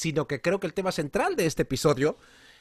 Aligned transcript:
sino 0.00 0.26
que 0.26 0.40
creo 0.40 0.58
que 0.60 0.66
el 0.66 0.72
tema 0.72 0.92
central 0.92 1.36
de 1.36 1.44
este 1.44 1.62
episodio 1.62 2.16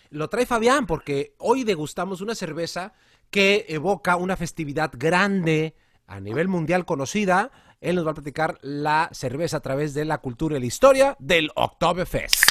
lo 0.10 0.28
trae 0.28 0.46
Fabián, 0.46 0.86
porque 0.86 1.36
hoy 1.38 1.64
degustamos 1.64 2.20
una 2.20 2.36
cerveza 2.36 2.92
que 3.32 3.66
evoca 3.70 4.18
una 4.18 4.36
festividad 4.36 4.92
grande 4.94 5.74
a 6.06 6.20
nivel 6.20 6.50
mundial 6.50 6.84
conocida. 6.84 7.52
Él 7.80 7.96
nos 7.96 8.06
va 8.06 8.12
a 8.12 8.16
platicar 8.16 8.58
la 8.62 9.10
cerveza 9.14 9.58
a 9.58 9.62
través 9.62 9.94
de 9.94 10.04
la 10.04 10.18
cultura 10.18 10.58
y 10.58 10.60
la 10.60 10.66
historia 10.66 11.16
del 11.18 11.50
Oktoberfest. 11.56 12.49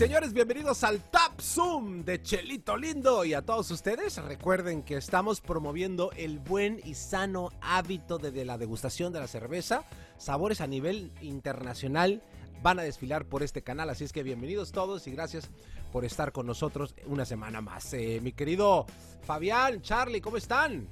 Señores, 0.00 0.32
bienvenidos 0.32 0.82
al 0.82 0.98
Top 1.10 1.42
Zoom 1.42 2.06
de 2.06 2.22
Chelito 2.22 2.74
Lindo 2.74 3.22
y 3.26 3.34
a 3.34 3.42
todos 3.42 3.70
ustedes 3.70 4.16
recuerden 4.16 4.82
que 4.82 4.96
estamos 4.96 5.42
promoviendo 5.42 6.10
el 6.16 6.38
buen 6.38 6.80
y 6.86 6.94
sano 6.94 7.50
hábito 7.60 8.16
de, 8.16 8.46
la 8.46 8.56
degustación 8.56 9.12
de 9.12 9.20
la 9.20 9.26
cerveza. 9.26 9.84
Sabores 10.16 10.62
a 10.62 10.66
nivel 10.66 11.12
internacional 11.20 12.22
van 12.62 12.78
a 12.78 12.82
desfilar 12.82 13.26
por 13.26 13.42
este 13.42 13.60
canal, 13.60 13.90
así 13.90 14.04
es 14.04 14.14
que 14.14 14.22
bienvenidos 14.22 14.72
todos 14.72 15.06
y 15.06 15.10
gracias 15.10 15.50
por 15.92 16.06
estar 16.06 16.32
con 16.32 16.46
nosotros 16.46 16.94
una 17.04 17.26
semana 17.26 17.60
más. 17.60 17.92
Eh, 17.92 18.20
mi 18.22 18.32
querido 18.32 18.86
Fabián, 19.26 19.82
Charlie, 19.82 20.22
¿cómo 20.22 20.38
están? 20.38 20.88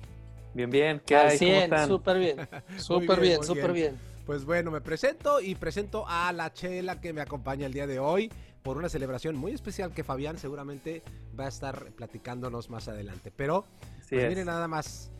Bien, 0.52 0.68
bien, 0.68 1.00
¿qué 1.06 1.16
hay? 1.16 1.38
¿Cómo 1.38 1.52
están? 1.52 1.88
Súper 1.88 2.18
bien, 2.18 2.48
súper 2.76 3.20
bien, 3.20 3.42
súper 3.42 3.72
bien. 3.72 4.08
Pues 4.26 4.44
bueno, 4.44 4.70
me 4.70 4.82
presento 4.82 5.40
y 5.40 5.54
presento 5.54 6.04
a 6.06 6.30
la 6.34 6.52
chela 6.52 7.00
que 7.00 7.14
me 7.14 7.22
acompaña 7.22 7.64
el 7.64 7.72
día 7.72 7.86
de 7.86 7.98
hoy 7.98 8.30
por 8.62 8.76
una 8.76 8.88
celebración 8.88 9.36
muy 9.36 9.52
especial 9.52 9.92
que 9.92 10.04
Fabián 10.04 10.38
seguramente 10.38 11.02
va 11.38 11.46
a 11.46 11.48
estar 11.48 11.92
platicándonos 11.92 12.70
más 12.70 12.88
adelante. 12.88 13.32
Pero, 13.34 13.64
pues 14.08 14.28
miren 14.28 14.46
nada 14.46 14.68
más. 14.68 15.10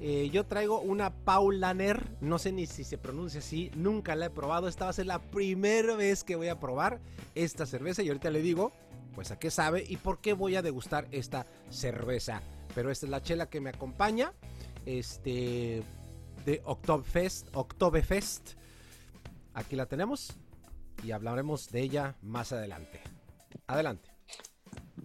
Eh, 0.00 0.30
yo 0.32 0.46
traigo 0.46 0.80
una 0.80 1.10
Paulaner, 1.10 2.08
no 2.20 2.38
sé 2.38 2.52
ni 2.52 2.66
si 2.66 2.84
se 2.84 2.98
pronuncia 2.98 3.40
así, 3.40 3.72
nunca 3.74 4.14
la 4.14 4.26
he 4.26 4.30
probado. 4.30 4.68
Esta 4.68 4.84
va 4.84 4.90
a 4.90 4.94
ser 4.94 5.06
la 5.06 5.18
primera 5.18 5.96
vez 5.96 6.22
que 6.22 6.36
voy 6.36 6.48
a 6.48 6.60
probar 6.60 7.00
esta 7.34 7.66
cerveza 7.66 8.02
y 8.02 8.08
ahorita 8.08 8.30
le 8.30 8.40
digo, 8.40 8.72
pues 9.14 9.32
a 9.32 9.38
qué 9.38 9.50
sabe 9.50 9.84
y 9.88 9.96
por 9.96 10.20
qué 10.20 10.34
voy 10.34 10.54
a 10.54 10.62
degustar 10.62 11.08
esta 11.10 11.46
cerveza. 11.70 12.42
Pero 12.74 12.90
esta 12.90 13.06
es 13.06 13.10
la 13.10 13.22
chela 13.22 13.50
que 13.50 13.60
me 13.60 13.70
acompaña, 13.70 14.32
este, 14.86 15.82
de 16.44 16.62
Oktoberfest, 16.64 17.48
Oktoberfest. 17.52 18.50
Aquí 19.54 19.74
la 19.74 19.86
tenemos 19.86 20.38
y 21.02 21.12
hablaremos 21.12 21.70
de 21.70 21.80
ella 21.80 22.14
más 22.22 22.52
adelante. 22.52 23.00
Adelante. 23.66 24.10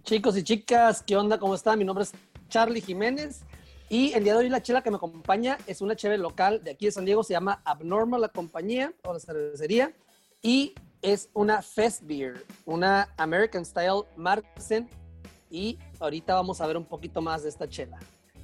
Chicos 0.02 0.36
y 0.36 0.42
chicas, 0.42 1.02
¿qué 1.02 1.16
onda? 1.16 1.38
¿Cómo 1.38 1.54
están? 1.54 1.78
Mi 1.78 1.84
nombre 1.84 2.04
es 2.04 2.12
Charlie 2.48 2.80
Jiménez 2.80 3.42
y 3.88 4.12
el 4.12 4.24
día 4.24 4.34
de 4.34 4.40
hoy 4.40 4.48
la 4.48 4.62
chela 4.62 4.82
que 4.82 4.90
me 4.90 4.96
acompaña 4.96 5.58
es 5.66 5.80
una 5.80 5.96
cheve 5.96 6.18
local 6.18 6.62
de 6.62 6.72
aquí 6.72 6.86
de 6.86 6.92
San 6.92 7.04
Diego, 7.04 7.22
se 7.22 7.32
llama 7.32 7.62
Abnormal 7.64 8.20
la 8.20 8.28
compañía 8.28 8.92
o 9.04 9.12
la 9.12 9.20
cervecería 9.20 9.92
y 10.42 10.74
es 11.00 11.30
una 11.34 11.62
Fest 11.62 12.02
Beer, 12.04 12.44
una 12.64 13.08
American 13.16 13.64
Style 13.64 14.04
Marzen 14.16 14.88
y 15.50 15.78
ahorita 16.00 16.34
vamos 16.34 16.60
a 16.60 16.66
ver 16.66 16.76
un 16.76 16.84
poquito 16.84 17.22
más 17.22 17.42
de 17.42 17.48
esta 17.50 17.68
chela. 17.68 17.98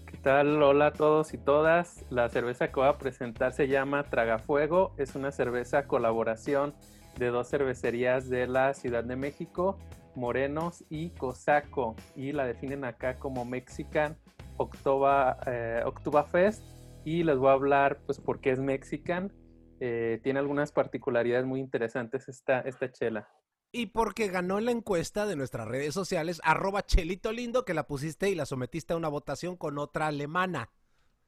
¿Qué 0.07 0.17
tal? 0.19 0.63
Hola 0.63 0.89
a 0.89 0.93
todos 0.93 1.33
y 1.35 1.39
todas. 1.39 2.05
La 2.11 2.29
cerveza 2.29 2.69
que 2.69 2.75
voy 2.75 2.89
a 2.89 2.99
presentar 2.99 3.53
se 3.53 3.69
llama 3.69 4.05
Tragafuego. 4.05 4.93
Es 4.99 5.15
una 5.15 5.33
cerveza 5.33 5.87
colaboración 5.87 6.75
de 7.19 7.29
dos 7.29 7.49
cervecerías 7.49 8.29
de 8.29 8.47
la 8.47 8.75
Ciudad 8.75 9.05
de 9.05 9.17
México, 9.17 9.79
Morenos 10.15 10.85
y 10.89 11.11
Cosaco, 11.11 11.97
y 12.17 12.33
la 12.33 12.47
definen 12.47 12.85
acá 12.85 13.19
como 13.19 13.45
Mexican 13.45 14.17
October, 14.61 15.37
eh, 15.47 15.83
Fest 16.31 16.63
y 17.05 17.23
les 17.25 17.39
voy 17.39 17.49
a 17.49 17.53
hablar 17.53 18.01
pues 18.05 18.19
por 18.19 18.41
qué 18.41 18.51
es 18.51 18.61
Mexican. 18.61 19.33
Eh, 19.81 20.21
tiene 20.23 20.39
algunas 20.39 20.73
particularidades 20.73 21.47
muy 21.47 21.61
interesantes 21.61 22.29
esta, 22.29 22.61
esta 22.61 22.93
chela. 22.93 23.29
Y 23.73 23.87
porque 23.87 24.29
ganó 24.29 24.61
la 24.61 24.73
encuesta 24.73 25.27
de 25.27 25.37
nuestras 25.37 25.67
redes 25.67 25.95
sociales, 25.95 26.41
arroba 26.45 26.85
Chelito 26.85 27.33
Lindo, 27.33 27.65
que 27.65 27.73
la 27.73 27.87
pusiste 27.87 28.29
y 28.29 28.35
la 28.35 28.45
sometiste 28.45 28.93
a 28.93 28.97
una 28.97 29.09
votación 29.09 29.57
con 29.57 29.79
otra 29.79 30.09
alemana. 30.09 30.71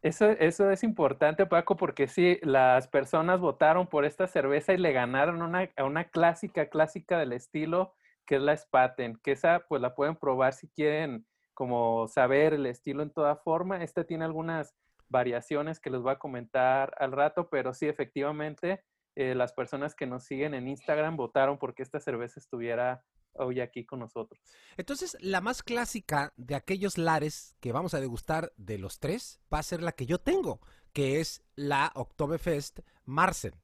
Eso, 0.02 0.30
eso 0.30 0.68
es 0.70 0.82
importante, 0.82 1.46
Paco, 1.46 1.76
porque 1.76 2.08
sí, 2.08 2.38
las 2.42 2.88
personas 2.88 3.38
votaron 3.38 3.86
por 3.86 4.04
esta 4.04 4.26
cerveza 4.26 4.72
y 4.72 4.78
le 4.78 4.92
ganaron 4.92 5.42
una, 5.42 5.70
a 5.76 5.84
una 5.84 6.04
clásica, 6.10 6.68
clásica 6.68 7.18
del 7.20 7.32
estilo, 7.32 7.94
que 8.26 8.36
es 8.36 8.42
la 8.42 8.56
Spaten, 8.56 9.16
que 9.22 9.32
esa 9.32 9.64
pues 9.68 9.80
la 9.80 9.94
pueden 9.94 10.16
probar 10.16 10.54
si 10.54 10.68
quieren 10.68 11.24
como 11.54 12.08
saber 12.08 12.54
el 12.54 12.66
estilo 12.66 13.04
en 13.04 13.12
toda 13.12 13.36
forma. 13.36 13.82
Este 13.84 14.04
tiene 14.04 14.24
algunas 14.24 14.74
variaciones 15.08 15.78
que 15.78 15.90
les 15.90 16.00
voy 16.00 16.12
a 16.12 16.19
comentar 16.19 16.94
al 16.98 17.12
rato, 17.12 17.48
pero 17.48 17.72
sí, 17.72 17.86
efectivamente, 17.86 18.82
eh, 19.14 19.36
las 19.36 19.52
personas 19.52 19.94
que 19.94 20.06
nos 20.06 20.24
siguen 20.24 20.54
en 20.54 20.66
Instagram 20.66 21.16
votaron 21.16 21.58
porque 21.58 21.84
esta 21.84 22.00
cerveza 22.00 22.40
estuviera 22.40 23.04
hoy 23.34 23.60
aquí 23.60 23.84
con 23.84 24.00
nosotros. 24.00 24.41
Entonces, 24.76 25.16
la 25.20 25.41
más 25.41 25.62
clásica 25.62 26.32
de 26.37 26.54
aquellos 26.54 26.98
lares 26.98 27.54
que 27.60 27.72
vamos 27.72 27.94
a 27.94 28.00
degustar 28.00 28.53
de 28.56 28.78
los 28.78 28.98
tres 28.98 29.41
va 29.53 29.59
a 29.59 29.62
ser 29.62 29.82
la 29.82 29.93
que 29.93 30.06
yo 30.06 30.19
tengo, 30.19 30.60
que 30.93 31.20
es 31.20 31.43
la 31.54 31.93
Oktoberfest 31.94 32.81
Marsen. 33.04 33.54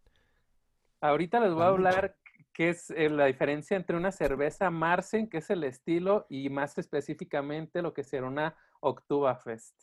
Ahorita 1.00 1.40
les 1.40 1.52
voy 1.52 1.62
a 1.62 1.68
hablar 1.68 2.16
qué 2.52 2.70
es 2.70 2.90
eh, 2.90 3.08
la 3.08 3.26
diferencia 3.26 3.76
entre 3.76 3.96
una 3.96 4.10
cerveza 4.10 4.70
Marsen, 4.70 5.28
que 5.28 5.38
es 5.38 5.50
el 5.50 5.62
estilo, 5.64 6.26
y 6.28 6.48
más 6.50 6.76
específicamente 6.78 7.82
lo 7.82 7.94
que 7.94 8.02
será 8.02 8.26
una 8.26 8.56
Oktoberfest. 8.80 9.74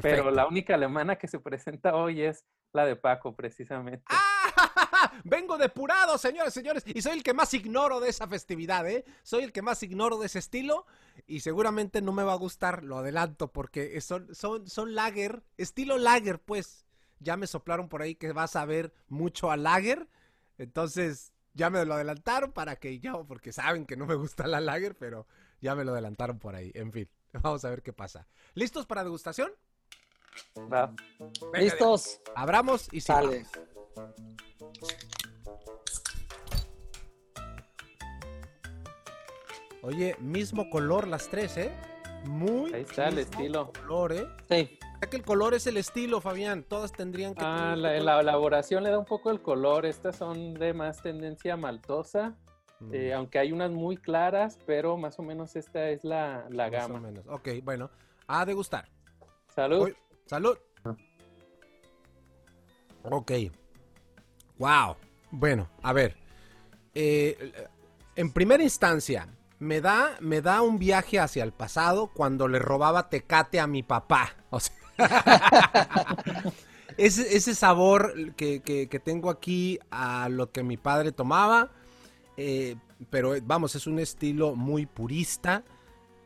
Pero 0.00 0.30
la 0.30 0.46
única 0.46 0.74
alemana 0.74 1.16
que 1.16 1.28
se 1.28 1.38
presenta 1.38 1.94
hoy 1.94 2.22
es 2.22 2.46
la 2.72 2.86
de 2.86 2.96
Paco, 2.96 3.36
precisamente. 3.36 4.04
¡Ah! 4.08 4.31
Vengo 5.24 5.58
depurado, 5.58 6.18
señores, 6.18 6.54
señores, 6.54 6.82
y 6.86 7.02
soy 7.02 7.12
el 7.12 7.22
que 7.22 7.34
más 7.34 7.52
ignoro 7.54 8.00
de 8.00 8.08
esa 8.08 8.26
festividad, 8.26 8.88
¿eh? 8.88 9.04
Soy 9.22 9.44
el 9.44 9.52
que 9.52 9.62
más 9.62 9.82
ignoro 9.82 10.18
de 10.18 10.26
ese 10.26 10.38
estilo 10.38 10.86
y 11.26 11.40
seguramente 11.40 12.02
no 12.02 12.12
me 12.12 12.22
va 12.22 12.32
a 12.32 12.36
gustar, 12.36 12.82
lo 12.82 12.98
adelanto, 12.98 13.52
porque 13.52 14.00
son, 14.00 14.34
son, 14.34 14.68
son 14.68 14.94
lager, 14.94 15.42
estilo 15.56 15.98
lager, 15.98 16.40
pues. 16.40 16.86
Ya 17.20 17.36
me 17.36 17.46
soplaron 17.46 17.88
por 17.88 18.02
ahí 18.02 18.16
que 18.16 18.32
vas 18.32 18.56
a 18.56 18.64
ver 18.64 18.92
mucho 19.08 19.52
a 19.52 19.56
lager, 19.56 20.08
entonces 20.58 21.32
ya 21.54 21.70
me 21.70 21.84
lo 21.84 21.94
adelantaron 21.94 22.52
para 22.52 22.76
que 22.76 22.98
yo, 22.98 23.24
porque 23.26 23.52
saben 23.52 23.86
que 23.86 23.96
no 23.96 24.06
me 24.06 24.14
gusta 24.14 24.46
la 24.46 24.60
lager, 24.60 24.96
pero 24.96 25.26
ya 25.60 25.74
me 25.74 25.84
lo 25.84 25.92
adelantaron 25.92 26.38
por 26.38 26.54
ahí. 26.54 26.72
En 26.74 26.92
fin, 26.92 27.08
vamos 27.32 27.64
a 27.64 27.70
ver 27.70 27.82
qué 27.82 27.92
pasa. 27.92 28.26
¿Listos 28.54 28.86
para 28.86 29.04
degustación? 29.04 29.52
¿Listos? 31.54 32.20
Abramos 32.34 32.88
y 32.90 33.00
sale. 33.00 33.46
Oye, 39.82 40.16
mismo 40.20 40.70
color 40.70 41.08
las 41.08 41.28
tres, 41.28 41.56
¿eh? 41.56 41.72
Muy. 42.24 42.72
Ahí 42.72 42.82
está 42.82 43.08
el 43.08 43.18
estilo. 43.18 43.72
Color, 43.72 44.12
¿eh? 44.12 44.26
Sí. 44.48 44.78
que 45.10 45.16
el 45.16 45.24
color 45.24 45.54
es 45.54 45.66
el 45.66 45.76
estilo, 45.76 46.20
Fabián. 46.20 46.62
Todas 46.62 46.92
tendrían 46.92 47.34
que. 47.34 47.42
Ah, 47.44 47.74
la, 47.76 47.96
elaboración 47.96 48.84
le 48.84 48.90
da 48.90 48.98
un 48.98 49.04
poco 49.04 49.30
el 49.30 49.42
color. 49.42 49.84
Estas 49.84 50.16
son 50.16 50.54
de 50.54 50.72
más 50.72 51.02
tendencia 51.02 51.56
maltosa. 51.56 52.36
Mm. 52.78 52.94
Eh, 52.94 53.12
aunque 53.12 53.40
hay 53.40 53.50
unas 53.50 53.72
muy 53.72 53.96
claras, 53.96 54.58
pero 54.66 54.96
más 54.96 55.18
o 55.18 55.22
menos 55.22 55.56
esta 55.56 55.88
es 55.88 56.04
la, 56.04 56.46
la 56.50 56.70
gama. 56.70 56.94
Más 56.94 57.02
o 57.02 57.06
menos. 57.06 57.26
Ok, 57.28 57.48
bueno. 57.64 57.90
A 58.28 58.46
degustar. 58.46 58.88
Salud. 59.48 59.90
Salud. 60.26 60.56
Ok. 63.10 63.32
Wow. 64.58 64.96
Bueno, 65.30 65.68
a 65.82 65.92
ver. 65.92 66.16
Eh, 66.94 67.52
en 68.16 68.32
primera 68.32 68.62
instancia, 68.62 69.28
me 69.58 69.80
da, 69.80 70.16
me 70.20 70.42
da 70.42 70.60
un 70.62 70.78
viaje 70.78 71.18
hacia 71.18 71.44
el 71.44 71.52
pasado 71.52 72.08
cuando 72.08 72.48
le 72.48 72.58
robaba 72.58 73.08
tecate 73.08 73.60
a 73.60 73.66
mi 73.66 73.82
papá. 73.82 74.34
O 74.50 74.60
sea, 74.60 74.74
ese, 76.96 77.54
sabor 77.54 78.34
que, 78.34 79.02
tengo 79.04 79.30
aquí 79.30 79.78
a 79.90 80.28
lo 80.28 80.50
que 80.50 80.62
mi 80.62 80.76
padre 80.76 81.12
tomaba. 81.12 81.70
Eh, 82.36 82.76
pero 83.10 83.34
vamos, 83.42 83.74
es 83.74 83.86
un 83.86 83.98
estilo 83.98 84.54
muy 84.54 84.86
purista. 84.86 85.64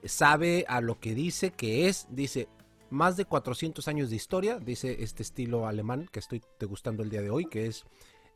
Sabe 0.05 0.65
a 0.69 0.81
lo 0.81 0.99
que 0.99 1.15
dice 1.15 1.51
que 1.51 1.89
es. 1.89 2.07
Dice, 2.11 2.49
más 2.91 3.17
de 3.17 3.25
400 3.25 3.87
años 3.89 4.11
de 4.11 4.17
historia, 4.17 4.59
dice 4.59 4.97
este 5.01 5.23
estilo 5.23 5.67
alemán 5.67 6.09
que 6.11 6.21
estoy 6.21 6.43
degustando 6.59 7.03
el 7.03 7.11
día 7.11 7.23
de 7.23 7.31
hoy, 7.31 7.47
que 7.47 7.67
es 7.67 7.85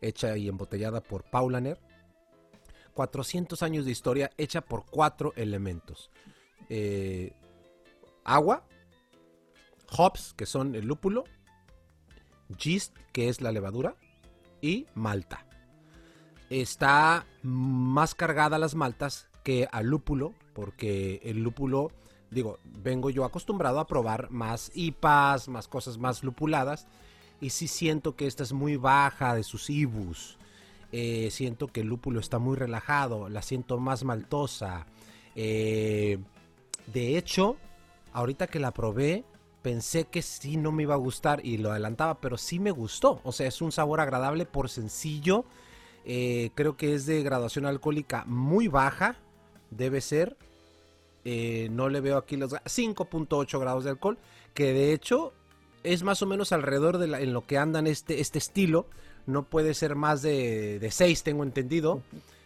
hecha 0.01 0.37
y 0.37 0.49
embotellada 0.49 1.03
por 1.03 1.25
Paulaner. 1.25 1.79
400 2.95 3.63
años 3.63 3.85
de 3.85 3.93
historia 3.93 4.31
hecha 4.37 4.61
por 4.61 4.85
cuatro 4.85 5.33
elementos. 5.37 6.11
Eh, 6.69 7.33
agua, 8.25 8.67
hops, 9.97 10.35
que 10.35 10.47
son 10.47 10.75
el 10.75 10.87
lúpulo, 10.87 11.25
yeast, 12.59 12.97
que 13.13 13.29
es 13.29 13.41
la 13.41 13.53
levadura, 13.53 13.97
y 14.61 14.87
malta. 14.95 15.47
Está 16.51 17.27
más 17.43 18.15
cargada 18.15 18.59
las 18.59 18.75
maltas 18.75 19.29
que 19.45 19.69
al 19.71 19.87
lúpulo, 19.87 20.35
porque 20.53 21.21
el 21.25 21.43
lúpulo 21.43 21.93
digo, 22.31 22.59
vengo 22.65 23.11
yo 23.11 23.25
acostumbrado 23.25 23.81
a 23.81 23.87
probar 23.87 24.31
más 24.31 24.71
IPAs, 24.75 25.49
más 25.49 25.69
cosas 25.69 25.99
más 25.99 26.23
lupuladas. 26.23 26.87
Y 27.41 27.51
sí 27.51 27.69
siento 27.69 28.17
que 28.17 28.27
esta 28.27 28.43
es 28.43 28.53
muy 28.53 28.77
baja 28.77 29.35
de 29.35 29.43
sus 29.43 29.71
ibus. 29.71 30.39
Eh, 30.93 31.29
siento 31.31 31.69
que 31.69 31.81
el 31.83 31.87
lúpulo 31.87 32.21
está 32.21 32.39
muy 32.39 32.57
relajado, 32.57 33.29
la 33.29 33.43
siento 33.43 33.79
más 33.79 34.05
maltosa. 34.05 34.87
Eh, 35.37 36.19
de 36.87 37.17
hecho, 37.17 37.57
ahorita 38.13 38.49
que 38.49 38.59
la 38.59 38.73
probé, 38.73 39.25
pensé 39.63 40.05
que 40.05 40.23
sí 40.23 40.57
no 40.57 40.73
me 40.73 40.83
iba 40.83 40.95
a 40.95 40.99
gustar 40.99 41.45
y 41.45 41.59
lo 41.59 41.71
adelantaba, 41.71 42.21
pero 42.21 42.37
sí 42.37 42.59
me 42.59 42.73
gustó. 42.73 43.21
O 43.25 43.33
sea, 43.33 43.47
es 43.47 43.63
un 43.63 43.73
sabor 43.73 44.01
agradable 44.01 44.47
por 44.47 44.69
sencillo. 44.69 45.45
Eh, 46.05 46.51
creo 46.55 46.77
que 46.77 46.95
es 46.95 47.07
de 47.07 47.23
graduación 47.23 47.67
alcohólica 47.67 48.25
muy 48.27 48.69
baja, 48.69 49.17
debe 49.71 50.01
ser. 50.01 50.37
no 51.71 51.89
le 51.89 52.01
veo 52.01 52.17
aquí 52.17 52.37
los 52.37 52.53
5.8 52.53 53.61
grados 53.61 53.85
de 53.85 53.91
alcohol, 53.91 54.19
que 54.55 54.73
de 54.73 54.93
hecho 54.93 55.33
es 55.83 56.03
más 56.03 56.23
o 56.23 56.27
menos 56.27 56.53
alrededor 56.53 56.99
de 56.99 57.07
en 57.23 57.33
lo 57.33 57.47
que 57.47 57.59
andan 57.59 57.87
este, 57.87 58.21
este 58.21 58.39
estilo 58.39 58.87
no 59.27 59.45
puede 59.45 59.75
ser 59.75 59.95
más 59.95 60.23
de, 60.23 60.79
de 60.79 60.91
6, 60.91 61.23
tengo 61.23 61.43
entendido. 61.43 62.03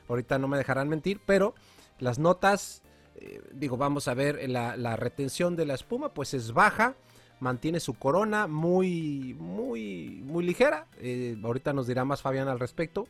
Ahorita 0.09 0.39
no 0.39 0.49
me 0.49 0.59
dejarán 0.59 0.89
mentir, 0.89 1.21
pero 1.25 1.55
las 1.99 2.19
notas, 2.19 2.83
eh, 3.17 3.41
digo, 3.53 3.77
vamos 3.77 4.09
a 4.09 4.15
ver, 4.15 4.49
la, 4.49 4.77
la, 4.77 4.97
retención 4.97 5.57
de 5.57 5.67
la 5.67 5.75
espuma 5.75 6.13
pues 6.13 6.35
es 6.35 6.53
baja, 6.53 6.97
mantiene 7.41 7.81
su 7.81 7.95
corona 7.95 8.47
muy, 8.47 9.35
muy, 9.39 10.21
muy 10.25 10.45
ligera. 10.45 10.87
Eh, 10.99 11.37
ahorita 11.43 11.73
nos 11.73 11.87
dirá 11.87 12.05
más 12.05 12.23
Fabián 12.23 12.49
al 12.49 12.61
respecto. 12.61 13.07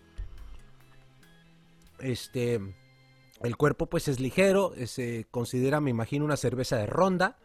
Este, 1.99 2.61
el 3.41 3.57
cuerpo 3.57 3.87
pues 3.87 4.09
es 4.09 4.21
ligero, 4.21 4.75
eh, 4.77 4.87
se 4.87 5.27
considera, 5.31 5.81
me 5.81 5.91
imagino, 5.91 6.25
una 6.25 6.37
cerveza 6.37 6.77
de 6.77 6.87
ronda. 6.87 7.39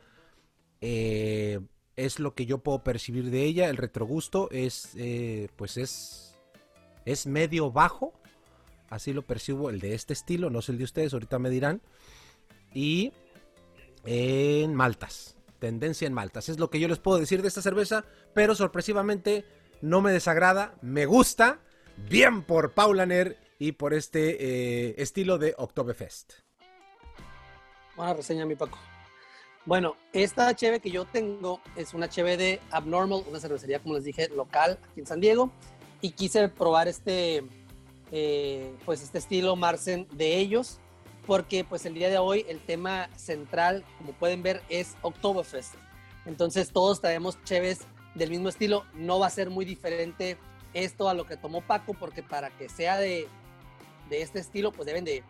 Eh, 0.81 1.59
es 2.05 2.19
lo 2.19 2.33
que 2.33 2.45
yo 2.45 2.59
puedo 2.59 2.83
percibir 2.83 3.29
de 3.29 3.43
ella. 3.43 3.69
El 3.69 3.77
retrogusto 3.77 4.49
es, 4.51 4.91
eh, 4.95 5.49
pues 5.55 5.77
es, 5.77 6.35
es 7.05 7.27
medio 7.27 7.71
bajo. 7.71 8.13
Así 8.89 9.13
lo 9.13 9.21
percibo 9.21 9.69
el 9.69 9.79
de 9.79 9.93
este 9.93 10.13
estilo, 10.13 10.49
no 10.49 10.61
sé 10.61 10.71
el 10.71 10.77
de 10.79 10.85
ustedes, 10.85 11.13
ahorita 11.13 11.37
me 11.37 11.49
dirán. 11.49 11.81
Y 12.73 13.11
en 14.05 14.73
maltas, 14.73 15.35
tendencia 15.59 16.07
en 16.07 16.13
maltas. 16.13 16.49
Es 16.49 16.57
lo 16.57 16.69
que 16.69 16.79
yo 16.79 16.87
les 16.87 16.99
puedo 16.99 17.19
decir 17.19 17.41
de 17.41 17.49
esta 17.49 17.61
cerveza, 17.61 18.05
pero 18.33 18.55
sorpresivamente 18.55 19.45
no 19.81 20.01
me 20.01 20.11
desagrada, 20.11 20.75
me 20.81 21.05
gusta. 21.05 21.59
Bien 22.09 22.43
por 22.43 22.73
Paulaner 22.73 23.37
y 23.59 23.73
por 23.73 23.93
este 23.93 24.37
eh, 24.39 24.95
estilo 24.97 25.37
de 25.37 25.53
Oktoberfest. 25.57 26.33
Buena 27.97 28.13
reseña, 28.13 28.45
mi 28.45 28.55
Paco. 28.55 28.79
Bueno, 29.65 29.95
esta 30.13 30.55
cheve 30.55 30.79
que 30.79 30.89
yo 30.89 31.05
tengo 31.05 31.61
es 31.75 31.93
una 31.93 32.09
cheve 32.09 32.37
de 32.37 32.59
Abnormal, 32.71 33.23
una 33.29 33.39
cervecería, 33.39 33.79
como 33.79 33.95
les 33.95 34.03
dije, 34.03 34.29
local 34.29 34.79
aquí 34.89 35.01
en 35.01 35.05
San 35.05 35.19
Diego. 35.19 35.51
Y 36.01 36.11
quise 36.11 36.47
probar 36.47 36.87
este, 36.87 37.43
eh, 38.11 38.73
pues 38.85 39.01
este 39.01 39.17
estilo 39.17 39.55
Marsen 39.55 40.07
de 40.13 40.37
ellos, 40.37 40.79
porque 41.27 41.65
pues 41.65 41.85
el 41.85 41.93
día 41.93 42.09
de 42.09 42.17
hoy 42.17 42.45
el 42.47 42.59
tema 42.59 43.09
central, 43.17 43.83
como 43.97 44.13
pueden 44.13 44.41
ver, 44.41 44.61
es 44.69 44.95
Oktoberfest. 45.01 45.75
Entonces 46.25 46.71
todos 46.71 47.01
traemos 47.01 47.37
cheves 47.43 47.81
del 48.15 48.29
mismo 48.29 48.47
estilo. 48.49 48.85
No 48.93 49.19
va 49.19 49.27
a 49.27 49.31
ser 49.31 49.49
muy 49.49 49.65
diferente 49.65 50.37
esto 50.73 51.09
a 51.09 51.13
lo 51.13 51.25
que 51.25 51.35
tomó 51.35 51.61
Paco, 51.61 51.93
porque 51.93 52.23
para 52.23 52.49
que 52.49 52.69
sea 52.69 52.97
de, 52.97 53.27
de 54.09 54.21
este 54.21 54.39
estilo, 54.39 54.71
pues 54.71 54.85
deben 54.85 55.03
de, 55.03 55.23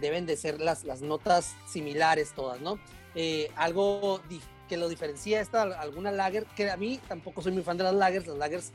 deben 0.00 0.24
de 0.24 0.36
ser 0.36 0.60
las, 0.60 0.84
las 0.84 1.02
notas 1.02 1.54
similares 1.68 2.32
todas, 2.32 2.60
¿no? 2.60 2.78
Eh, 3.14 3.50
algo 3.56 4.20
que 4.68 4.76
lo 4.76 4.88
diferencia 4.88 5.40
esta 5.40 5.62
alguna 5.62 6.10
lager, 6.10 6.46
que 6.56 6.70
a 6.70 6.76
mí 6.76 6.98
tampoco 7.08 7.42
soy 7.42 7.52
muy 7.52 7.62
fan 7.62 7.76
de 7.76 7.84
las 7.84 7.94
lagers, 7.94 8.26
las 8.26 8.38
lagers 8.38 8.72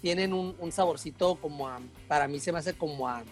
tienen 0.00 0.32
un, 0.32 0.72
saborcito 0.72 1.36
como 1.36 1.68
a, 1.68 1.80
para 2.08 2.26
mí 2.26 2.40
se 2.40 2.52
me 2.52 2.58
hace 2.58 2.74
como 2.74 3.08
a, 3.08 3.22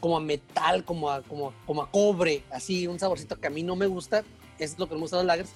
como 0.00 0.16
a 0.16 0.20
metal, 0.20 0.84
como 0.84 1.10
a, 1.10 1.22
como, 1.22 1.52
como 1.66 1.82
a 1.82 1.90
cobre, 1.90 2.44
así, 2.50 2.86
un 2.86 2.98
saborcito 2.98 3.38
que 3.40 3.48
a 3.48 3.50
mí 3.50 3.62
no 3.62 3.76
me 3.76 3.86
gusta, 3.86 4.22
es 4.58 4.78
lo 4.78 4.88
que 4.88 4.94
me 4.94 5.00
gusta 5.00 5.18
de 5.18 5.24
las 5.24 5.36
lagers. 5.38 5.50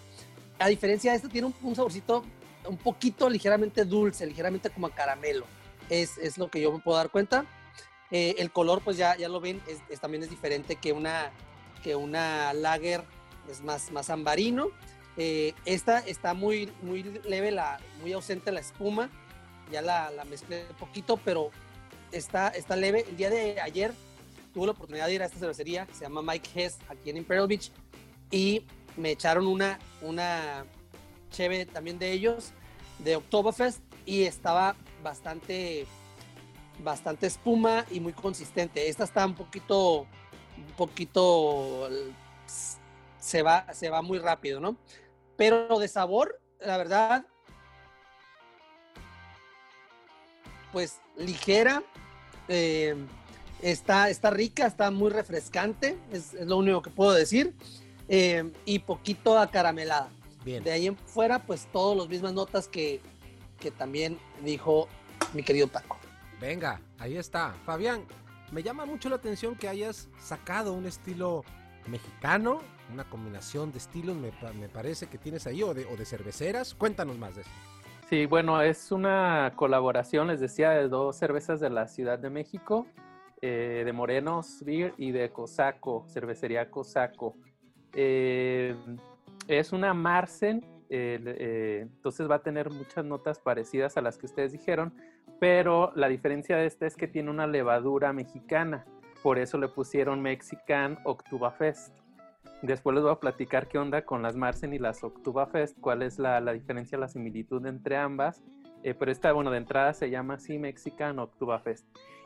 A 0.58 0.69
diferencia 0.69 1.12
de 1.12 1.16
esto, 1.16 1.28
tiene 1.28 1.52
un, 1.62 1.76
saborcito 1.76 2.25
un 2.66 2.76
poquito 2.76 3.28
ligeramente 3.28 3.84
dulce, 3.84 4.26
ligeramente 4.26 4.70
como 4.70 4.88
a 4.88 4.94
caramelo, 4.94 5.46
es, 5.90 6.19
es 6.19 6.38
lo 6.38 6.49
que 6.50 6.60
yo 6.60 6.72
me 6.72 6.81
puedo 6.81 6.96
dar 6.96 7.10
cuenta. 7.10 7.44
Eh, 8.10 8.34
el 8.38 8.52
color, 8.52 8.82
pues 8.82 8.96
ya, 8.96 9.16
ya 9.16 9.28
lo 9.28 9.40
ven, 9.40 9.62
es, 9.66 10.00
también 10.00 10.22
es 10.22 10.31
diferente 10.31 10.76
que 10.76 10.93
una, 10.93 11.31
que 11.82 11.96
una 11.96 12.52
lager 12.52 13.04
es 13.50 13.62
más, 13.62 13.91
más 13.91 14.11
ambarino. 14.11 14.69
Eh, 15.17 15.55
esta 15.65 15.99
está 15.99 16.35
muy, 16.35 16.73
muy 16.83 17.03
leve, 17.03 17.50
la, 17.50 17.79
muy 18.00 18.12
ausente 18.12 18.53
la 18.53 18.61
espuma. 18.61 19.11
Ya 19.71 19.83
la, 19.83 20.11
la 20.11 20.25
mezclé 20.25 20.67
un 20.69 20.77
poquito, 20.77 21.19
pero 21.25 21.50
está, 22.11 22.49
está 22.49 22.77
leve. 22.77 23.05
El 23.09 23.17
día 23.17 23.31
de 23.31 23.61
ayer 23.61 23.93
tuve 24.53 24.67
la 24.67 24.73
oportunidad 24.73 25.06
de 25.06 25.15
ir 25.15 25.23
a 25.23 25.27
esta 25.27 25.39
cervecería 25.39 25.87
que 25.87 25.94
se 25.94 26.03
llama 26.03 26.23
Mike 26.23 26.50
Hess 26.55 26.79
aquí 26.89 27.11
en 27.11 27.17
Imperial 27.17 27.49
Beach 27.49 27.71
y 28.31 28.65
me 28.97 29.11
echaron 29.11 29.47
una, 29.47 29.79
una 30.03 30.65
cheve 31.31 31.67
también 31.67 31.99
de 31.99 32.12
ellos 32.12 32.53
de 32.99 33.17
Oktoberfest 33.17 33.81
y 34.05 34.25
estaba 34.25 34.77
bastante 35.03 35.87
bastante 36.83 37.27
espuma 37.27 37.85
y 37.91 38.00
muy 38.00 38.12
consistente. 38.12 38.88
Esta 38.88 39.05
está 39.05 39.27
un 39.27 39.35
poquito 39.35 40.06
un 40.56 40.73
poquito 40.77 41.88
se 43.23 43.43
va, 43.43 43.73
se 43.73 43.89
va 43.89 44.03
muy 44.03 44.19
rápido, 44.19 44.61
¿no? 44.61 44.77
Pero 45.37 45.79
de 45.79 45.87
sabor, 45.87 46.41
la 46.59 46.77
verdad, 46.77 47.25
pues 50.73 51.01
ligera, 51.17 51.85
eh, 52.49 52.97
está, 53.63 54.11
está 54.11 54.31
rica, 54.31 54.67
está 54.67 54.91
muy 54.91 55.11
refrescante, 55.11 55.97
es, 56.11 56.35
lo 56.35 56.57
único 56.57 56.83
que 56.83 56.91
puedo 56.91 57.13
decir, 57.13 57.55
eh, 58.09 58.51
y 58.65 58.81
poquito 58.81 59.39
acaramelada. 59.39 60.11
Bien. 60.45 60.65
De 60.65 60.73
ahí 60.73 60.89
en 60.89 60.97
fuera, 60.97 61.39
pues 61.39 61.69
todas 61.73 61.97
las 61.97 62.09
mismas 62.09 62.33
notas 62.33 62.67
que, 62.67 63.01
que 63.61 63.71
también 63.71 64.19
dijo 64.43 64.89
mi 65.33 65.45
querido 65.45 65.69
Paco. 65.69 65.97
Venga, 66.41 66.81
ahí 66.99 67.17
está. 67.17 67.55
Fabián, 67.65 68.05
me 68.51 68.65
llama 68.65 68.85
mucho 68.85 69.09
la 69.09 69.17
atención 69.17 69.55
que 69.55 69.69
hayas 69.69 70.09
sacado 70.21 70.73
un 70.73 70.87
estilo 70.87 71.45
mexicano, 71.87 72.61
una 72.93 73.05
combinación 73.05 73.73
de 73.73 73.79
estilos, 73.79 74.17
me, 74.17 74.69
parece 74.69 75.06
que 75.09 75.19
tienes 75.19 75.47
ahí, 75.47 75.62
o 75.62 75.75
de, 75.75 75.87
o 75.87 75.97
de 75.97 76.05
cerveceras. 76.05 76.75
Cuéntanos 76.75 77.19
más 77.19 77.37
de 77.37 77.43
eso. 77.43 77.50
Sí, 78.12 78.27
bueno, 78.27 78.61
es 78.61 78.93
una 78.93 79.55
colaboración, 79.56 80.27
les 80.27 80.39
decía, 80.39 80.71
de 80.73 80.89
dos 80.89 81.17
cervezas 81.17 81.61
de 81.61 81.71
la 81.71 81.89
Ciudad 81.89 82.19
de 82.19 82.29
México, 82.29 82.87
eh, 83.40 83.83
de 83.87 83.93
Morenos 83.95 84.62
Beer 84.64 84.93
y 84.99 85.12
de 85.12 85.31
Cosaco, 85.31 86.05
cervecería 86.09 86.71
Cosaco. 86.71 87.35
Eh, 87.95 88.76
es 89.49 89.73
una 89.73 89.95
Marsen, 89.95 90.62
eh, 90.90 91.81
entonces 91.81 92.31
va 92.31 92.35
a 92.35 92.43
tener 92.43 92.71
muchas 92.71 93.02
notas 93.05 93.38
parecidas 93.38 93.97
a 93.97 94.02
las 94.02 94.19
que 94.19 94.26
ustedes 94.26 94.52
dijeron, 94.52 94.93
pero 95.40 95.90
la 95.97 96.09
diferencia 96.09 96.57
de 96.57 96.66
esta 96.66 96.87
es 96.87 96.97
que 96.97 97.09
tiene 97.09 97.31
una 97.31 97.47
levadura 97.47 98.12
mexicana. 98.12 98.85
Por 99.23 99.38
eso 99.38 99.57
le 99.57 99.69
pusieron 99.69 100.21
Mexican 100.21 100.99
Oktoberfest. 101.05 102.01
Después 102.62 102.95
les 102.95 103.02
voy 103.02 103.12
a 103.12 103.19
platicar 103.19 103.66
qué 103.66 103.78
onda 103.78 104.02
con 104.02 104.23
las 104.23 104.37
Marsen 104.37 104.73
y 104.73 104.78
las 104.78 105.02
Oktoberfest, 105.02 105.76
cuál 105.81 106.02
es 106.02 106.21
la, 106.21 106.40
diferencia, 106.52 106.97
la 106.97 107.09
similitud 107.09 107.66
entre 107.66 107.97
ambas. 107.97 108.40
Eh, 108.85 108.95
pero 108.95 109.11
esta, 109.11 109.33
bueno, 109.33 109.50
de 109.50 109.59
entrada 109.59 109.92
se 109.95 110.11
llama 110.11 110.35
así 110.35 110.59
Mexican 110.59 111.19
Oktoberfest. 111.19 111.85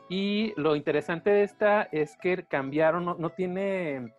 Y 0.09 0.53
lo 0.55 0.75
interesante 0.75 1.31
de 1.31 1.43
esta 1.43 1.83
es 1.91 2.15
que 2.17 2.43
cambiaron, 2.43 3.03
no, 3.05 3.29
tiene 3.31 4.13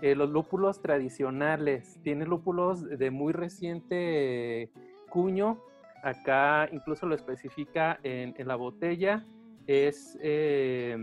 eh, 0.00 0.14
los 0.14 0.30
lúpulos 0.30 0.80
tradicionales, 0.80 1.98
tiene 2.04 2.24
lúpulos 2.24 2.88
de 2.88 3.10
muy 3.10 3.32
reciente 3.32 4.70
cuño. 5.10 5.58
Acá 6.04 6.68
incluso 6.70 7.06
lo 7.06 7.16
especifica 7.16 7.98
en, 8.04 8.34
la 8.46 8.54
botella. 8.54 9.24
Es 9.66 10.16
eh, 10.22 10.96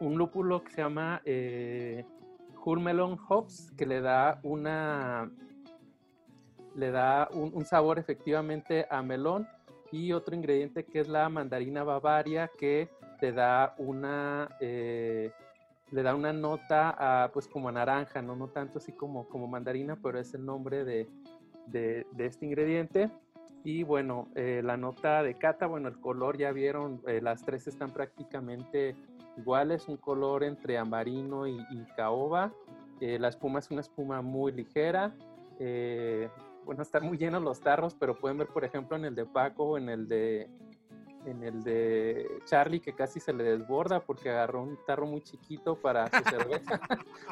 un 0.00 0.18
lúpulo 0.18 0.64
que 0.64 0.72
se 0.72 0.82
llama 0.82 1.22
Hurmelon 2.66 3.16
Hops, 3.28 3.72
que 3.78 3.86
le 3.86 4.00
da 4.00 4.40
una 4.42 5.30
le 6.74 6.90
da 6.90 7.28
un, 7.32 7.64
sabor 7.64 7.98
efectivamente 7.98 8.86
a 8.90 9.00
melón 9.02 9.48
y 9.92 10.12
otro 10.12 10.34
ingrediente 10.34 10.84
que 10.84 11.00
es 11.00 11.08
la 11.08 11.28
mandarina 11.30 11.84
bavaria 11.84 12.50
que 12.58 12.90
le 13.22 13.32
da 13.32 13.74
una 13.78 14.50
eh, 14.60 15.30
le 15.92 16.02
da 16.02 16.14
una 16.14 16.32
nota 16.32 16.94
a, 16.98 17.30
pues 17.32 17.46
como 17.46 17.68
a 17.68 17.72
naranja, 17.72 18.20
¿no? 18.20 18.34
no 18.34 18.48
tanto 18.48 18.78
así 18.78 18.92
como, 18.92 19.28
como 19.28 19.46
mandarina, 19.46 19.96
pero 19.96 20.18
es 20.18 20.34
el 20.34 20.44
nombre 20.44 20.84
de, 20.84 21.08
este 22.18 22.44
ingrediente. 22.44 23.10
Y 23.62 23.82
bueno, 23.84 24.28
eh, 24.34 24.62
la 24.64 24.76
nota 24.76 25.22
de 25.22 25.34
cata, 25.34 25.66
bueno, 25.66 25.88
el 25.88 25.98
color 26.00 26.36
ya 26.38 26.52
vieron, 26.52 27.00
eh, 27.06 27.20
las 27.20 27.44
tres 27.44 27.66
están 27.66 27.92
prácticamente 27.92 28.94
Igual 29.36 29.70
es 29.70 29.88
un 29.88 29.96
color 29.96 30.44
entre 30.44 30.78
ambarino 30.78 31.46
y, 31.46 31.58
caoba. 31.96 32.52
Eh, 33.00 33.18
la 33.18 33.28
espuma 33.28 33.58
es 33.58 33.70
una 33.70 33.80
espuma 33.80 34.22
muy 34.22 34.52
ligera. 34.52 35.14
Eh, 35.58 36.28
bueno, 36.64 36.82
están 36.82 37.04
muy 37.04 37.18
llenos 37.18 37.42
los 37.42 37.60
tarros, 37.60 37.94
pero 37.94 38.18
pueden 38.18 38.38
ver, 38.38 38.48
por 38.48 38.64
ejemplo, 38.64 38.96
en 38.96 39.04
el 39.04 39.14
de 39.14 39.26
Paco, 39.26 39.78
en 39.78 39.88
el 39.88 40.08
de 40.08 40.48
en 41.26 41.42
el 41.42 41.62
de 41.64 42.40
Charlie 42.44 42.80
que 42.80 42.92
casi 42.92 43.18
se 43.18 43.32
le 43.32 43.42
desborda 43.42 44.00
porque 44.00 44.30
agarró 44.30 44.62
un 44.62 44.78
tarro 44.86 45.06
muy 45.06 45.20
chiquito 45.22 45.74
para 45.74 46.06
su 46.06 46.22
cerveza. 46.30 46.80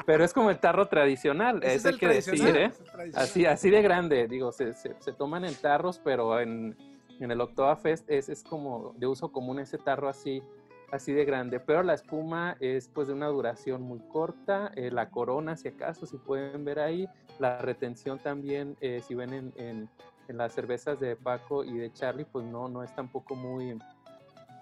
Pero 0.05 0.23
es 0.23 0.33
como 0.33 0.49
el 0.49 0.59
tarro 0.59 0.87
tradicional, 0.87 1.63
es, 1.63 1.85
el 1.85 1.97
que 1.97 2.07
decir, 2.09 2.55
¿eh? 2.55 2.71
Así, 3.15 3.45
así 3.45 3.69
de 3.69 3.81
grande, 3.81 4.27
digo, 4.27 4.51
se, 4.51 4.73
se, 4.73 5.13
toman 5.13 5.45
en 5.45 5.55
tarros, 5.55 5.99
pero 6.03 6.39
en, 6.39 6.75
en 7.19 7.31
el 7.31 7.39
Oktoberfest 7.39 8.09
es, 8.09 8.29
es 8.29 8.43
como 8.43 8.93
de 8.97 9.07
uso 9.07 9.31
común 9.31 9.59
ese 9.59 9.77
tarro 9.77 10.09
así, 10.09 10.43
así 10.91 11.13
de 11.13 11.25
grande. 11.25 11.59
Pero 11.59 11.83
la 11.83 11.93
espuma 11.93 12.57
es 12.59 12.87
pues 12.87 13.07
de 13.07 13.13
una 13.13 13.27
duración 13.27 13.81
muy 13.81 13.99
corta, 14.09 14.71
eh, 14.75 14.91
la 14.91 15.09
corona 15.09 15.55
si 15.55 15.67
acaso, 15.67 16.05
si 16.05 16.17
pueden 16.17 16.65
ver 16.65 16.79
ahí, 16.79 17.07
la 17.39 17.59
retención 17.59 18.19
también, 18.19 18.77
eh, 18.81 19.01
si 19.05 19.15
ven 19.15 19.53
en 19.55 19.89
en 20.27 20.37
las 20.37 20.53
cervezas 20.53 20.99
de 20.99 21.15
Paco 21.15 21.63
y 21.63 21.77
de 21.77 21.91
Charlie, 21.93 22.25
pues 22.25 22.45
no, 22.45 22.67
no 22.67 22.83
es 22.83 22.93
tampoco 22.95 23.35
muy, 23.35 23.77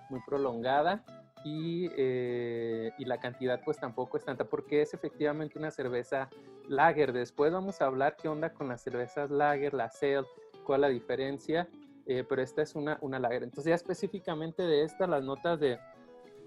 muy 0.09 0.19
prolongada. 0.25 1.03
Y, 1.45 1.89
eh, 1.97 2.93
y, 2.97 3.03
la 3.03 3.19
cantidad 3.19 3.59
pues 3.65 3.77
tampoco 3.77 4.15
es 4.15 4.23
tanta 4.23 4.45
porque 4.45 4.81
es 4.81 4.93
efectivamente 4.93 5.59
una 5.59 5.71
cerveza 5.71 6.29
lager. 6.69 7.11
Después 7.11 7.51
vamos 7.51 7.81
a 7.81 7.85
hablar 7.85 8.15
qué 8.15 8.29
onda 8.29 8.53
con 8.53 8.69
las 8.69 8.81
cervezas 8.81 9.29
lager, 9.29 9.73
la 9.73 9.89
Cell, 9.89 10.23
cuál 10.63 10.81
la 10.81 10.87
diferencia, 10.87 11.67
eh, 12.05 12.23
pero 12.23 12.41
esta 12.41 12.61
es 12.61 12.75
una, 12.75 12.97
una 13.01 13.19
lager. 13.19 13.43
Entonces 13.43 13.71
ya 13.71 13.75
específicamente 13.75 14.63
de 14.63 14.83
esta, 14.83 15.05
las 15.05 15.21
notas 15.21 15.59
de, 15.59 15.79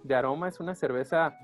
de 0.03 0.15
aroma 0.15 0.49
es 0.49 0.61
una 0.61 0.75
cerveza 0.75 1.37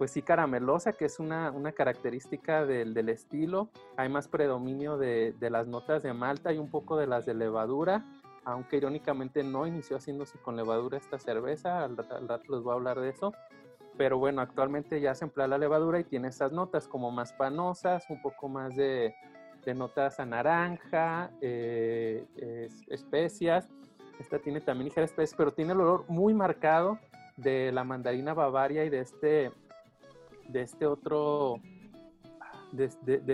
pues 0.00 0.12
sí 0.12 0.22
caramelosa, 0.22 0.94
que 0.94 1.04
es 1.04 1.20
una, 1.20 1.52
característica 1.72 2.64
del, 2.64 3.06
estilo. 3.10 3.68
Hay 3.98 4.08
más 4.08 4.28
predominio 4.28 4.96
de, 4.96 5.34
las 5.50 5.66
notas 5.66 6.02
de 6.02 6.14
malta 6.14 6.54
y 6.54 6.56
un 6.56 6.70
poco 6.70 6.96
de 6.96 7.06
las 7.06 7.26
de 7.26 7.34
levadura, 7.34 8.02
aunque 8.46 8.78
irónicamente 8.78 9.44
no 9.44 9.66
inició 9.66 9.98
haciéndose 9.98 10.38
con 10.38 10.56
levadura 10.56 10.96
esta 10.96 11.18
cerveza, 11.18 11.84
al, 11.84 11.98
rato 11.98 12.44
les 12.50 12.62
voy 12.62 12.72
a 12.72 12.76
hablar 12.76 12.98
de 12.98 13.10
eso. 13.10 13.34
Pero 13.98 14.16
bueno, 14.16 14.40
actualmente 14.40 15.02
ya 15.02 15.14
se 15.14 15.26
emplea 15.26 15.46
la 15.46 15.58
levadura 15.58 16.00
y 16.00 16.04
tiene 16.04 16.28
esas 16.28 16.50
notas 16.50 16.88
como 16.88 17.10
más 17.10 17.34
panosas, 17.34 18.08
un 18.08 18.22
poco 18.22 18.48
más 18.48 18.74
de, 18.74 19.14
notas 19.76 20.18
a 20.18 20.24
naranja, 20.24 21.30
eh, 21.42 22.70
especias. 22.88 23.68
Esta 24.18 24.38
tiene 24.38 24.62
también 24.62 24.86
ligera 24.86 25.04
especias, 25.04 25.36
pero 25.36 25.52
tiene 25.52 25.74
el 25.74 25.80
olor 25.82 26.06
muy 26.08 26.32
marcado 26.32 26.98
de 27.40 27.72
la 27.72 27.84
mandarina 27.84 28.34
bavaria 28.34 28.84
y 28.84 28.90
de 28.90 29.00
este 29.00 29.52
de 30.48 30.62
este 30.62 30.86
otro 30.86 31.60
de, 32.72 32.84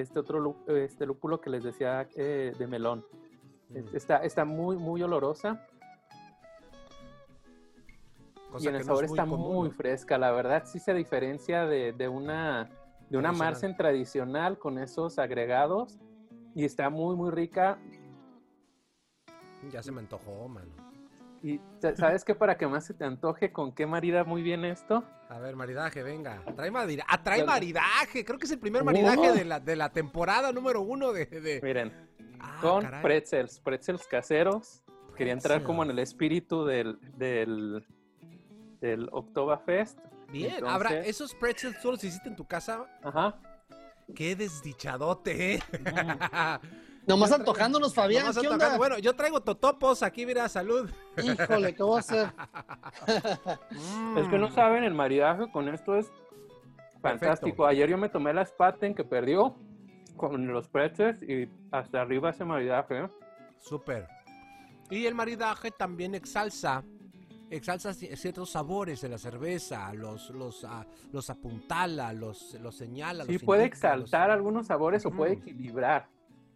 este 0.01 0.19
otro 0.19 0.57
este 0.67 1.07
lúpulo 1.07 1.41
que 1.41 1.51
les 1.51 1.65
decía 1.65 2.09
eh, 2.17 2.53
de 2.59 2.67
melón. 2.67 3.05
Mm. 3.71 3.97
Está, 3.97 4.19
está 4.19 4.45
muy, 4.45 4.77
muy 4.77 5.03
olorosa. 5.03 5.67
y 8.59 8.69
en 8.69 8.77
el 8.77 8.85
sabor 8.85 9.05
está 9.05 9.27
muy 9.27 9.71
fresca, 9.71 10.17
la 10.17 10.31
verdad 10.31 10.63
sí 10.65 10.79
se 10.79 10.95
diferencia 10.95 11.67
de, 11.67 12.09
una 12.09 12.71
de 13.11 13.19
una 13.19 13.33
tradicional 13.77 14.59
con 14.59 14.79
esos 14.79 15.19
agregados 15.19 15.99
y 16.55 16.65
está 16.65 16.89
muy 16.89 17.17
muy 17.17 17.31
rica. 17.31 17.79
Ya 19.71 19.83
se 19.83 19.93
me 19.93 20.01
antojó, 20.01 20.49
mano. 20.49 20.86
Y 21.47 21.61
¿sabes 21.95 22.25
qué? 22.25 22.35
Para 22.35 22.59
que 22.59 22.67
más 22.67 22.87
se 22.87 22.93
te 22.93 23.05
antoje, 23.05 23.53
¿con 23.53 23.73
qué 23.73 23.87
marida 23.87 24.25
muy 24.25 24.43
bien 24.43 24.65
esto? 24.65 25.05
A 25.29 25.39
ver, 25.39 25.55
maridaje, 25.55 26.03
venga. 26.03 26.43
Trae, 26.57 26.73
ah, 27.07 27.23
trae 27.23 27.45
maridaje. 27.45 28.25
Creo 28.25 28.37
que 28.37 28.47
es 28.47 28.51
el 28.51 28.59
primer 28.59 28.83
maridaje 28.83 29.31
de, 29.31 29.45
la, 29.45 29.61
de 29.61 29.77
la 29.77 29.93
temporada 29.93 30.51
número 30.51 30.81
uno 30.81 31.13
de... 31.13 31.61
Miren, 31.63 31.93
ah, 32.41 32.59
con 32.61 32.85
pretzels, 33.01 33.61
pretzels 33.61 34.09
caseros. 34.09 34.83
Quería 35.17 35.35
entrar 35.35 35.63
como 35.63 35.85
en 35.85 35.91
el 35.91 36.01
espíritu 36.01 36.65
del, 36.65 36.99
del, 37.17 37.87
del 38.81 39.09
Oktoberfest. 39.13 40.01
Bien, 40.33 40.67
habrá 40.67 40.99
esos 40.99 41.33
pretzels 41.33 41.81
tú 41.81 41.93
los 41.93 42.03
hiciste 42.03 42.29
en 42.29 42.35
tu 42.35 42.45
casa. 42.45 42.87
Ajá. 43.05 43.39
Qué 44.17 44.35
desdichadote, 44.35 45.55
¿eh? 45.55 45.63
Mm. 45.79 46.67
Nomás 47.07 47.33
antojándonos, 47.33 47.95
Fabián. 47.95 48.33
¿qué 48.41 48.49
onda? 48.49 48.77
Bueno, 48.77 48.99
yo 48.99 49.15
traigo 49.15 49.41
totopos 49.41 50.03
aquí, 50.03 50.27
mira, 50.27 50.49
salud. 50.49 50.91
Híjole, 51.23 51.75
¿qué 51.75 51.83
voy 51.83 51.97
a 51.97 52.01
hacer? 52.01 52.33
Es 54.17 54.29
que 54.29 54.39
no 54.39 54.51
saben, 54.51 54.85
el 54.85 54.95
maridaje 54.95 55.51
con 55.51 55.69
esto 55.69 55.97
es 55.97 56.11
fantástico. 57.01 57.67
Ayer 57.67 57.89
yo 57.89 57.99
me 57.99 58.09
tomé 58.09 58.35
la 58.35 58.45
Spaten 58.45 58.95
que 58.95 59.05
perdió 59.05 59.57
con 60.17 60.49
los 60.49 60.69
pretzels 60.69 61.23
y 61.23 61.49
hasta 61.71 62.01
arriba 62.01 62.31
ese 62.31 62.45
maridaje. 62.45 63.05
¿eh? 63.05 63.09
Súper. 63.61 64.09
Y 64.91 65.07
el 65.07 65.15
maridaje 65.15 65.71
también 65.71 66.15
exalza 66.15 66.83
exalza 67.51 67.95
ciertos 67.95 68.51
sabores 68.51 69.01
de 69.01 69.09
la 69.09 69.19
cerveza, 69.19 69.93
los, 69.95 70.31
los, 70.31 70.65
uh, 70.65 70.85
los 71.13 71.31
apuntala, 71.31 72.13
los, 72.13 72.55
los 72.55 72.77
señala. 72.77 73.25
Sí, 73.25 73.39
puede 73.39 73.65
exaltar 73.65 74.31
algunos 74.31 74.67
sabores 74.67 75.07
o 75.07 75.11
puede 75.11 75.35
equilibrar. 75.35 76.09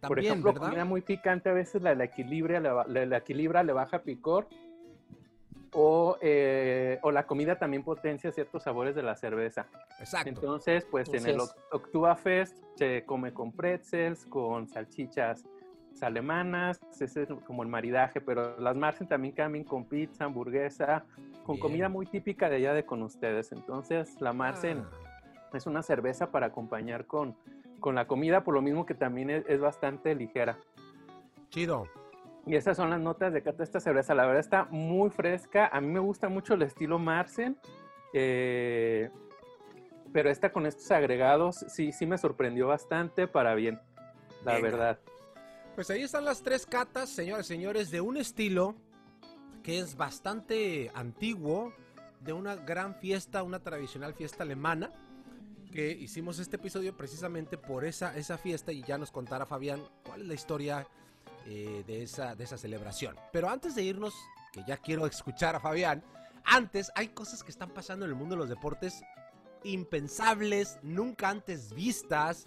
Por 0.07 0.19
ejemplo, 0.19 0.53
comida 0.53 0.85
muy 0.85 1.01
picante 1.01 1.49
a 1.49 1.53
veces 1.53 1.81
la, 1.81 1.93
la, 1.95 2.05
equilibra, 2.05 2.59
la, 2.59 3.17
equilibra, 3.17 3.63
le 3.63 3.73
baja 3.73 3.99
picor. 3.99 4.47
O, 5.73 6.17
eh, 6.19 6.99
o, 7.01 7.11
la 7.11 7.25
comida 7.25 7.57
también 7.57 7.81
potencia 7.83 8.29
ciertos 8.33 8.63
sabores 8.63 8.93
de 8.93 9.03
la 9.03 9.15
cerveza. 9.15 9.67
Exacto. 9.99 10.27
Entonces, 10.27 10.85
pues 10.91 11.13
en 11.13 11.25
el 11.25 11.39
Oktoberfest 11.71 12.57
se 12.75 13.05
come 13.05 13.33
con 13.33 13.53
pretzels, 13.53 14.25
con 14.25 14.67
salchichas 14.67 15.45
alemanas, 16.01 16.79
ese 16.99 17.23
es 17.23 17.29
como 17.45 17.63
el 17.63 17.69
maridaje, 17.69 18.21
pero 18.21 18.59
las 18.59 18.75
Marsen 18.75 19.07
también 19.07 19.33
cambian 19.33 19.63
con 19.63 19.85
pizza, 19.85 20.25
hamburguesa, 20.25 21.05
con 21.45 21.57
comida 21.57 21.89
muy 21.89 22.05
típica 22.05 22.49
de 22.49 22.57
allá 22.57 22.73
de 22.73 22.85
con 22.85 23.01
ustedes. 23.03 23.51
Entonces, 23.51 24.19
la 24.19 24.33
Marsen 24.33 24.79
ah. 24.79 25.49
es 25.53 25.65
una 25.65 25.81
cerveza 25.81 26.31
para 26.31 26.47
acompañar 26.47 27.05
con, 27.05 27.35
con 27.81 27.95
la 27.95 28.07
comida, 28.07 28.45
por 28.45 28.53
lo 28.53 28.61
mismo 28.61 28.85
que 28.85 28.93
también 28.93 29.29
es, 29.29 29.59
bastante 29.59 30.15
ligera. 30.15 30.57
Chido. 31.49 31.87
Y 32.45 32.55
esas 32.55 32.77
son 32.77 32.89
las 32.89 33.01
notas 33.01 33.33
de 33.33 33.43
cata 33.43 33.63
esta 33.63 33.81
cerveza. 33.81 34.15
La 34.15 34.25
verdad 34.25 34.39
está 34.39 34.67
muy 34.71 35.09
fresca. 35.09 35.67
A 35.67 35.81
mí 35.81 35.87
me 35.87 35.99
gusta 35.99 36.29
mucho 36.29 36.53
el 36.53 36.61
estilo 36.61 36.97
Marsen. 36.97 37.57
Eh, 38.13 39.09
pero 40.13 40.29
esta 40.29 40.51
con 40.51 40.65
estos 40.65 40.89
agregados 40.91 41.65
sí, 41.67 41.91
sí 41.91 42.05
me 42.05 42.17
sorprendió 42.17 42.67
bastante 42.67 43.27
para 43.27 43.53
bien. 43.55 43.79
La 44.45 44.59
verdad. 44.59 44.99
Pues 45.75 45.89
ahí 45.89 46.01
están 46.01 46.25
las 46.25 46.41
tres 46.41 46.65
catas, 46.65 47.09
señores, 47.09 47.45
señores, 47.45 47.91
de 47.91 48.01
un 48.01 48.17
estilo 48.17 48.75
que 49.63 49.79
es 49.79 49.95
bastante 49.95 50.91
antiguo, 50.95 51.71
de 52.19 52.33
una 52.33 52.55
gran 52.55 52.95
fiesta, 52.95 53.43
una 53.43 53.59
tradicional 53.59 54.13
fiesta 54.13 54.43
alemana 54.43 54.91
que 55.71 55.91
hicimos 55.91 56.37
este 56.39 56.57
episodio 56.57 56.95
precisamente 56.95 57.57
por 57.57 57.85
esa, 57.85 58.15
esa 58.15 58.37
fiesta 58.37 58.71
y 58.71 58.83
ya 58.83 58.97
nos 58.97 59.11
contará 59.11 59.45
Fabián 59.45 59.81
cuál 60.05 60.21
es 60.21 60.27
la 60.27 60.33
historia 60.33 60.87
eh, 61.47 61.83
de, 61.87 62.03
esa, 62.03 62.35
de 62.35 62.43
esa 62.43 62.57
celebración. 62.57 63.15
Pero 63.31 63.49
antes 63.49 63.73
de 63.73 63.83
irnos, 63.83 64.13
que 64.51 64.63
ya 64.67 64.77
quiero 64.77 65.05
escuchar 65.07 65.55
a 65.55 65.59
Fabián, 65.59 66.03
antes 66.43 66.91
hay 66.95 67.09
cosas 67.09 67.43
que 67.43 67.51
están 67.51 67.69
pasando 67.69 68.05
en 68.05 68.11
el 68.11 68.17
mundo 68.17 68.35
de 68.35 68.39
los 68.39 68.49
deportes 68.49 69.01
impensables, 69.63 70.77
nunca 70.83 71.29
antes 71.29 71.73
vistas. 71.73 72.45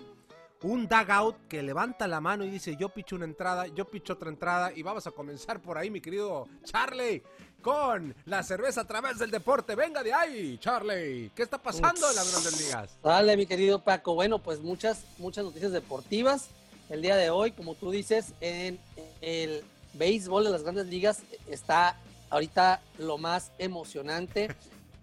Un 0.64 0.88
dugout 0.88 1.36
que 1.46 1.62
levanta 1.62 2.08
la 2.08 2.22
mano 2.22 2.42
y 2.42 2.48
dice 2.48 2.74
yo 2.74 2.88
picho 2.88 3.16
una 3.16 3.26
entrada, 3.26 3.66
yo 3.66 3.84
picho 3.84 4.14
otra 4.14 4.30
entrada 4.30 4.72
y 4.74 4.82
vamos 4.82 5.06
a 5.06 5.10
comenzar 5.10 5.60
por 5.60 5.76
ahí 5.76 5.90
mi 5.90 6.00
querido 6.00 6.48
Charlie 6.64 7.22
con 7.60 8.16
la 8.24 8.42
cerveza 8.42 8.80
a 8.80 8.86
través 8.86 9.18
del 9.18 9.30
deporte. 9.30 9.74
Venga 9.74 10.02
de 10.02 10.14
ahí, 10.14 10.56
Charlie. 10.56 11.30
¿Qué 11.34 11.42
está 11.42 11.58
pasando 11.58 12.08
en 12.08 12.16
las 12.16 12.32
grandes 12.32 12.62
ligas? 12.62 12.98
Dale, 13.02 13.36
mi 13.36 13.44
querido 13.44 13.84
Paco. 13.84 14.14
Bueno, 14.14 14.38
pues 14.38 14.60
muchas, 14.60 15.04
muchas 15.18 15.44
noticias 15.44 15.70
deportivas. 15.70 16.48
El 16.88 17.02
día 17.02 17.16
de 17.16 17.28
hoy, 17.28 17.52
como 17.52 17.74
tú 17.74 17.90
dices, 17.90 18.32
en 18.40 18.78
el 19.20 19.64
béisbol 19.92 20.44
de 20.44 20.50
las 20.50 20.62
grandes 20.62 20.86
ligas 20.86 21.24
está 21.46 22.00
ahorita 22.30 22.80
lo 22.96 23.18
más 23.18 23.52
emocionante 23.58 24.48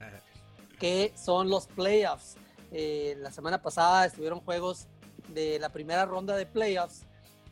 que 0.80 1.14
son 1.16 1.50
los 1.50 1.68
playoffs. 1.68 2.36
Eh, 2.72 3.16
la 3.20 3.32
semana 3.32 3.62
pasada 3.62 4.08
estuvieron 4.08 4.40
juegos 4.40 4.88
de 5.34 5.60
la 5.60 5.70
primera 5.70 6.06
ronda 6.06 6.36
de 6.36 6.46
playoffs 6.46 7.02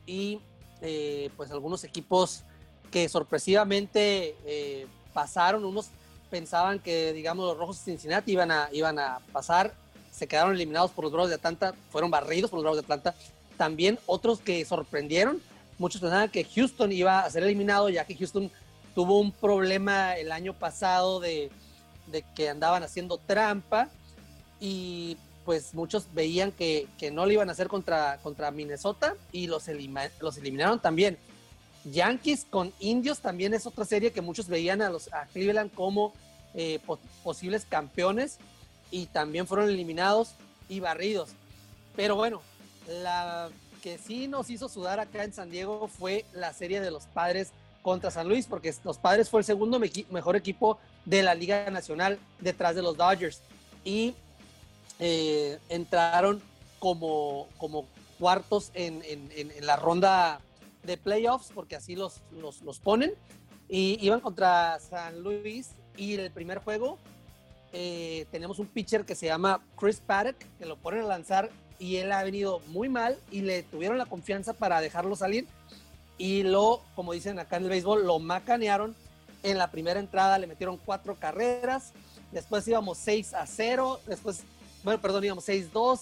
y 0.05 0.39
eh, 0.81 1.29
pues 1.36 1.51
algunos 1.51 1.83
equipos 1.83 2.43
que 2.91 3.07
sorpresivamente 3.09 4.36
eh, 4.45 4.88
pasaron, 5.13 5.65
unos 5.65 5.89
pensaban 6.29 6.79
que, 6.79 7.12
digamos, 7.13 7.45
los 7.45 7.57
Rojos 7.57 7.77
de 7.77 7.91
Cincinnati 7.91 8.31
iban 8.31 8.51
a, 8.51 8.69
iban 8.71 9.00
a 9.00 9.19
pasar, 9.31 9.74
se 10.12 10.27
quedaron 10.27 10.53
eliminados 10.53 10.91
por 10.91 11.03
los 11.03 11.12
Bravos 11.12 11.29
de 11.29 11.36
Atlanta, 11.36 11.74
fueron 11.89 12.12
barridos 12.12 12.50
por 12.50 12.57
los 12.57 12.63
Bravos 12.63 12.77
de 12.77 12.83
Atlanta. 12.83 13.15
También 13.57 14.00
otros 14.05 14.39
que 14.39 14.63
sorprendieron, 14.65 15.41
muchos 15.77 16.01
pensaban 16.01 16.29
que 16.29 16.43
Houston 16.43 16.91
iba 16.91 17.21
a 17.21 17.29
ser 17.29 17.43
eliminado, 17.43 17.89
ya 17.89 18.05
que 18.05 18.15
Houston 18.15 18.51
tuvo 18.95 19.19
un 19.19 19.31
problema 19.31 20.15
el 20.17 20.31
año 20.31 20.53
pasado 20.53 21.19
de, 21.19 21.51
de 22.07 22.24
que 22.36 22.50
andaban 22.50 22.83
haciendo 22.83 23.17
trampa 23.17 23.89
y 24.59 25.17
pues 25.49 25.73
muchos 25.73 26.05
veían 26.13 26.51
que, 26.51 26.87
que, 26.99 27.09
no 27.09 27.25
lo 27.25 27.31
iban 27.31 27.49
a 27.49 27.53
hacer 27.53 27.69
contra, 27.69 28.19
contra 28.21 28.51
Minnesota 28.51 29.15
y 29.31 29.47
los, 29.47 29.67
eliminaron 29.67 30.79
también. 30.79 31.17
Yankees 31.85 32.45
con 32.47 32.71
Indios 32.77 33.17
también 33.17 33.55
es 33.55 33.65
otra 33.65 33.83
serie 33.83 34.11
que 34.11 34.21
muchos 34.21 34.47
veían 34.47 34.83
a, 34.83 34.91
los, 34.91 35.09
Cleveland 35.33 35.73
como 35.73 36.13
eh, 36.53 36.79
posibles 37.23 37.65
campeones 37.67 38.37
y 38.91 39.07
también 39.07 39.47
fueron 39.47 39.69
eliminados 39.69 40.33
y 40.67 40.81
barridos. 40.81 41.31
Pero 41.95 42.15
bueno, 42.15 42.43
la 42.87 43.49
que 43.81 43.97
sí 43.97 44.27
nos 44.27 44.51
hizo 44.51 44.69
sudar 44.69 44.99
acá 44.99 45.23
en 45.23 45.33
San 45.33 45.49
Diego 45.49 45.87
fue 45.87 46.25
la 46.31 46.53
serie 46.53 46.79
de 46.79 46.91
los 46.91 47.05
padres 47.05 47.53
contra 47.81 48.11
San 48.11 48.27
Luis, 48.27 48.45
porque 48.45 48.71
los 48.83 48.99
padres 48.99 49.31
fue 49.31 49.39
el 49.39 49.45
segundo 49.45 49.81
mejor 50.11 50.35
equipo 50.35 50.77
de 51.05 51.23
la 51.23 51.33
Liga 51.33 51.71
Nacional 51.71 52.19
detrás 52.39 52.75
de 52.75 52.83
los 52.83 52.95
Dodgers. 52.95 53.41
Y 53.83 54.13
eh, 54.99 55.59
entraron 55.69 56.41
como, 56.79 57.47
como 57.57 57.85
cuartos 58.19 58.71
en, 58.73 59.01
en, 59.05 59.65
la 59.65 59.75
ronda 59.75 60.41
de 60.83 60.97
playoffs, 60.97 61.51
porque 61.53 61.75
así 61.75 61.95
los, 61.95 62.21
los, 62.31 62.61
los, 62.61 62.79
ponen. 62.79 63.13
Y 63.67 63.97
iban 64.01 64.19
contra 64.19 64.79
San 64.79 65.21
Luis 65.21 65.71
y 65.95 66.15
en 66.15 66.21
el 66.21 66.31
primer 66.31 66.59
juego 66.59 66.97
eh, 67.71 68.25
tenemos 68.31 68.57
un 68.59 68.67
pitcher 68.67 69.05
que 69.05 69.15
se 69.15 69.27
llama 69.27 69.61
Chris 69.77 70.01
Paddock, 70.05 70.37
que 70.57 70.65
lo 70.65 70.75
ponen 70.77 71.01
a 71.01 71.07
lanzar 71.07 71.49
y 71.77 71.97
él 71.97 72.11
ha 72.11 72.23
venido 72.23 72.59
muy 72.67 72.89
mal 72.89 73.17
y 73.31 73.41
le 73.41 73.63
tuvieron 73.63 73.97
la 73.97 74.05
confianza 74.05 74.53
para 74.53 74.81
dejarlo 74.81 75.15
salir 75.15 75.47
y 76.19 76.43
lo, 76.43 76.81
como 76.95 77.13
dicen 77.13 77.39
acá 77.39 77.57
en 77.57 77.63
el 77.63 77.69
béisbol, 77.69 78.05
lo 78.05 78.19
macanearon. 78.19 78.95
En 79.41 79.57
la 79.57 79.71
primera 79.71 80.01
entrada 80.01 80.37
le 80.37 80.47
metieron 80.47 80.77
cuatro 80.77 81.15
carreras, 81.15 81.93
después 82.33 82.67
íbamos 82.67 82.97
6 82.97 83.33
a 83.33 83.47
0, 83.47 84.01
después, 84.05 84.43
bueno, 84.83 85.01
perdón, 85.01 85.24
íbamos 85.24 85.48
6-2. 85.48 86.01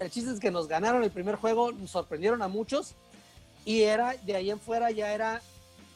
El 0.00 0.10
chiste 0.10 0.30
es 0.30 0.40
que 0.40 0.50
nos 0.50 0.68
ganaron 0.68 1.02
el 1.02 1.10
primer 1.10 1.36
juego, 1.36 1.72
nos 1.72 1.90
sorprendieron 1.90 2.42
a 2.42 2.48
muchos 2.48 2.94
y 3.64 3.82
era 3.82 4.14
de 4.24 4.36
ahí 4.36 4.50
en 4.50 4.60
fuera 4.60 4.90
ya 4.90 5.12
era 5.12 5.40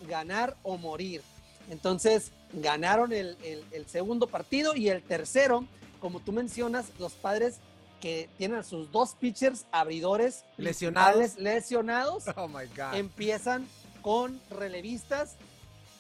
ganar 0.09 0.57
o 0.63 0.79
morir. 0.79 1.23
Entonces 1.69 2.33
ganaron 2.53 3.13
el, 3.13 3.37
el 3.43 3.87
segundo 3.87 4.27
partido 4.27 4.75
y 4.75 4.89
el 4.89 5.03
tercero, 5.03 5.65
como 6.01 6.21
tú 6.21 6.33
mencionas, 6.33 6.87
los 6.99 7.13
padres 7.13 7.61
que 8.01 8.29
tienen 8.39 8.65
sus 8.65 8.91
dos 8.91 9.15
pitchers 9.15 9.67
abridores 9.71 10.45
lesionados, 10.57 11.37
lesionados 11.37 12.25
oh 12.37 12.49
empiezan 12.95 13.69
con 14.03 14.41
relevistas, 14.51 15.37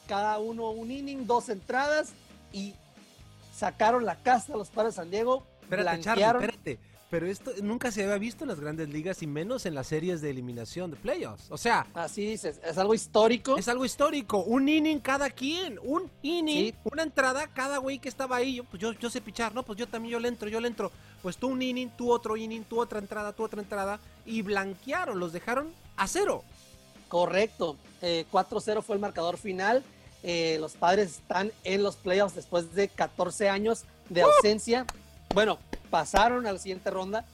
cada 0.08 0.38
uno 0.38 0.70
un 0.70 0.90
inning, 0.90 1.26
dos 1.26 1.48
entradas 1.50 2.12
y 2.52 2.74
sacaron 3.54 4.04
la 4.06 4.16
casta 4.16 4.54
a 4.54 4.56
los 4.56 4.70
padres 4.70 4.94
de 4.94 5.02
San 5.02 5.10
Diego. 5.10 5.46
Espérate, 5.70 6.00
Charlie, 6.00 6.24
espérate. 6.24 6.78
Pero 7.10 7.26
esto 7.26 7.50
nunca 7.60 7.90
se 7.90 8.04
había 8.04 8.18
visto 8.18 8.44
en 8.44 8.48
las 8.48 8.60
grandes 8.60 8.88
ligas 8.88 9.20
y 9.22 9.26
menos 9.26 9.66
en 9.66 9.74
las 9.74 9.88
series 9.88 10.20
de 10.20 10.30
eliminación 10.30 10.92
de 10.92 10.96
playoffs. 10.96 11.50
O 11.50 11.58
sea. 11.58 11.84
Así 11.92 12.24
dices, 12.24 12.60
es 12.64 12.78
algo 12.78 12.94
histórico. 12.94 13.58
Es 13.58 13.66
algo 13.66 13.84
histórico. 13.84 14.38
Un 14.44 14.68
inning 14.68 15.00
cada 15.00 15.28
quien. 15.28 15.80
Un 15.82 16.08
inning. 16.22 16.72
Una 16.84 17.02
entrada 17.02 17.48
cada 17.48 17.78
güey 17.78 17.98
que 17.98 18.08
estaba 18.08 18.36
ahí. 18.36 18.54
Yo, 18.54 18.64
pues 18.64 18.80
yo, 18.80 18.92
yo 18.92 19.10
sé 19.10 19.20
pichar, 19.20 19.52
¿no? 19.52 19.64
Pues 19.64 19.76
yo 19.76 19.88
también 19.88 20.12
yo 20.12 20.20
le 20.20 20.28
entro, 20.28 20.48
yo 20.48 20.60
le 20.60 20.68
entro. 20.68 20.92
Pues 21.20 21.36
tú 21.36 21.48
un 21.48 21.60
inning, 21.60 21.88
tú 21.98 22.12
otro 22.12 22.36
inning, 22.36 22.62
tú 22.62 22.80
otra 22.80 23.00
entrada, 23.00 23.32
tú 23.32 23.42
otra 23.42 23.60
entrada. 23.60 23.98
Y 24.24 24.42
blanquearon, 24.42 25.18
los 25.18 25.32
dejaron 25.32 25.74
a 25.96 26.06
cero. 26.06 26.44
Correcto. 27.08 27.76
4-0 28.00 28.78
eh, 28.78 28.82
fue 28.82 28.94
el 28.94 29.00
marcador 29.00 29.36
final. 29.36 29.82
Eh, 30.22 30.58
los 30.60 30.74
padres 30.74 31.16
están 31.16 31.50
en 31.64 31.82
los 31.82 31.96
playoffs 31.96 32.36
después 32.36 32.72
de 32.72 32.88
14 32.88 33.48
años 33.48 33.84
de 34.08 34.24
¡Uh! 34.24 34.28
Bueno, 35.32 35.58
pasaron 35.90 36.44
a 36.46 36.52
la 36.52 36.58
siguiente 36.58 36.90
ronda 36.90 37.24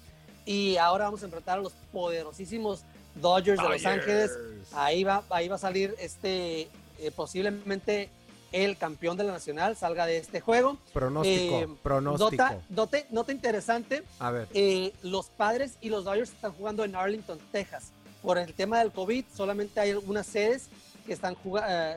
y 0.44 0.76
ahora 0.76 1.06
vamos 1.06 1.22
a 1.22 1.26
enfrentar 1.26 1.58
a 1.58 1.62
los 1.62 1.72
poderosísimos 1.92 2.84
Dodgers 3.14 3.60
de 3.60 3.68
Los 3.68 3.86
Ángeles. 3.86 4.38
Ahí 4.74 5.02
va, 5.02 5.22
ahí 5.30 5.48
va 5.48 5.54
a 5.54 5.58
salir 5.58 5.94
este 5.98 6.68
eh, 6.98 7.10
posiblemente 7.14 8.10
el 8.52 8.76
campeón 8.76 9.16
de 9.16 9.24
la 9.24 9.32
nacional 9.32 9.76
salga 9.76 10.04
de 10.04 10.18
este 10.18 10.42
juego. 10.42 10.76
Pronóstico, 10.92 11.58
eh, 11.58 11.68
pronóstico. 11.82 12.44
Nota, 12.68 12.98
nota, 13.10 13.32
interesante. 13.32 14.02
A 14.18 14.30
ver. 14.30 14.48
Eh, 14.52 14.92
los 15.02 15.30
padres 15.30 15.78
y 15.80 15.88
los 15.88 16.04
Dodgers 16.04 16.30
están 16.30 16.52
jugando 16.52 16.84
en 16.84 16.94
Arlington, 16.94 17.38
Texas. 17.50 17.92
Por 18.22 18.36
el 18.36 18.52
tema 18.52 18.78
del 18.80 18.92
COVID, 18.92 19.24
solamente 19.34 19.80
hay 19.80 19.90
algunas 19.92 20.26
sedes 20.26 20.68
que 21.06 21.14
están, 21.14 21.36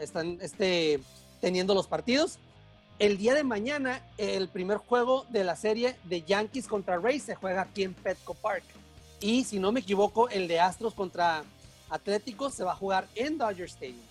están 0.01 0.37
este, 0.41 1.01
teniendo 1.41 1.73
los 1.73 1.87
partidos. 1.87 2.39
El 2.99 3.17
día 3.17 3.33
de 3.33 3.45
mañana, 3.45 4.01
el 4.17 4.49
primer 4.49 4.77
juego 4.77 5.25
de 5.29 5.45
la 5.45 5.55
serie 5.55 5.95
de 6.03 6.21
Yankees 6.23 6.67
contra 6.67 6.97
Rays 6.97 7.23
se 7.23 7.33
juega 7.33 7.61
aquí 7.61 7.83
en 7.83 7.93
Petco 7.93 8.33
Park. 8.33 8.65
Y 9.21 9.45
si 9.45 9.57
no 9.57 9.71
me 9.71 9.79
equivoco, 9.79 10.27
el 10.27 10.49
de 10.49 10.59
Astros 10.59 10.93
contra 10.93 11.45
Atléticos 11.89 12.53
se 12.53 12.65
va 12.65 12.73
a 12.73 12.75
jugar 12.75 13.07
en 13.15 13.37
Dodger 13.37 13.67
Stadium. 13.67 14.01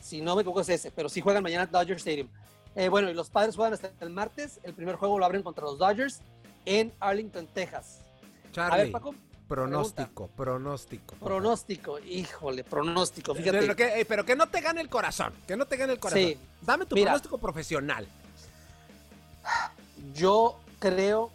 Si 0.00 0.20
no 0.20 0.36
me 0.36 0.42
equivoco 0.42 0.60
es 0.60 0.68
ese, 0.68 0.92
pero 0.92 1.08
sí 1.08 1.20
juegan 1.20 1.42
mañana 1.42 1.64
en 1.64 1.72
Dodger 1.72 1.96
Stadium. 1.96 2.28
Eh, 2.76 2.88
bueno, 2.88 3.10
y 3.10 3.14
los 3.14 3.30
padres 3.30 3.56
juegan 3.56 3.74
hasta 3.74 3.90
el 3.98 4.10
martes. 4.10 4.60
El 4.62 4.74
primer 4.74 4.94
juego 4.94 5.18
lo 5.18 5.24
abren 5.24 5.42
contra 5.42 5.64
los 5.64 5.76
Dodgers 5.76 6.20
en 6.66 6.92
Arlington, 7.00 7.48
Texas. 7.48 8.00
Charlie, 8.52 8.74
a 8.74 8.84
ver, 8.84 8.92
Paco. 8.92 9.12
Pronóstico, 9.48 10.28
pronóstico. 10.28 11.16
Pronóstico, 11.16 11.98
híjole, 11.98 12.62
pronóstico. 12.62 13.34
Fíjate. 13.34 13.58
Pero 13.58 13.74
que, 13.74 14.00
eh, 14.00 14.04
pero 14.04 14.24
que, 14.24 14.36
no 14.36 14.48
te 14.48 14.60
gane 14.60 14.80
el 14.80 14.88
corazón, 14.88 15.32
que 15.48 15.56
no 15.56 15.66
te 15.66 15.76
gane 15.76 15.94
el 15.94 15.98
corazón. 15.98 16.22
Sí. 16.22 16.38
Dame 16.62 16.86
tu 16.86 16.94
pronóstico 16.94 17.38
profesional. 17.38 18.06
Yo 20.14 20.58
creo 20.78 21.30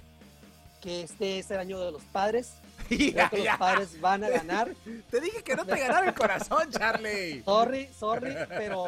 que 0.82 1.04
este 1.04 1.40
es 1.40 1.52
el 1.52 1.60
año 1.60 1.80
de 1.80 1.92
los 1.92 2.04
padres. 2.04 2.54
Creo 2.88 3.30
que 3.30 3.46
los 3.46 3.58
padres 3.58 4.02
van 4.02 4.24
a 4.24 4.30
ganar. 4.30 4.72
Te 5.12 5.22
dije 5.22 5.44
que 5.44 5.56
no 5.56 5.66
te 5.66 5.80
ganara 5.80 6.10
el 6.10 6.14
corazón, 6.14 6.70
Charlie. 6.72 7.42
Sorry, 7.44 7.88
sorry, 7.98 8.36
pero 8.50 8.88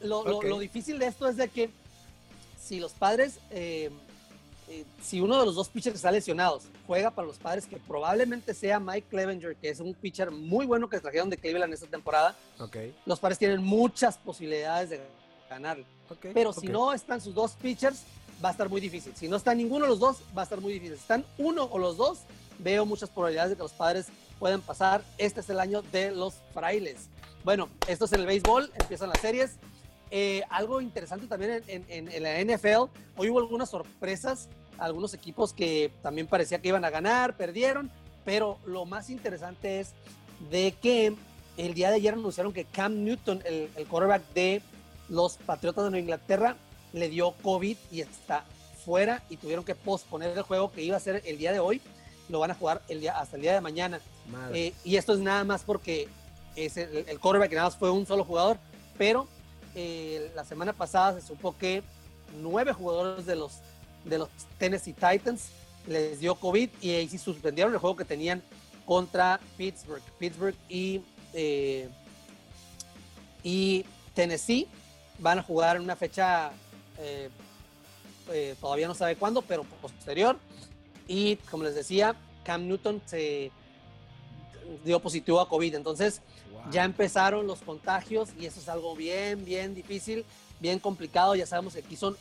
lo, 0.00 0.58
difícil 0.58 0.98
de 0.98 1.06
esto 1.06 1.28
es 1.28 1.36
de 1.36 1.48
que 1.48 1.70
si 2.58 2.80
los 2.80 2.92
padres, 2.92 3.38
eh, 3.50 3.90
eh, 4.68 4.84
si 5.02 5.20
uno 5.20 5.38
de 5.38 5.46
los 5.46 5.54
dos 5.54 5.68
pitchers 5.68 5.96
está 5.96 6.10
lesionados, 6.10 6.64
juega 6.86 7.10
para 7.10 7.26
los 7.26 7.36
padres, 7.36 7.66
que 7.66 7.76
probablemente 7.76 8.54
sea 8.54 8.80
Mike 8.80 9.08
Clevenger, 9.10 9.56
que 9.56 9.68
es 9.68 9.80
un 9.80 9.92
pitcher 9.92 10.30
muy 10.30 10.64
bueno 10.64 10.88
que 10.88 10.98
trajeron 10.98 11.28
de 11.28 11.36
Cleveland 11.36 11.74
esta 11.74 11.86
temporada, 11.86 12.34
los 13.04 13.20
padres 13.20 13.38
tienen 13.38 13.62
muchas 13.62 14.16
posibilidades 14.16 14.90
de 14.90 14.96
ganar. 14.96 15.25
Pero 16.34 16.52
si 16.52 16.68
no 16.68 16.92
están 16.92 17.20
sus 17.20 17.34
dos 17.34 17.52
pitchers, 17.52 18.02
va 18.44 18.50
a 18.50 18.52
estar 18.52 18.68
muy 18.68 18.80
difícil. 18.80 19.12
Si 19.16 19.28
no 19.28 19.36
está 19.36 19.54
ninguno 19.54 19.84
de 19.84 19.90
los 19.90 19.98
dos, 19.98 20.18
va 20.36 20.42
a 20.42 20.44
estar 20.44 20.60
muy 20.60 20.72
difícil. 20.72 20.96
Si 20.96 21.02
están 21.02 21.24
uno 21.38 21.64
o 21.64 21.78
los 21.78 21.96
dos, 21.96 22.20
veo 22.58 22.86
muchas 22.86 23.10
probabilidades 23.10 23.50
de 23.50 23.56
que 23.56 23.62
los 23.62 23.72
padres 23.72 24.06
puedan 24.38 24.60
pasar. 24.60 25.02
Este 25.18 25.40
es 25.40 25.50
el 25.50 25.60
año 25.60 25.82
de 25.82 26.10
los 26.12 26.34
frailes. 26.52 27.08
Bueno, 27.44 27.68
esto 27.86 28.06
es 28.06 28.12
el 28.12 28.26
béisbol, 28.26 28.72
empiezan 28.80 29.08
las 29.08 29.20
series. 29.20 29.56
Eh, 30.10 30.42
algo 30.50 30.80
interesante 30.80 31.26
también 31.26 31.62
en, 31.66 32.22
la 32.22 32.40
NFL, 32.40 32.90
hoy 33.16 33.28
hubo 33.28 33.40
algunas 33.40 33.70
sorpresas, 33.70 34.48
algunos 34.78 35.14
equipos 35.14 35.52
que 35.52 35.90
también 36.00 36.28
parecía 36.28 36.60
que 36.60 36.68
iban 36.68 36.84
a 36.84 36.90
ganar, 36.90 37.36
perdieron, 37.36 37.90
pero 38.24 38.58
lo 38.64 38.84
más 38.84 39.10
interesante 39.10 39.80
es 39.80 39.94
de 40.48 40.76
que 40.80 41.14
el 41.56 41.74
día 41.74 41.90
de 41.90 41.96
ayer 41.96 42.14
anunciaron 42.14 42.52
que 42.52 42.66
Cam 42.66 43.02
Newton, 43.02 43.42
el, 43.44 43.68
el 43.74 43.86
quarterback 43.88 44.22
de 44.32 44.62
los 45.08 45.36
Patriotas 45.36 45.84
de 45.84 45.90
Nueva 45.90 46.00
Inglaterra 46.00 46.56
le 46.92 47.08
dio 47.08 47.32
COVID 47.42 47.76
y 47.90 48.00
está 48.00 48.44
fuera 48.84 49.22
y 49.28 49.36
tuvieron 49.36 49.64
que 49.64 49.74
posponer 49.74 50.36
el 50.36 50.42
juego 50.42 50.70
que 50.72 50.82
iba 50.82 50.96
a 50.96 51.00
ser 51.00 51.22
el 51.26 51.38
día 51.38 51.52
de 51.52 51.58
hoy. 51.58 51.80
Lo 52.28 52.40
van 52.40 52.50
a 52.50 52.54
jugar 52.54 52.82
el 52.88 53.00
día, 53.00 53.18
hasta 53.18 53.36
el 53.36 53.42
día 53.42 53.54
de 53.54 53.60
mañana. 53.60 54.00
Eh, 54.52 54.72
y 54.84 54.96
esto 54.96 55.12
es 55.12 55.20
nada 55.20 55.44
más 55.44 55.62
porque 55.62 56.08
es 56.56 56.76
el, 56.76 57.04
el 57.08 57.20
quarterback 57.20 57.52
nada 57.52 57.64
más 57.64 57.76
fue 57.76 57.90
un 57.90 58.06
solo 58.06 58.24
jugador, 58.24 58.58
pero 58.96 59.28
eh, 59.74 60.32
la 60.34 60.44
semana 60.44 60.72
pasada 60.72 61.20
se 61.20 61.26
supo 61.26 61.56
que 61.56 61.82
nueve 62.40 62.72
jugadores 62.72 63.26
de 63.26 63.36
los, 63.36 63.58
de 64.04 64.18
los 64.18 64.30
Tennessee 64.58 64.94
Titans 64.94 65.50
les 65.86 66.18
dio 66.18 66.34
COVID 66.34 66.70
y 66.80 66.90
ahí 66.92 67.08
sí 67.08 67.18
suspendieron 67.18 67.72
el 67.72 67.78
juego 67.78 67.94
que 67.94 68.04
tenían 68.04 68.42
contra 68.86 69.38
Pittsburgh. 69.56 70.02
Pittsburgh 70.18 70.56
y, 70.68 71.02
eh, 71.34 71.88
y 73.42 73.84
Tennessee 74.14 74.66
van 75.18 75.38
a 75.38 75.42
jugar 75.42 75.76
en 75.76 75.82
una 75.82 75.96
fecha, 75.96 76.50
eh, 76.98 77.30
eh, 78.32 78.54
todavía 78.60 78.88
no 78.88 78.94
sabe 78.94 79.16
cuándo, 79.16 79.42
pero 79.42 79.64
posterior. 79.64 80.38
Y 81.08 81.36
como 81.50 81.64
les 81.64 81.74
decía, 81.74 82.16
Cam 82.44 82.66
Newton 82.66 83.00
se 83.06 83.50
dio 84.84 85.00
positivo 85.00 85.40
a 85.40 85.48
COVID. 85.48 85.74
Entonces 85.74 86.22
ya 86.70 86.84
empezaron 86.84 87.46
los 87.46 87.60
contagios 87.60 88.30
y 88.38 88.46
eso 88.46 88.60
es 88.60 88.68
algo 88.68 88.96
bien, 88.96 89.44
bien 89.44 89.74
difícil, 89.74 90.24
bien 90.60 90.78
complicado. 90.78 91.34
Ya 91.34 91.46
sabemos 91.46 91.74
que 91.74 91.80
aquí 91.80 91.96
son, 91.96 92.16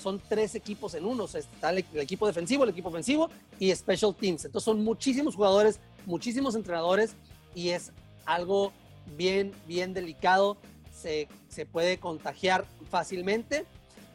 son 0.00 0.20
tres 0.28 0.54
equipos 0.54 0.94
en 0.94 1.04
uno. 1.04 1.24
está 1.24 1.70
el, 1.70 1.78
equipo 1.94 2.26
defensivo, 2.26 2.64
el 2.64 2.70
equipo 2.70 2.88
ofensivo 2.88 3.30
y 3.58 3.74
Special 3.74 4.14
Teams. 4.14 4.44
Entonces 4.44 4.64
son 4.64 4.82
muchísimos 4.84 5.34
jugadores, 5.34 5.80
muchísimos 6.06 6.54
entrenadores 6.54 7.14
y 7.54 7.70
es 7.70 7.92
algo 8.24 8.72
bien, 9.16 9.52
bien 9.66 9.92
delicado 9.92 10.56
se, 11.00 11.28
puede 11.66 11.98
contagiar 11.98 12.64
fácilmente. 12.90 13.64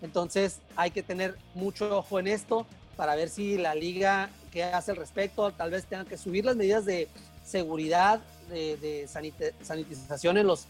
Entonces 0.01 0.59
hay 0.75 0.91
que 0.91 1.03
tener 1.03 1.37
mucho 1.53 1.97
ojo 1.97 2.19
en 2.19 2.27
esto 2.27 2.65
para 2.95 3.15
ver 3.15 3.29
si 3.29 3.57
la 3.57 3.75
liga 3.75 4.29
qué 4.51 4.63
hace 4.63 4.91
al 4.91 4.97
respecto. 4.97 5.51
Tal 5.51 5.71
vez 5.71 5.85
tengan 5.85 6.05
que 6.05 6.17
subir 6.17 6.45
las 6.45 6.55
medidas 6.55 6.85
de 6.85 7.07
seguridad 7.45 8.21
de, 8.49 9.07
sanitización 9.63 10.37
en 10.37 10.47
los, 10.47 10.65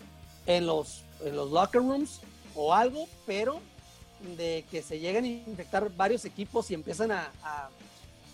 en, 0.46 0.66
los, 0.66 1.04
en 1.24 1.36
los 1.36 1.52
locker 1.52 1.82
rooms 1.82 2.20
o 2.56 2.74
algo, 2.74 3.08
pero 3.26 3.60
de 4.38 4.66
que 4.72 4.82
se 4.82 5.00
lleguen 5.00 5.26
a 5.26 5.28
infectar 5.28 5.90
varios 5.96 6.26
equipos 6.26 6.72
y 6.72 6.74
empiezan 6.74 7.12
a, 7.12 7.32
a- 7.44 7.70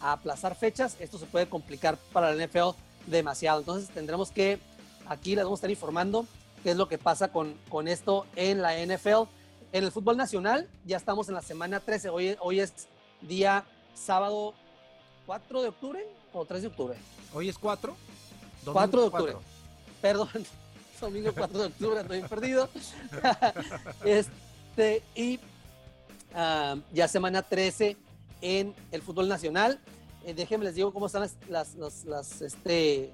a 0.04 0.14
aplazar 0.14 0.56
fechas, 0.56 0.96
esto 1.00 1.20
se 1.20 1.28
puede 1.28 1.48
complicar 1.48 1.96
para 2.12 2.34
la 2.34 2.46
NFL 2.48 2.76
demasiado. 3.06 3.60
Entonces 3.60 3.88
tendremos 3.90 4.32
que, 4.32 4.58
aquí 5.08 5.36
les 5.36 5.44
vamos 5.44 5.58
a 5.58 5.62
estar 5.62 5.70
informando 5.70 6.26
qué 6.64 6.72
es 6.72 6.78
lo 6.78 6.88
que 6.88 6.98
pasa 6.98 7.32
con, 7.32 7.56
con 7.70 7.88
esto 7.88 8.26
en 8.36 8.62
la 8.62 8.74
NFL. 8.74 9.30
En 9.74 9.84
el 9.84 9.92
fútbol 9.92 10.18
nacional 10.18 10.70
ya 10.86 10.98
estamos 10.98 11.30
en 11.30 11.36
la 11.36 11.42
semana 11.42 11.80
13, 11.80 12.10
hoy, 12.10 12.36
hoy 12.40 12.60
es 12.60 12.88
día 13.22 13.64
sábado 13.94 14.54
4 15.26 15.62
de 15.62 15.68
octubre 15.70 16.06
o 16.34 16.46
3 16.46 16.62
de 16.62 16.68
octubre. 16.68 16.98
Hoy 17.34 17.50
es 17.50 17.58
4. 17.58 17.96
4 18.66 19.02
de 19.02 19.08
octubre. 19.08 19.36
Perdón, 20.02 20.30
domingo 21.02 21.32
4 21.36 21.60
de 21.60 21.66
octubre, 21.66 22.02
estoy 22.02 22.22
perdido. 22.22 22.70
este, 24.06 25.04
y 25.16 25.40
ah, 26.36 26.76
ya 26.92 27.08
semana 27.08 27.42
13 27.42 27.98
en 28.42 28.76
el 28.92 29.02
fútbol 29.02 29.28
nacional. 29.28 29.80
Eh, 30.26 30.34
déjenme 30.34 30.66
les 30.66 30.76
digo 30.76 30.94
cómo 30.94 31.08
están 31.08 31.22
las, 31.22 31.36
las, 31.50 31.76
las, 31.76 32.06
las, 32.06 32.42
este, 32.42 33.14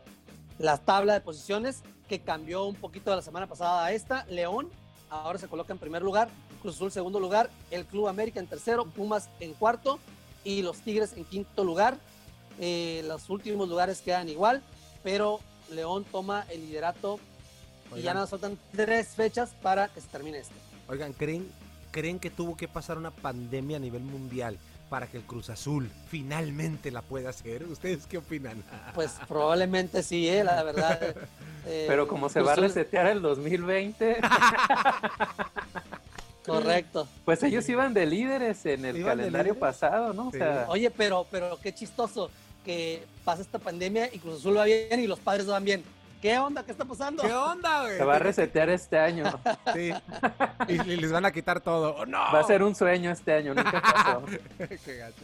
la 0.58 0.78
tabla 0.78 1.14
de 1.14 1.22
posiciones, 1.22 1.84
que 2.08 2.20
cambió 2.20 2.66
un 2.66 2.76
poquito 2.76 3.10
de 3.10 3.18
la 3.18 3.22
semana 3.22 3.48
pasada 3.48 3.86
a 3.86 3.92
esta. 3.92 4.26
León 4.26 4.70
ahora 5.10 5.40
se 5.40 5.48
coloca 5.48 5.74
en 5.74 5.80
primer 5.80 6.02
lugar, 6.02 6.30
Cruz 6.62 6.76
Azul 6.76 6.92
segundo 6.92 7.20
lugar, 7.20 7.50
el 7.72 7.86
Club 7.86 8.08
América 8.08 8.40
en 8.40 8.48
tercero, 8.48 8.86
Pumas 8.86 9.30
en 9.40 9.54
cuarto 9.54 10.00
y 10.44 10.62
los 10.62 10.80
Tigres 10.80 11.14
en 11.16 11.26
quinto 11.26 11.64
lugar. 11.64 11.98
Eh, 12.60 13.04
los 13.08 13.30
últimos 13.30 13.70
lugares 13.70 14.02
quedan 14.02 14.30
igual, 14.30 14.64
pero 15.04 15.40
León 15.72 16.06
toma 16.12 16.46
el 16.50 16.62
liderato 16.62 17.20
y 17.96 18.02
ya 18.02 18.14
nos 18.14 18.30
faltan 18.30 18.58
tres 18.72 19.10
fechas 19.10 19.52
para 19.62 19.88
que 19.88 20.02
se 20.02 20.08
termine 20.08 20.40
esto. 20.40 20.56
Oigan, 20.90 21.14
¿creen, 21.14 21.50
¿creen 21.92 22.20
que 22.20 22.30
tuvo 22.30 22.58
que 22.58 22.68
pasar 22.68 22.98
una 22.98 23.12
pandemia 23.12 23.78
a 23.78 23.80
nivel 23.80 24.04
mundial 24.04 24.58
para 24.90 25.08
que 25.08 25.18
el 25.18 25.24
Cruz 25.24 25.50
Azul 25.50 25.90
finalmente 26.10 26.92
la 26.92 27.02
pueda 27.02 27.30
hacer? 27.30 27.64
¿Ustedes 27.64 28.06
qué 28.08 28.18
opinan? 28.20 28.64
Pues 28.94 29.16
probablemente 29.28 30.02
sí, 30.04 30.28
eh, 30.30 30.44
la 30.44 30.64
verdad. 30.64 31.00
eh, 31.66 31.86
Pero 31.88 32.08
como 32.08 32.30
se 32.30 32.40
Cruz 32.40 32.48
va 32.50 32.54
a 32.54 32.56
resetear 32.56 33.08
el 33.08 33.22
2020, 33.22 34.18
Correcto. 36.46 37.08
pues 37.26 37.44
ellos 37.44 37.68
iban 37.68 37.94
de 37.94 38.06
líderes 38.06 38.66
en 38.66 38.86
el 38.86 39.04
calendario 39.04 39.60
pasado, 39.60 40.14
¿no? 40.14 40.30
O 40.30 40.32
Sí. 40.32 40.38
sea, 40.38 40.66
Oye, 40.70 40.90
pero, 40.92 41.28
pero 41.30 41.60
qué 41.62 41.74
chistoso 41.76 42.32
que 42.64 43.04
pasa 43.26 43.42
esta 43.42 43.60
pandemia 43.60 44.10
y 44.14 44.20
Cruz 44.20 44.40
Azul 44.40 44.58
va 44.58 44.64
bien 44.66 45.00
y 45.00 45.08
los 45.08 45.20
padres 45.20 45.46
van 45.48 45.66
bien. 45.66 45.84
¿Qué 46.22 46.38
onda? 46.40 46.64
¿Qué 46.64 46.72
está 46.72 46.86
pasando? 46.86 47.22
¿Qué 47.24 47.34
onda, 47.34 47.84
güey? 47.84 47.98
se 47.98 48.04
va 48.04 48.16
a 48.16 48.20
resetear 48.20 48.70
este 48.70 48.98
año. 48.98 49.26
Sí. 49.74 49.92
Y, 50.68 50.74
y 50.74 50.98
les 50.98 51.12
van 51.12 51.26
a 51.26 51.32
quitar 51.32 51.62
todo. 51.62 51.96
¡Oh, 51.96 52.06
no! 52.06 52.18
Va 52.18 52.40
a 52.40 52.44
ser 52.44 52.64
un 52.64 52.74
sueño 52.76 53.12
este 53.12 53.34
año, 53.34 53.54
nunca 53.54 53.82
pasó. 53.82 54.24
Qué 54.86 54.98
gacho. 54.98 55.16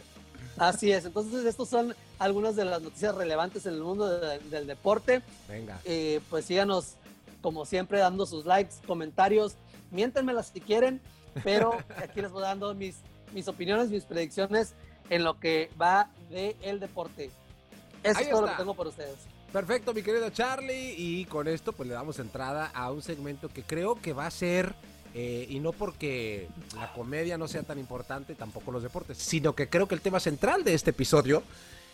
Así 0.56 0.92
es. 0.92 1.04
Entonces, 1.04 1.44
estos 1.44 1.68
son 1.68 1.94
algunas 2.20 2.54
de 2.54 2.64
las 2.64 2.80
noticias 2.80 3.14
relevantes 3.16 3.66
en 3.66 3.74
el 3.74 3.80
mundo 3.82 4.08
de- 4.20 4.38
del 4.38 4.66
deporte. 4.68 5.22
Venga. 5.48 5.80
Eh, 5.84 6.20
pues 6.30 6.44
síganos, 6.44 6.94
como 7.42 7.64
siempre, 7.66 7.98
dando 7.98 8.24
sus 8.26 8.44
likes, 8.46 8.74
comentarios. 8.86 9.56
Miéntenmelas 9.90 10.48
si 10.54 10.60
quieren, 10.60 11.00
pero 11.42 11.76
aquí 11.96 12.20
les 12.22 12.30
voy 12.30 12.42
dando 12.42 12.72
mis, 12.74 12.96
mis 13.32 13.48
opiniones, 13.48 13.90
mis 13.90 14.04
predicciones 14.04 14.74
en 15.10 15.24
lo 15.24 15.40
que 15.40 15.70
va 15.80 16.08
del 16.30 16.54
el 16.62 16.78
deporte. 16.80 17.30
Eso 18.04 18.18
Ahí 18.18 18.24
es 18.26 18.30
todo 18.30 18.42
lo 18.42 18.48
que 18.48 18.56
tengo 18.56 18.74
por 18.74 18.86
ustedes. 18.86 19.16
Perfecto, 19.54 19.94
mi 19.94 20.02
querido 20.02 20.28
Charlie. 20.30 20.96
Y 20.98 21.26
con 21.26 21.46
esto, 21.46 21.72
pues 21.72 21.88
le 21.88 21.94
damos 21.94 22.18
entrada 22.18 22.72
a 22.74 22.90
un 22.90 23.02
segmento 23.02 23.48
que 23.48 23.62
creo 23.62 23.94
que 23.94 24.12
va 24.12 24.26
a 24.26 24.30
ser. 24.32 24.74
eh, 25.14 25.46
y 25.48 25.60
no 25.60 25.70
porque 25.70 26.48
la 26.74 26.92
comedia 26.92 27.38
no 27.38 27.46
sea 27.46 27.62
tan 27.62 27.78
importante, 27.78 28.34
tampoco 28.34 28.72
los 28.72 28.82
deportes, 28.82 29.16
sino 29.16 29.54
que 29.54 29.68
creo 29.68 29.86
que 29.86 29.94
el 29.94 30.00
tema 30.00 30.18
central 30.18 30.64
de 30.64 30.74
este 30.74 30.90
episodio 30.90 31.44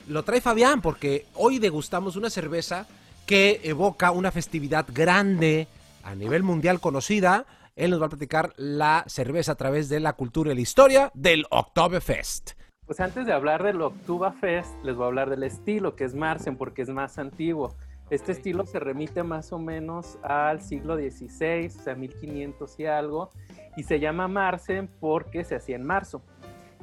lo 0.09 0.23
trae 0.23 0.41
Fabián, 0.41 0.81
porque 0.81 1.27
hoy 1.35 1.59
degustamos 1.59 2.17
una 2.17 2.31
cerveza 2.31 2.87
que 3.27 3.61
evoca 3.63 4.11
una 4.11 4.31
festividad 4.31 4.87
grande 4.89 5.69
a 6.03 6.15
nivel 6.15 6.43
mundial 6.43 6.81
conocida. 6.81 7.45
Él 7.77 7.91
nos 7.91 8.01
va 8.01 8.07
a 8.07 8.09
platicar 8.09 8.55
la 8.57 9.05
cerveza 9.07 9.53
a 9.53 9.57
través 9.57 9.91
de 9.91 10.01
la 10.01 10.15
cultura 10.15 10.51
y 10.51 10.55
la 10.55 10.63
historia 10.63 11.11
del 11.13 11.45
Oktoberfest. 11.51 12.53
Pues 12.91 12.99
antes 12.99 13.25
de 13.25 13.33
hablar 13.33 13.63
del 13.63 13.81
Oktoberfest, 13.83 14.83
les 14.83 14.97
voy 14.97 15.05
a 15.05 15.07
hablar 15.07 15.31
del 15.31 15.45
estilo, 15.45 15.95
que 15.95 16.03
es 16.03 16.17
Marsen, 16.17 16.57
porque 16.57 16.83
es 16.83 16.89
más 16.89 17.19
antiguo. 17.19 17.77
Este 18.11 18.33
estilo 18.33 18.67
se 18.67 18.81
remite 18.81 19.23
más 19.23 19.53
o 19.53 19.61
menos 19.61 20.19
al 20.25 20.61
siglo 20.61 20.97
XVI, 20.97 21.67
o 21.67 21.83
sea, 21.85 21.95
1500 21.95 22.81
y 22.81 22.87
algo, 22.87 23.31
y 23.77 23.85
se 23.85 24.01
llama 24.01 24.27
Marsen 24.27 24.91
porque 24.99 25.45
se 25.45 25.55
hacía 25.55 25.77
en 25.77 25.85
marzo, 25.85 26.25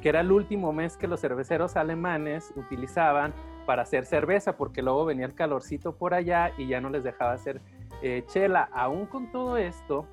que 0.00 0.08
era 0.08 0.20
el 0.20 0.32
último 0.32 0.72
mes 0.72 0.96
que 0.96 1.08
los 1.08 1.20
cerveceros 1.20 1.76
alemanes 1.76 2.54
utilizaban 2.56 3.34
para 3.66 3.82
hacer 3.82 4.06
cerveza, 4.06 4.56
porque 4.56 4.80
luego 4.80 5.04
venía 5.04 5.26
el 5.26 5.34
calorcito 5.34 5.94
por 5.98 6.14
allá 6.14 6.52
y 6.56 6.68
ya 6.68 6.80
no 6.80 6.88
les 6.88 7.04
dejaba 7.04 7.34
hacer 7.34 7.60
eh, 8.02 8.24
chela. 8.28 8.70
Aún 8.72 9.04
con 9.04 9.30
todo 9.30 9.58
esto, 9.58 10.06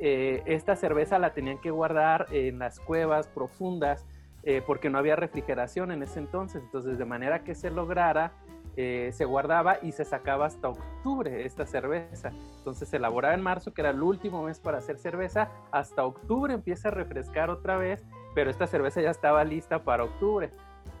eh, 0.00 0.42
esta 0.46 0.74
cerveza 0.74 1.20
la 1.20 1.32
tenían 1.32 1.60
que 1.60 1.70
guardar 1.70 2.26
en 2.32 2.58
las 2.58 2.80
cuevas 2.80 3.28
profundas 3.28 4.04
eh, 4.42 4.62
porque 4.66 4.90
no 4.90 4.98
había 4.98 5.16
refrigeración 5.16 5.92
en 5.92 6.02
ese 6.02 6.18
entonces. 6.18 6.62
Entonces, 6.62 6.98
de 6.98 7.04
manera 7.04 7.44
que 7.44 7.54
se 7.54 7.70
lograra, 7.70 8.32
eh, 8.76 9.10
se 9.12 9.24
guardaba 9.24 9.78
y 9.82 9.92
se 9.92 10.04
sacaba 10.04 10.46
hasta 10.46 10.68
octubre 10.68 11.44
esta 11.44 11.66
cerveza. 11.66 12.32
Entonces, 12.58 12.88
se 12.88 12.96
elaboraba 12.96 13.34
en 13.34 13.42
marzo, 13.42 13.74
que 13.74 13.82
era 13.82 13.90
el 13.90 14.02
último 14.02 14.42
mes 14.44 14.60
para 14.60 14.78
hacer 14.78 14.98
cerveza. 14.98 15.50
Hasta 15.72 16.04
octubre 16.04 16.54
empieza 16.54 16.88
a 16.88 16.90
refrescar 16.90 17.50
otra 17.50 17.76
vez, 17.76 18.04
pero 18.34 18.50
esta 18.50 18.66
cerveza 18.66 19.00
ya 19.00 19.10
estaba 19.10 19.44
lista 19.44 19.84
para 19.84 20.04
octubre. 20.04 20.50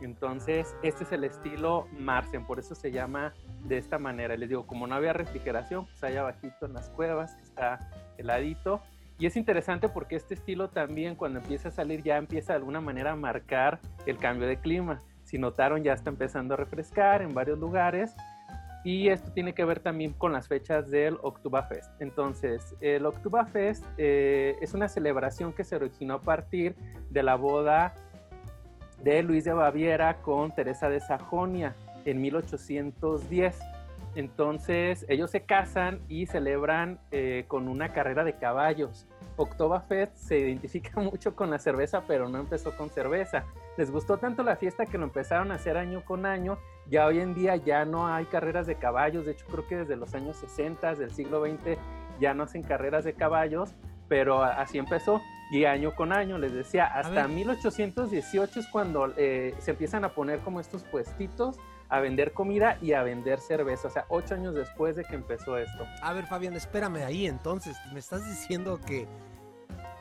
Entonces, 0.00 0.74
este 0.82 1.04
es 1.04 1.12
el 1.12 1.24
estilo 1.24 1.86
Marsen, 1.98 2.46
por 2.46 2.58
eso 2.58 2.74
se 2.74 2.90
llama 2.90 3.34
de 3.64 3.76
esta 3.76 3.98
manera. 3.98 4.36
Les 4.36 4.48
digo, 4.48 4.66
como 4.66 4.86
no 4.86 4.94
había 4.94 5.12
refrigeración, 5.12 5.86
pues 5.86 6.02
allá 6.02 6.20
abajito 6.20 6.66
en 6.66 6.72
las 6.72 6.88
cuevas, 6.90 7.36
está 7.42 7.90
heladito. 8.16 8.82
Y 9.20 9.26
es 9.26 9.36
interesante 9.36 9.90
porque 9.90 10.16
este 10.16 10.32
estilo 10.32 10.70
también 10.70 11.14
cuando 11.14 11.40
empieza 11.40 11.68
a 11.68 11.70
salir 11.70 12.02
ya 12.02 12.16
empieza 12.16 12.54
de 12.54 12.56
alguna 12.56 12.80
manera 12.80 13.12
a 13.12 13.16
marcar 13.16 13.78
el 14.06 14.16
cambio 14.16 14.48
de 14.48 14.56
clima. 14.56 15.02
Si 15.24 15.36
notaron 15.36 15.84
ya 15.84 15.92
está 15.92 16.08
empezando 16.08 16.54
a 16.54 16.56
refrescar 16.56 17.20
en 17.20 17.34
varios 17.34 17.58
lugares 17.58 18.16
y 18.82 19.08
esto 19.08 19.30
tiene 19.32 19.52
que 19.52 19.62
ver 19.66 19.80
también 19.80 20.14
con 20.14 20.32
las 20.32 20.48
fechas 20.48 20.90
del 20.90 21.18
Oktoberfest. 21.20 22.00
Entonces, 22.00 22.74
el 22.80 23.04
Oktoberfest 23.04 23.84
eh, 23.98 24.56
es 24.62 24.72
una 24.72 24.88
celebración 24.88 25.52
que 25.52 25.64
se 25.64 25.76
originó 25.76 26.14
a 26.14 26.20
partir 26.22 26.74
de 27.10 27.22
la 27.22 27.34
boda 27.34 27.92
de 29.04 29.22
Luis 29.22 29.44
de 29.44 29.52
Baviera 29.52 30.22
con 30.22 30.50
Teresa 30.54 30.88
de 30.88 30.98
Sajonia 30.98 31.76
en 32.06 32.22
1810. 32.22 33.58
Entonces 34.14 35.06
ellos 35.08 35.30
se 35.30 35.42
casan 35.42 36.00
y 36.08 36.26
celebran 36.26 36.98
eh, 37.12 37.44
con 37.46 37.68
una 37.68 37.92
carrera 37.92 38.24
de 38.24 38.36
caballos. 38.36 39.06
Oktoberfest 39.36 40.16
se 40.16 40.38
identifica 40.38 41.00
mucho 41.00 41.34
con 41.34 41.50
la 41.50 41.58
cerveza, 41.58 42.04
pero 42.06 42.28
no 42.28 42.38
empezó 42.38 42.76
con 42.76 42.90
cerveza. 42.90 43.44
Les 43.76 43.90
gustó 43.90 44.18
tanto 44.18 44.42
la 44.42 44.56
fiesta 44.56 44.86
que 44.86 44.98
lo 44.98 45.04
empezaron 45.04 45.52
a 45.52 45.54
hacer 45.54 45.76
año 45.76 46.04
con 46.04 46.26
año. 46.26 46.58
Ya 46.88 47.06
hoy 47.06 47.20
en 47.20 47.34
día 47.34 47.56
ya 47.56 47.84
no 47.84 48.08
hay 48.08 48.24
carreras 48.26 48.66
de 48.66 48.74
caballos. 48.74 49.26
De 49.26 49.32
hecho, 49.32 49.46
creo 49.46 49.66
que 49.66 49.76
desde 49.76 49.96
los 49.96 50.14
años 50.14 50.36
60 50.36 50.96
del 50.96 51.12
siglo 51.12 51.44
XX 51.44 51.78
ya 52.18 52.34
no 52.34 52.42
hacen 52.42 52.62
carreras 52.62 53.04
de 53.04 53.14
caballos, 53.14 53.74
pero 54.08 54.42
así 54.42 54.78
empezó. 54.78 55.22
Y 55.52 55.64
año 55.64 55.94
con 55.96 56.12
año, 56.12 56.38
les 56.38 56.52
decía, 56.52 56.86
hasta 56.86 57.26
ver. 57.26 57.28
1818 57.28 58.60
es 58.60 58.66
cuando 58.68 59.12
eh, 59.16 59.54
se 59.58 59.72
empiezan 59.72 60.04
a 60.04 60.10
poner 60.10 60.40
como 60.40 60.60
estos 60.60 60.82
puestitos 60.84 61.58
a 61.90 62.00
vender 62.00 62.32
comida 62.32 62.78
y 62.80 62.92
a 62.92 63.02
vender 63.02 63.40
cerveza. 63.40 63.88
O 63.88 63.90
sea, 63.90 64.06
ocho 64.08 64.34
años 64.34 64.54
después 64.54 64.96
de 64.96 65.04
que 65.04 65.14
empezó 65.16 65.58
esto. 65.58 65.84
A 66.02 66.12
ver, 66.12 66.26
Fabián, 66.26 66.54
espérame 66.54 67.04
ahí. 67.04 67.26
Entonces, 67.26 67.76
me 67.92 67.98
estás 67.98 68.24
diciendo 68.24 68.80
que 68.86 69.06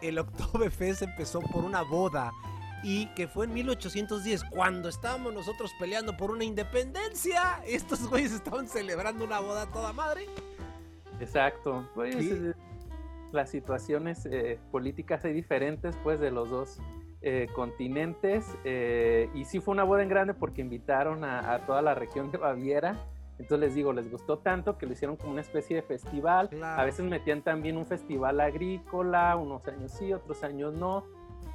el 0.01 0.19
Oktoberfest 0.19 1.01
empezó 1.01 1.41
por 1.41 1.65
una 1.65 1.81
boda 1.81 2.31
y 2.83 3.07
que 3.15 3.27
fue 3.27 3.45
en 3.45 3.53
1810 3.53 4.43
cuando 4.45 4.87
estábamos 4.87 5.33
nosotros 5.33 5.71
peleando 5.79 6.15
por 6.15 6.31
una 6.31 6.43
independencia. 6.45 7.61
Estos 7.65 8.07
güeyes 8.07 8.31
estaban 8.31 8.67
celebrando 8.67 9.25
una 9.25 9.39
boda 9.39 9.65
toda 9.71 9.91
madre. 9.91 10.27
Exacto. 11.19 11.89
Pues, 11.95 12.15
Sí. 12.15 12.51
las 13.31 13.49
situaciones 13.49 14.25
eh, 14.31 14.59
políticas 14.71 15.25
hay 15.25 15.33
diferentes, 15.33 15.95
pues, 16.03 16.19
de 16.19 16.31
los 16.31 16.49
dos 16.49 16.77
eh, 17.21 17.47
continentes. 17.53 18.45
eh, 18.63 19.29
y 19.33 19.45
sí 19.45 19.59
fue 19.59 19.73
una 19.73 19.83
boda 19.83 20.03
en 20.03 20.09
grande 20.09 20.33
porque 20.33 20.61
invitaron 20.61 21.23
a, 21.23 21.53
a 21.53 21.65
toda 21.65 21.81
la 21.81 21.95
región 21.95 22.31
de 22.31 22.37
Baviera. 22.37 22.97
Entonces 23.39 23.59
les 23.59 23.75
digo, 23.75 23.93
les 23.93 24.11
gustó 24.11 24.39
tanto 24.39 24.77
que 24.77 24.85
lo 24.85 24.91
hicieron 24.91 25.15
como 25.15 25.31
una 25.31 25.41
especie 25.41 25.77
de 25.77 25.81
festival. 25.81 26.49
Claro. 26.49 26.81
A 26.81 26.85
veces 26.85 27.05
metían 27.05 27.41
también 27.41 27.77
un 27.77 27.85
festival 27.85 28.41
agrícola, 28.41 29.37
unos 29.37 29.65
años 29.67 29.91
sí, 29.91 30.11
otros 30.11 30.43
años 30.43 30.73
no. 30.73 31.05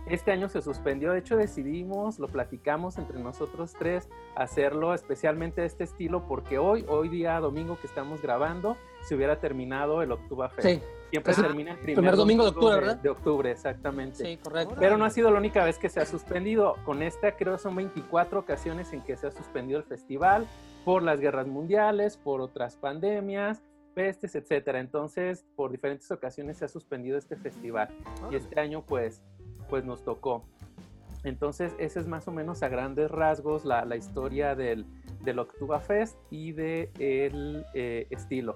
Este 0.07 0.33
año 0.33 0.51
se 0.51 0.61
suspendió, 0.61 1.13
de 1.13 1.21
hecho 1.21 1.37
decidimos, 1.37 2.19
lo 2.19 2.29
platicamos 2.29 2.99
entre 2.99 3.19
nosotros 3.19 3.73
tres, 3.79 4.09
hacerlo 4.37 4.93
especialmente 4.93 5.63
de 5.63 5.67
este 5.67 5.85
estilo 5.85 6.27
porque 6.29 6.59
hoy, 6.59 6.85
hoy 6.89 7.09
día 7.09 7.41
domingo 7.41 7.79
que 7.81 7.87
estamos 7.87 8.21
grabando, 8.21 8.77
se 9.03 9.15
hubiera 9.15 9.41
terminado 9.41 10.03
el 10.03 10.13
Oktoberfest. 10.13 10.69
Sí. 10.69 10.83
Siempre 11.11 11.33
Ajá. 11.33 11.43
termina 11.43 11.71
el 11.71 11.79
primer, 11.79 11.97
Primer 11.97 12.17
domingo 12.17 12.43
de 12.43 12.49
octubre, 12.51 12.75
¿verdad? 12.75 12.97
De 12.97 13.09
octubre, 13.09 13.51
exactamente. 13.51 14.17
Sí, 14.17 14.37
correcto. 14.37 14.75
Pero 14.79 14.99
no 14.99 15.05
ha 15.05 15.11
sido 15.11 15.31
la 15.31 15.39
única 15.39 15.65
vez 15.65 15.79
que 15.79 15.89
se 15.89 16.01
ha 16.01 16.07
suspendido. 16.07 16.77
Con 16.85 17.03
esta 17.03 17.37
creo 17.37 17.57
son 17.57 17.77
24 17.77 18.41
ocasiones 18.41 18.93
en 18.93 19.01
que 19.01 19.17
se 19.17 19.29
ha 19.29 19.31
suspendido 19.31 19.79
el 19.79 19.85
festival 19.85 20.47
por 20.85 21.03
las 21.03 21.21
guerras 21.21 21.47
mundiales, 21.47 22.17
por 22.17 22.41
otras 22.41 22.77
pandemias, 22.77 23.63
pestes, 23.95 24.35
etcétera. 24.35 24.81
Entonces, 24.81 25.47
por 25.55 25.71
diferentes 25.71 26.11
ocasiones 26.11 26.59
se 26.59 26.65
ha 26.65 26.69
suspendido 26.69 27.17
este 27.17 27.37
festival. 27.37 27.89
Y 28.31 28.37
este 28.37 28.59
año, 28.61 28.85
pues, 28.85 29.23
pues 29.69 29.85
nos 29.85 30.05
tocó. 30.05 30.45
Entonces, 31.25 31.75
ese 31.79 32.01
es 32.01 32.07
más 32.07 32.29
o 32.29 32.33
menos 32.33 32.63
a 32.63 32.69
grandes 32.69 33.11
rasgos 33.11 33.65
la, 33.65 33.85
la 33.85 33.97
historia 33.97 34.55
del, 34.55 34.85
del 35.23 35.39
Oktoberfest 35.39 36.19
y 36.31 36.53
del 36.53 36.93
de 36.93 37.65
eh, 37.75 38.07
estilo. 38.11 38.53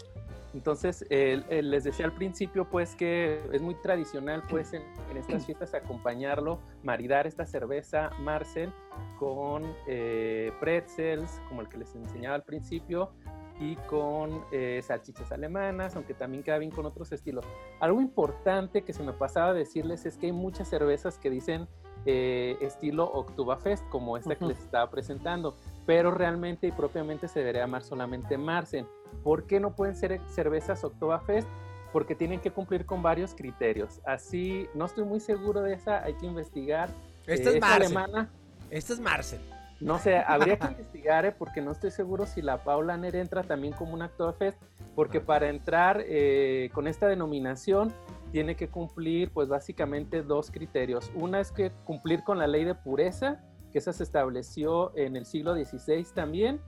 Entonces, 0.54 1.04
les 1.10 1.84
decía 1.84 2.06
al 2.06 2.14
principio, 2.14 2.68
pues, 2.68 2.94
que 2.94 3.38
es 3.52 3.60
muy 3.60 3.74
tradicional, 3.82 4.42
pues, 4.48 4.72
en, 4.72 4.82
en 5.10 5.16
estas 5.18 5.44
fiestas 5.44 5.74
acompañarlo, 5.74 6.58
maridar 6.82 7.26
esta 7.26 7.46
cerveza 7.46 8.10
Marcel 8.20 8.72
con 9.18 9.62
eh, 9.86 10.50
pretzels, 10.58 11.40
como 11.48 11.60
el 11.60 11.68
que 11.68 11.78
les 11.78 11.94
enseñaba 11.94 12.34
al 12.34 12.44
principio, 12.44 13.12
y 13.60 13.76
con 13.76 14.44
eh, 14.52 14.80
salchichas 14.84 15.32
alemanas, 15.32 15.96
aunque 15.96 16.14
también 16.14 16.42
queda 16.42 16.58
bien 16.58 16.70
con 16.70 16.86
otros 16.86 17.10
estilos. 17.12 17.44
Algo 17.80 18.00
importante 18.00 18.82
que 18.82 18.92
se 18.92 19.02
me 19.02 19.12
pasaba 19.12 19.48
a 19.48 19.54
decirles 19.54 20.06
es 20.06 20.16
que 20.16 20.26
hay 20.26 20.32
muchas 20.32 20.68
cervezas 20.68 21.18
que 21.18 21.30
dicen 21.30 21.68
eh, 22.06 22.56
estilo 22.60 23.04
Oktoberfest, 23.04 23.88
como 23.88 24.16
esta 24.16 24.30
uh 24.30 24.32
-huh. 24.34 24.38
que 24.38 24.46
les 24.46 24.58
estaba 24.60 24.88
presentando, 24.90 25.56
pero 25.86 26.10
realmente 26.10 26.68
y 26.68 26.72
propiamente 26.72 27.26
se 27.28 27.40
debería 27.40 27.62
llamar 27.62 27.82
solamente 27.82 28.38
Marsen. 28.38 28.86
¿Por 29.24 29.46
qué 29.46 29.58
no 29.58 29.74
pueden 29.74 29.96
ser 29.96 30.20
cervezas 30.28 30.84
Oktoberfest? 30.84 31.48
Porque 31.92 32.14
tienen 32.14 32.40
que 32.40 32.50
cumplir 32.50 32.86
con 32.86 33.02
varios 33.02 33.34
criterios. 33.34 34.00
Así, 34.04 34.68
no 34.74 34.84
estoy 34.84 35.04
muy 35.04 35.20
seguro 35.20 35.62
de 35.62 35.72
esa, 35.74 36.04
hay 36.04 36.14
que 36.14 36.26
investigar. 36.26 36.90
Esta 37.26 37.50
eh, 37.50 37.54
es 37.54 37.60
Marsen. 37.60 37.82
alemana. 37.82 38.30
Esta 38.70 38.92
es 38.92 39.00
Marsen. 39.00 39.57
No 39.80 39.98
sé, 39.98 40.16
habría 40.16 40.58
que 40.58 40.66
investigar, 40.66 41.24
eh, 41.24 41.32
porque 41.32 41.60
no 41.60 41.70
estoy 41.70 41.90
seguro 41.90 42.26
si 42.26 42.42
la 42.42 42.64
Paulaner 42.64 43.14
entra 43.14 43.44
también 43.44 43.72
como 43.72 43.94
un 43.94 44.02
Oktoberfest, 44.02 44.60
porque 44.96 45.20
para 45.20 45.48
entrar 45.48 46.02
eh, 46.04 46.70
con 46.72 46.88
esta 46.88 47.06
denominación 47.06 47.92
tiene 48.32 48.56
que 48.56 48.68
cumplir, 48.68 49.30
pues 49.30 49.48
básicamente 49.48 50.22
dos 50.22 50.50
criterios. 50.50 51.12
Una 51.14 51.40
es 51.40 51.52
que 51.52 51.70
cumplir 51.84 52.24
con 52.24 52.38
la 52.38 52.48
ley 52.48 52.64
de 52.64 52.74
pureza, 52.74 53.40
que 53.70 53.78
esa 53.78 53.92
se 53.92 54.02
estableció 54.02 54.96
en 54.96 55.14
el 55.14 55.26
siglo 55.26 55.54
XVI 55.54 56.04
también, 56.12 56.60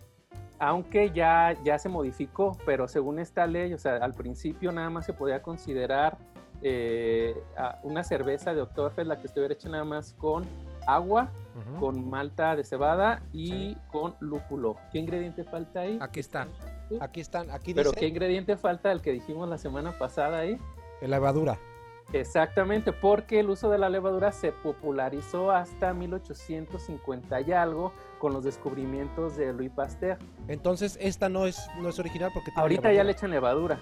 aunque 0.61 1.11
ya, 1.11 1.57
ya 1.65 1.79
se 1.79 1.89
modificó, 1.89 2.57
pero 2.65 2.87
según 2.87 3.19
esta 3.19 3.47
ley, 3.47 3.73
o 3.73 3.79
sea, 3.79 3.97
al 3.97 4.15
principio 4.15 4.71
nada 4.71 4.91
más 4.91 5.07
se 5.07 5.15
podía 5.15 5.43
considerar 5.43 6.19
eh, 6.63 7.35
una 7.83 8.05
cerveza 8.05 8.55
de 8.55 8.61
Oktoberfest 8.61 9.09
la 9.09 9.19
que 9.19 9.27
estuviera 9.27 9.55
hecha 9.55 9.69
nada 9.71 9.85
más 9.85 10.15
con 10.15 10.45
agua, 10.87 11.31
uh 11.61 11.77
-huh. 11.77 11.79
con 11.81 12.09
malta 12.09 12.57
de 12.57 12.65
cebada 12.65 13.23
y 13.33 13.49
sí. 13.49 13.77
con 13.91 14.15
lúpulo. 14.21 14.77
¿Qué 14.93 14.99
ingrediente 14.99 15.45
falta 15.45 15.81
ahí? 15.81 15.99
Aquí 16.01 16.21
están. 16.21 16.49
Aquí 17.01 17.21
están. 17.21 17.51
Aquí 17.51 17.75
Pero 17.75 17.91
dice... 17.91 18.01
¿qué 18.01 18.09
ingrediente 18.09 18.57
falta 18.57 18.91
el 18.91 19.01
que 19.01 19.13
dijimos 19.13 19.49
la 19.49 19.59
semana 19.59 19.99
pasada 19.99 20.39
ahí? 20.41 20.59
La 21.01 21.09
levadura. 21.09 21.59
Exactamente, 22.13 22.93
porque 22.93 23.39
el 23.39 23.51
uso 23.51 23.71
de 23.71 23.79
la 23.79 23.89
levadura 23.89 24.33
se 24.33 24.51
popularizó 24.51 25.53
hasta 25.53 25.95
1850 25.95 27.41
y 27.43 27.53
algo 27.53 27.93
con 28.19 28.33
los 28.33 28.43
descubrimientos 28.43 29.37
de 29.37 29.53
Louis 29.53 29.71
Pasteur. 29.71 30.19
Entonces, 30.49 30.99
esta 31.01 31.29
no 31.29 31.47
es, 31.47 31.69
no 31.81 31.89
es 31.89 31.99
original 32.01 32.31
porque 32.35 32.51
Ahorita 32.57 32.83
levadura. 32.83 32.95
ya 32.95 33.05
le 33.05 33.13
echan 33.13 33.31
levadura. 33.31 33.81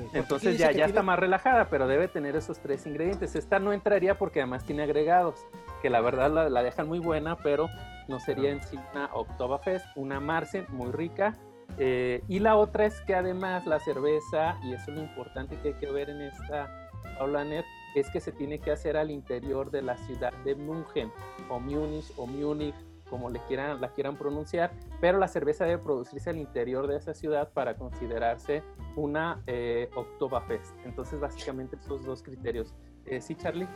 Ah, 0.00 0.08
ok. 0.08 0.14
Entonces 0.14 0.58
ya, 0.58 0.66
ya 0.66 0.72
tiene... 0.72 0.88
está 0.88 1.02
más 1.02 1.18
relajada, 1.18 1.68
pero 1.68 1.86
debe 1.86 2.08
tener 2.08 2.36
esos 2.36 2.58
tres 2.58 2.86
ingredientes. 2.86 3.34
Esta 3.34 3.58
no 3.58 3.72
entraría 3.72 4.16
porque 4.18 4.40
además 4.40 4.64
tiene 4.64 4.82
agregados, 4.82 5.46
que 5.82 5.90
la 5.90 6.00
verdad 6.00 6.30
la, 6.30 6.48
la 6.48 6.62
dejan 6.62 6.88
muy 6.88 6.98
buena, 6.98 7.36
pero 7.36 7.68
no 8.08 8.20
sería 8.20 8.50
en 8.50 8.62
sí 8.62 8.78
una 8.92 9.10
Oktoberfest, 9.12 9.86
una 9.96 10.20
Marsen 10.20 10.66
muy 10.70 10.90
rica. 10.92 11.36
Eh, 11.78 12.22
y 12.28 12.38
la 12.38 12.56
otra 12.56 12.86
es 12.86 13.00
que 13.02 13.14
además 13.14 13.66
la 13.66 13.78
cerveza, 13.78 14.58
y 14.64 14.72
eso 14.72 14.90
es 14.90 14.96
lo 14.96 15.02
importante 15.02 15.56
que 15.56 15.68
hay 15.68 15.74
que 15.74 15.90
ver 15.90 16.10
en 16.10 16.22
esta 16.22 16.88
Paulaner, 17.18 17.64
es 17.94 18.08
que 18.10 18.20
se 18.20 18.32
tiene 18.32 18.58
que 18.58 18.70
hacer 18.70 18.96
al 18.96 19.10
interior 19.10 19.70
de 19.70 19.82
la 19.82 19.96
ciudad 19.98 20.32
de 20.44 20.54
München, 20.54 21.12
o 21.48 21.60
Múnich, 21.60 22.10
o 22.16 22.26
Múnich, 22.26 22.74
como 23.10 23.30
le 23.30 23.40
quieran, 23.48 23.80
la 23.80 23.88
quieran 23.88 24.16
pronunciar, 24.16 24.70
pero 25.00 25.18
la 25.18 25.28
cerveza 25.28 25.64
debe 25.64 25.82
producirse 25.82 26.30
al 26.30 26.38
interior 26.38 26.86
de 26.86 26.96
esa 26.96 27.14
ciudad 27.14 27.50
para 27.52 27.76
considerarse 27.76 28.62
una 28.96 29.42
eh, 29.46 29.88
Oktoberfest. 29.94 30.74
Entonces, 30.84 31.20
básicamente 31.20 31.76
esos 31.76 32.04
dos 32.04 32.22
criterios. 32.22 32.74
Eh, 33.06 33.20
¿Sí, 33.20 33.34
Charlie? 33.34 33.68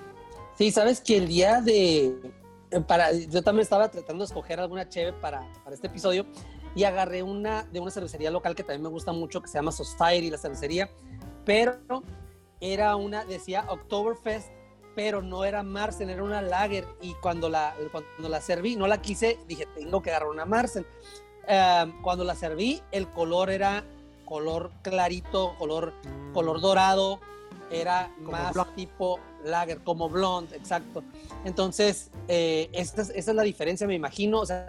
Sí, 0.54 0.70
sabes 0.70 1.00
que 1.00 1.16
el 1.16 1.28
día 1.28 1.60
de... 1.60 2.32
Para, 2.86 3.12
yo 3.12 3.42
también 3.42 3.62
estaba 3.62 3.90
tratando 3.90 4.22
de 4.22 4.26
escoger 4.26 4.58
alguna 4.58 4.88
cheve 4.88 5.12
para, 5.12 5.46
para 5.62 5.74
este 5.74 5.88
episodio 5.88 6.24
y 6.74 6.84
agarré 6.84 7.22
una 7.22 7.64
de 7.64 7.80
una 7.80 7.90
cervecería 7.90 8.30
local 8.30 8.54
que 8.54 8.62
también 8.62 8.82
me 8.82 8.88
gusta 8.88 9.12
mucho, 9.12 9.42
que 9.42 9.48
se 9.48 9.58
llama 9.58 9.72
Society, 9.72 10.30
la 10.30 10.38
cervecería, 10.38 10.90
pero 11.44 12.02
era 12.60 12.96
una, 12.96 13.24
decía 13.24 13.66
Oktoberfest, 13.68 14.50
pero 14.94 15.22
no 15.22 15.44
era 15.44 15.62
Marsen, 15.62 16.10
era 16.10 16.22
una 16.22 16.42
Lager, 16.42 16.86
y 17.00 17.14
cuando 17.14 17.48
la, 17.48 17.74
cuando 17.90 18.28
la 18.28 18.40
serví, 18.40 18.76
no 18.76 18.86
la 18.86 19.00
quise, 19.00 19.38
dije, 19.46 19.66
tengo 19.74 20.02
que 20.02 20.10
agarrar 20.10 20.28
una 20.28 20.44
Marsen. 20.44 20.86
Uh, 21.44 22.02
cuando 22.02 22.24
la 22.24 22.36
serví, 22.36 22.80
el 22.92 23.08
color 23.08 23.50
era 23.50 23.84
color 24.24 24.70
clarito, 24.82 25.54
color, 25.58 25.92
mm. 26.04 26.32
color 26.32 26.60
dorado, 26.60 27.20
era 27.70 28.10
como 28.18 28.32
más 28.32 28.52
blonde. 28.52 28.72
tipo 28.76 29.20
lager, 29.44 29.82
como 29.82 30.08
blonde, 30.08 30.56
exacto. 30.56 31.02
Entonces, 31.44 32.10
eh, 32.28 32.68
esta, 32.72 33.02
esta, 33.02 33.30
es 33.30 33.34
la 33.34 33.42
diferencia, 33.42 33.86
me 33.86 33.94
imagino. 33.94 34.40
O 34.40 34.46
sea, 34.46 34.66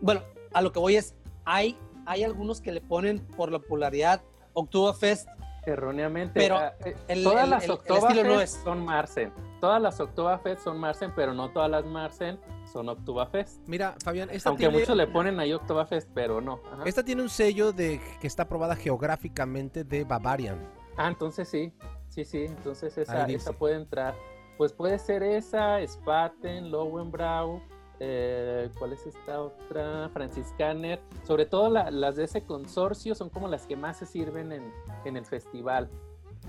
bueno, 0.00 0.22
a 0.52 0.62
lo 0.62 0.72
que 0.72 0.78
voy 0.78 0.96
es, 0.96 1.14
hay, 1.44 1.78
hay 2.06 2.24
algunos 2.24 2.60
que 2.60 2.72
le 2.72 2.80
ponen 2.80 3.20
por 3.36 3.52
la 3.52 3.58
popularidad 3.58 4.22
Oktoberfest. 4.54 5.28
Erróneamente. 5.66 6.32
Pero 6.34 6.60
el, 7.08 7.24
todas 7.24 7.44
el, 7.44 7.50
las 7.50 7.64
el, 7.64 7.70
Oktoberfest 7.72 8.26
no 8.26 8.40
es. 8.40 8.50
son 8.50 8.84
Marsen. 8.84 9.32
Todas 9.60 9.82
las 9.82 9.98
Oktoberfest 10.00 10.62
son 10.62 10.78
Marsen, 10.78 11.12
pero 11.14 11.34
no 11.34 11.50
todas 11.50 11.68
las 11.68 11.84
Marsen 11.84 12.38
son 12.72 12.88
Oktoberfest. 12.88 13.66
Mira, 13.66 13.96
Fabián, 14.02 14.30
esta 14.30 14.50
Aunque 14.50 14.64
tiene... 14.64 14.78
muchos 14.78 14.96
le 14.96 15.06
ponen 15.06 15.40
ahí 15.40 15.52
Oktoberfest, 15.52 16.08
pero 16.14 16.40
no. 16.40 16.60
Ajá. 16.72 16.84
Esta 16.84 17.04
tiene 17.04 17.22
un 17.22 17.28
sello 17.28 17.72
de 17.72 18.00
que 18.20 18.26
está 18.26 18.44
aprobada 18.44 18.76
geográficamente 18.76 19.84
de 19.84 20.04
Bavarian. 20.04 20.58
Ah, 20.96 21.08
entonces 21.08 21.48
sí. 21.48 21.72
Sí, 22.08 22.24
sí, 22.24 22.44
entonces 22.44 22.96
esa, 22.96 23.26
esa 23.26 23.52
puede 23.52 23.74
entrar. 23.74 24.14
Pues 24.56 24.72
puede 24.72 24.98
ser 24.98 25.22
esa, 25.22 25.86
Spaten, 25.86 26.70
Lowenbrau, 26.70 27.60
eh, 28.00 28.70
¿cuál 28.78 28.92
es 28.92 29.06
esta 29.06 29.40
otra? 29.40 30.08
Franciscaner. 30.12 31.00
Sobre 31.24 31.46
todo 31.46 31.70
la, 31.70 31.90
las 31.90 32.16
de 32.16 32.24
ese 32.24 32.44
consorcio 32.44 33.14
son 33.14 33.30
como 33.30 33.48
las 33.48 33.66
que 33.66 33.76
más 33.76 33.98
se 33.98 34.06
sirven 34.06 34.52
en, 34.52 34.72
en 35.04 35.16
el 35.16 35.24
festival. 35.24 35.88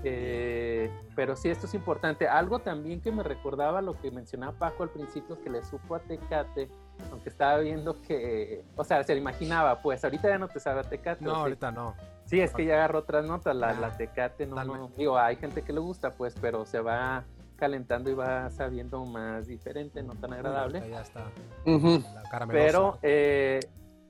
Eh, 0.04 0.90
pero 1.16 1.34
sí, 1.34 1.48
esto 1.48 1.66
es 1.66 1.74
importante. 1.74 2.28
Algo 2.28 2.60
también 2.60 3.00
que 3.00 3.10
me 3.10 3.22
recordaba 3.22 3.82
lo 3.82 3.98
que 4.00 4.10
mencionaba 4.10 4.52
Paco 4.52 4.84
al 4.84 4.90
principio, 4.90 5.40
que 5.42 5.50
le 5.50 5.64
supo 5.64 5.96
a 5.96 5.98
Tecate, 6.00 6.68
aunque 7.10 7.28
estaba 7.28 7.58
viendo 7.58 8.00
que, 8.02 8.64
o 8.76 8.84
sea, 8.84 9.02
se 9.02 9.14
le 9.14 9.20
imaginaba, 9.20 9.82
pues 9.82 10.04
ahorita 10.04 10.28
ya 10.28 10.38
no 10.38 10.48
te 10.48 10.60
sabe 10.60 10.80
a 10.80 10.84
Tecate. 10.84 11.24
No, 11.24 11.34
ahorita 11.34 11.72
no. 11.72 11.94
Sí, 12.26 12.40
es 12.40 12.52
que 12.52 12.64
ya 12.64 12.74
agarró 12.74 13.00
otras 13.00 13.24
notas, 13.24 13.56
la, 13.56 13.70
ah, 13.70 13.80
la 13.80 13.96
Tecate 13.96 14.46
no, 14.46 14.62
no, 14.62 14.90
digo, 14.96 15.18
hay 15.18 15.36
gente 15.36 15.62
que 15.62 15.72
le 15.72 15.80
gusta, 15.80 16.10
pues, 16.10 16.34
pero 16.40 16.66
se 16.66 16.80
va 16.80 17.24
calentando 17.58 18.08
y 18.10 18.14
va 18.14 18.48
sabiendo 18.50 19.04
más 19.04 19.46
diferente, 19.48 20.02
no 20.02 20.14
tan 20.14 20.32
agradable. 20.32 20.88
ya 20.88 21.02
está. 21.02 21.24
Uh 21.66 21.72
-huh. 21.78 22.48
Pero 22.50 22.98
eh, 23.02 23.60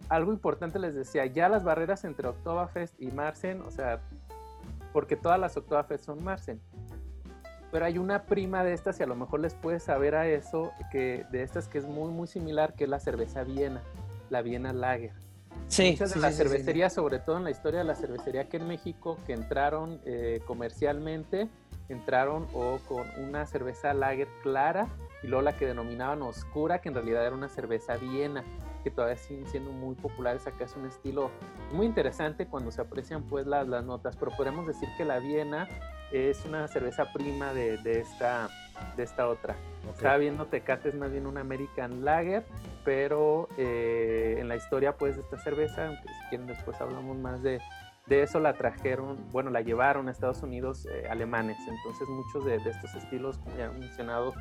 algo 0.09 0.33
importante 0.33 0.79
les 0.79 0.95
decía, 0.95 1.25
ya 1.27 1.49
las 1.49 1.65
barreras 1.65 2.05
entre 2.05 2.29
Oktoberfest 2.29 3.01
y 3.01 3.11
Marsen, 3.11 3.63
o 3.63 3.71
sea, 3.71 4.01
porque 4.93 5.17
todas 5.17 5.41
las 5.41 5.57
Oktoberfest 5.57 6.05
son 6.05 6.23
Marsen. 6.23 6.61
Pero 7.73 7.85
hay 7.85 7.99
una 7.99 8.23
prima 8.25 8.65
de 8.65 8.73
estas 8.73 9.01
y 9.01 9.03
a 9.03 9.07
lo 9.07 9.15
mejor 9.15 9.41
les 9.41 9.55
puede 9.55 9.81
saber 9.81 10.15
a 10.15 10.27
eso, 10.27 10.73
que 10.91 11.27
de 11.31 11.43
estas 11.43 11.69
que 11.69 11.79
es 11.79 11.87
muy, 11.87 12.11
muy 12.11 12.27
similar, 12.27 12.75
que 12.75 12.85
es 12.85 12.91
la 12.91 13.01
cerveza 13.01 13.45
Viena, 13.45 13.83
la 14.31 14.43
Viena 14.43 14.73
Lager. 14.73 15.13
Sí, 15.67 15.91
Muchas 15.91 16.11
de 16.11 16.15
sí, 16.15 16.21
las 16.21 16.35
sí, 16.35 16.43
cervecerías, 16.43 16.93
sí, 16.93 16.97
sobre 16.97 17.19
todo 17.19 17.37
en 17.37 17.45
la 17.45 17.51
historia 17.51 17.81
de 17.81 17.85
la 17.85 17.95
cervecería 17.95 18.43
aquí 18.43 18.57
en 18.57 18.67
México, 18.69 19.19
que 19.27 19.35
entraron 19.35 20.01
eh, 20.07 20.41
comercialmente, 20.47 21.49
entraron 21.89 22.47
o 22.53 22.79
con 22.87 23.07
una 23.19 23.47
cerveza 23.47 23.95
lager 23.95 24.29
clara 24.43 24.89
y 25.23 25.27
luego 25.27 25.43
la 25.43 25.57
que 25.57 25.67
denominaban 25.67 26.23
oscura, 26.23 26.81
que 26.81 26.89
en 26.89 26.95
realidad 26.95 27.27
era 27.27 27.35
una 27.35 27.49
cerveza 27.49 27.97
viena, 27.97 28.45
que 28.85 28.91
todavía 28.91 29.17
siguen 29.17 29.47
siendo 29.47 29.73
muy 29.73 29.95
populares. 29.97 30.47
Acá 30.47 30.65
es 30.65 30.77
un 30.77 30.87
estilo 30.87 31.31
muy 31.73 31.87
interesante 31.87 32.47
cuando 32.47 32.71
se 32.71 32.81
aprecian 32.81 33.25
pues 33.25 33.47
las, 33.47 33.67
las 33.67 33.85
notas, 33.85 34.17
pero 34.17 34.31
podemos 34.37 34.67
decir 34.67 34.89
que 34.97 35.05
la 35.05 35.19
viena 35.19 35.69
es 36.13 36.45
una 36.45 36.69
cerveza 36.69 37.13
prima 37.13 37.53
de, 37.53 37.79
de 37.79 38.01
esta 38.01 38.49
de 38.97 39.03
esta 39.03 39.29
otra. 39.29 39.57
Estaba 39.93 40.17
viendo 40.19 40.47
Tecate 40.47 40.91
es 40.91 40.95
más 40.95 41.11
bien 41.11 41.27
un 41.27 41.39
American 41.39 42.05
Lager, 42.05 42.45
pero 42.85 43.49
eh, 43.57 44.37
en 44.39 44.49
la 44.49 44.57
historia 44.57 44.97
pues 44.97 45.17
de 45.17 45.23
esta 45.23 45.39
cerveza, 45.39 45.89
aunque 45.89 46.09
si 46.09 46.29
quieren 46.29 46.47
después 46.47 46.81
hablamos 46.81 47.17
más 47.17 47.43
de, 47.43 47.61
de 48.09 48.23
eso, 48.23 48.41
la 48.41 48.55
trajeron, 48.55 49.19
bueno, 49.31 49.51
la 49.51 49.61
llevaron 49.61 50.09
a 50.09 50.11
Estados 50.11 50.43
Unidos 50.43 50.87
eh, 50.87 51.07
alemanes. 51.09 51.59
Entonces 51.69 52.09
muchos 52.09 52.45
de, 52.45 52.57
estos 52.57 52.95
estilos, 52.95 53.39
como 53.39 53.57
ya 53.57 53.67
he 53.67 53.71
mencionado, 53.71 54.33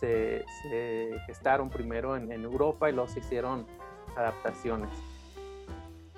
se, 0.00 0.44
gestaron 1.26 1.68
primero 1.68 2.16
en, 2.16 2.30
Europa 2.30 2.88
y 2.88 2.92
luego 2.92 3.08
se 3.08 3.20
hicieron 3.20 3.66
adaptaciones. 4.16 4.88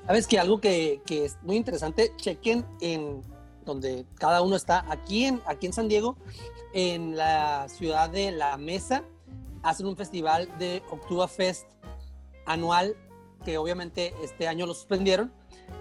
Sabes 0.06 0.26
que 0.26 0.38
algo 0.38 0.60
que, 0.60 1.00
es 1.08 1.38
muy 1.42 1.56
interesante, 1.56 2.12
chequen 2.16 2.64
en 2.80 3.22
donde 3.64 4.04
cada 4.16 4.42
uno 4.42 4.56
está, 4.56 4.84
aquí 4.90 5.24
en, 5.24 5.40
aquí 5.46 5.66
en 5.66 5.72
San 5.72 5.88
Diego, 5.88 6.16
en 6.72 7.16
la 7.16 7.68
ciudad 7.68 8.10
de 8.10 8.32
La 8.32 8.56
Mesa, 8.56 9.04
hacen 9.62 9.86
un 9.86 9.96
festival 9.96 10.48
de 10.58 10.82
Oktoberfest 10.90 11.66
anual, 12.46 12.96
que 13.44 13.58
obviamente 13.58 14.14
este 14.22 14.48
año 14.48 14.66
lo 14.66 14.74
suspendieron, 14.74 15.32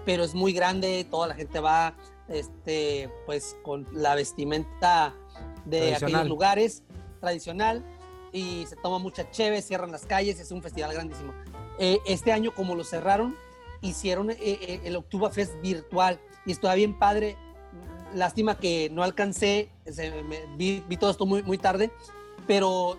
pero 0.04 0.24
es 0.24 0.34
muy 0.34 0.52
grande, 0.52 1.06
toda 1.10 1.28
la 1.28 1.34
gente 1.34 1.60
va 1.60 1.94
este, 2.28 3.10
pues 3.26 3.56
con 3.62 3.86
la 3.92 4.14
vestimenta 4.14 5.14
de 5.64 5.94
aquellos 5.94 6.26
lugares 6.26 6.82
tradicional 7.20 7.84
y 8.32 8.64
se 8.66 8.76
toma 8.76 8.98
mucha 8.98 9.30
cheve, 9.30 9.62
cierran 9.62 9.92
las 9.92 10.06
calles, 10.06 10.40
es 10.40 10.50
un 10.50 10.62
festival 10.62 10.92
grandísimo. 10.94 11.32
Eh, 11.78 11.98
este 12.06 12.32
año, 12.32 12.54
como 12.54 12.74
lo 12.74 12.84
cerraron, 12.84 13.36
hicieron 13.80 14.30
eh, 14.30 14.36
eh, 14.40 14.80
el 14.84 14.96
Oktoberfest 14.96 15.60
virtual 15.60 16.20
y 16.46 16.52
estaba 16.52 16.74
bien 16.74 16.98
padre. 16.98 17.36
Lástima 18.14 18.58
que 18.58 18.90
no 18.90 19.02
alcancé, 19.02 19.70
vi, 20.56 20.82
todo 20.98 21.10
esto 21.10 21.26
muy, 21.26 21.42
muy 21.42 21.58
tarde, 21.58 21.90
pero 22.46 22.98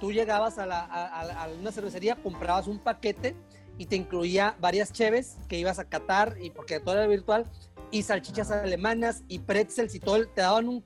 tú 0.00 0.12
llegabas 0.12 0.58
a, 0.58 0.66
la, 0.66 0.84
a, 0.84 1.48
una 1.60 1.72
cervecería, 1.72 2.16
comprabas 2.16 2.68
un 2.68 2.78
paquete 2.78 3.34
y 3.78 3.86
te 3.86 3.96
incluía 3.96 4.56
varias 4.60 4.92
cheves 4.92 5.36
que 5.48 5.58
ibas 5.58 5.78
a 5.78 5.84
catar 5.84 6.36
y 6.40 6.50
porque 6.50 6.80
todo 6.80 6.94
era 6.94 7.06
virtual 7.06 7.46
y 7.90 8.02
salchichas 8.02 8.50
alemanas 8.50 9.22
y 9.28 9.40
pretzels 9.40 9.94
y 9.94 10.00
todo, 10.00 10.26
te 10.28 10.40
daban 10.40 10.68
un, 10.68 10.84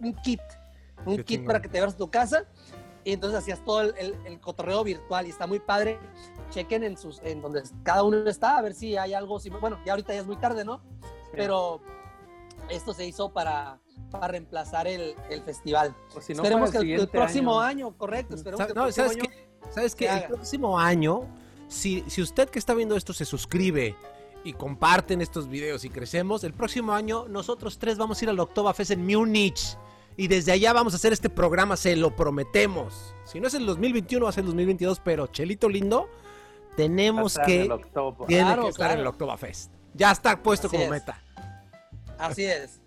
un 0.00 0.14
kit, 0.14 0.40
un 1.04 1.22
kit 1.22 1.44
para 1.44 1.60
que 1.60 1.68
te 1.68 1.74
llevaras 1.74 1.94
a 1.94 1.98
tu 1.98 2.10
casa 2.10 2.46
y 3.04 3.12
entonces 3.12 3.38
hacías 3.38 3.64
todo 3.64 3.82
el, 3.82 4.16
el, 4.24 4.40
cotorreo 4.40 4.84
virtual 4.84 5.26
y 5.26 5.30
está 5.30 5.46
muy 5.46 5.58
padre. 5.58 5.98
Chequen 6.50 6.84
en 6.84 6.96
sus 6.96 7.20
en 7.22 7.42
donde 7.42 7.62
cada 7.82 8.04
uno 8.04 8.28
está 8.28 8.58
a 8.58 8.62
ver 8.62 8.74
si 8.74 8.96
hay 8.96 9.14
algo, 9.14 9.40
si, 9.40 9.50
bueno, 9.50 9.80
ya 9.84 9.92
ahorita 9.92 10.14
ya 10.14 10.20
es 10.20 10.26
muy 10.26 10.36
tarde, 10.36 10.64
¿no? 10.64 10.80
Pero 11.32 11.80
esto 12.68 12.94
se 12.94 13.06
hizo 13.06 13.32
para, 13.32 13.80
para 14.10 14.28
reemplazar 14.28 14.86
el, 14.86 15.16
el 15.30 15.42
festival. 15.42 15.94
esperemos 16.16 16.70
que 16.70 16.78
el, 16.78 17.08
próximo 17.08 17.60
año, 17.60 17.96
correcto. 17.96 18.36
Esperemos 18.36 18.66
que 18.66 18.72
el 18.72 18.92
¿sabes 18.92 19.18
¿Sabes 19.70 19.94
qué? 19.94 20.08
El 20.08 20.24
próximo 20.24 20.78
año, 20.78 21.26
si, 21.72 22.04
si 22.06 22.22
usted 22.22 22.48
que 22.48 22.58
está 22.58 22.74
viendo 22.74 22.96
esto 22.96 23.12
se 23.12 23.24
suscribe 23.24 23.96
y 24.44 24.52
comparten 24.52 25.20
estos 25.20 25.48
videos 25.48 25.84
y 25.84 25.90
crecemos, 25.90 26.44
el 26.44 26.52
próximo 26.52 26.92
año 26.92 27.26
nosotros 27.28 27.78
tres 27.78 27.98
vamos 27.98 28.20
a 28.20 28.24
ir 28.24 28.30
al 28.30 28.38
Oktoberfest 28.40 28.92
en 28.92 29.06
Múnich. 29.06 29.78
Y 30.16 30.28
desde 30.28 30.52
allá 30.52 30.74
vamos 30.74 30.92
a 30.92 30.96
hacer 30.96 31.14
este 31.14 31.30
programa, 31.30 31.76
se 31.76 31.96
lo 31.96 32.14
prometemos. 32.14 33.14
Si 33.24 33.40
no 33.40 33.48
es 33.48 33.54
el 33.54 33.64
2021, 33.64 34.24
va 34.24 34.28
a 34.28 34.32
ser 34.32 34.42
el 34.42 34.48
2022, 34.48 35.00
pero 35.00 35.26
Chelito 35.28 35.70
lindo, 35.70 36.10
tenemos 36.76 37.38
que, 37.46 37.70
tiene 38.28 38.56
que 38.60 38.68
estar 38.68 38.90
en 38.90 39.00
el 39.00 39.06
Oktoberfest. 39.06 39.72
Ya 39.94 40.10
está 40.10 40.42
puesto 40.42 40.68
como 40.68 40.86
meta. 40.88 41.22
Así 42.18 42.44
es. 42.44 42.81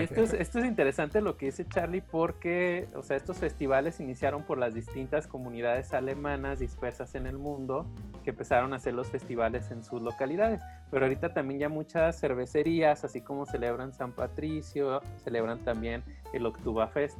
Esto 0.00 0.22
es, 0.22 0.34
esto 0.34 0.58
es 0.58 0.66
interesante 0.66 1.20
lo 1.20 1.36
que 1.36 1.46
dice 1.46 1.66
Charlie 1.66 2.02
porque, 2.02 2.86
o 2.94 3.02
sea, 3.02 3.16
estos 3.16 3.38
festivales 3.38 3.98
iniciaron 3.98 4.42
por 4.42 4.58
las 4.58 4.74
distintas 4.74 5.26
comunidades 5.26 5.94
alemanas 5.94 6.58
dispersas 6.58 7.14
en 7.14 7.26
el 7.26 7.38
mundo 7.38 7.86
que 8.24 8.30
empezaron 8.30 8.72
a 8.74 8.76
hacer 8.76 8.94
los 8.94 9.08
festivales 9.08 9.70
en 9.70 9.82
sus 9.82 10.02
localidades. 10.02 10.60
Pero 10.90 11.06
ahorita 11.06 11.32
también 11.32 11.60
ya 11.60 11.68
muchas 11.68 12.20
cervecerías, 12.20 13.04
así 13.04 13.22
como 13.22 13.46
celebran 13.46 13.92
San 13.92 14.12
Patricio, 14.12 15.00
celebran 15.22 15.60
también 15.60 16.02
el 16.32 16.44
Oktoberfest. 16.46 17.18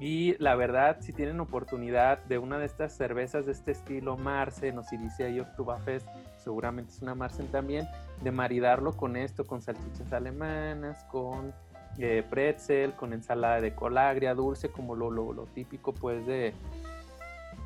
Y 0.00 0.34
la 0.38 0.56
verdad, 0.56 0.96
si 1.00 1.12
tienen 1.12 1.38
oportunidad 1.40 2.24
de 2.24 2.38
una 2.38 2.58
de 2.58 2.66
estas 2.66 2.96
cervezas 2.96 3.46
de 3.46 3.52
este 3.52 3.70
estilo, 3.70 4.16
Marsen 4.16 4.78
o 4.78 4.82
si 4.82 4.96
dice 4.96 5.24
ahí 5.24 5.38
Oktoberfest, 5.38 6.08
seguramente 6.38 6.90
es 6.90 7.02
una 7.02 7.14
Marsen 7.14 7.46
también, 7.48 7.86
de 8.22 8.32
maridarlo 8.32 8.96
con 8.96 9.16
esto, 9.16 9.46
con 9.46 9.62
salchichas 9.62 10.12
alemanas, 10.12 11.04
con 11.04 11.54
eh, 11.98 12.24
pretzel, 12.28 12.94
con 12.94 13.12
ensalada 13.12 13.60
de 13.60 13.74
colagria, 13.74 14.34
dulce, 14.34 14.70
como 14.70 14.94
lo, 14.94 15.10
lo, 15.10 15.32
lo, 15.32 15.46
típico, 15.46 15.92
pues, 15.92 16.26
de 16.26 16.54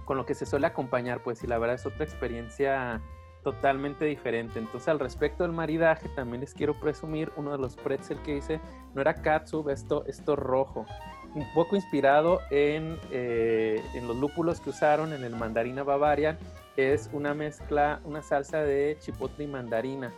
con 0.05 0.17
lo 0.17 0.25
que 0.25 0.35
se 0.35 0.47
suele 0.47 0.67
acompañar, 0.69 1.21
pues, 1.23 1.43
y 1.43 1.47
la 1.47 1.59
verdad 1.59 1.75
es 1.75 1.87
otra 1.87 2.05
experiencia 2.05 3.01
totalmente 3.43 4.05
diferente. 4.05 4.59
Entonces, 4.59 4.89
al 4.89 4.99
respecto 4.99 5.43
del 5.43 5.53
maridaje, 5.53 6.09
también 6.11 6.41
les 6.41 6.55
quiero 6.55 6.75
presumir 6.75 7.33
uno 7.37 7.53
de 7.53 7.59
los 7.59 7.77
pretzel 7.77 8.19
que 8.23 8.37
hice, 8.37 8.61
no 8.95 9.01
era 9.01 9.15
katsu, 9.15 9.69
esto, 9.71 10.05
esto 10.07 10.37
rojo, 10.37 10.87
un 11.35 11.47
poco 11.55 11.77
inspirado 11.77 12.41
en, 12.51 12.99
eh, 13.11 13.83
en 13.95 14.09
los 14.09 14.17
lúpulos 14.17 14.61
que 14.61 14.71
usaron 14.71 15.13
en 15.13 15.23
el 15.23 15.37
mandarina 15.37 15.83
Bavarian, 15.83 16.39
es 16.77 17.09
una 17.13 17.35
mezcla, 17.35 18.01
una 18.05 18.23
salsa 18.23 18.63
de 18.63 18.97
chipotle 19.01 19.45
y 19.45 19.47
mandarina. 19.47 20.13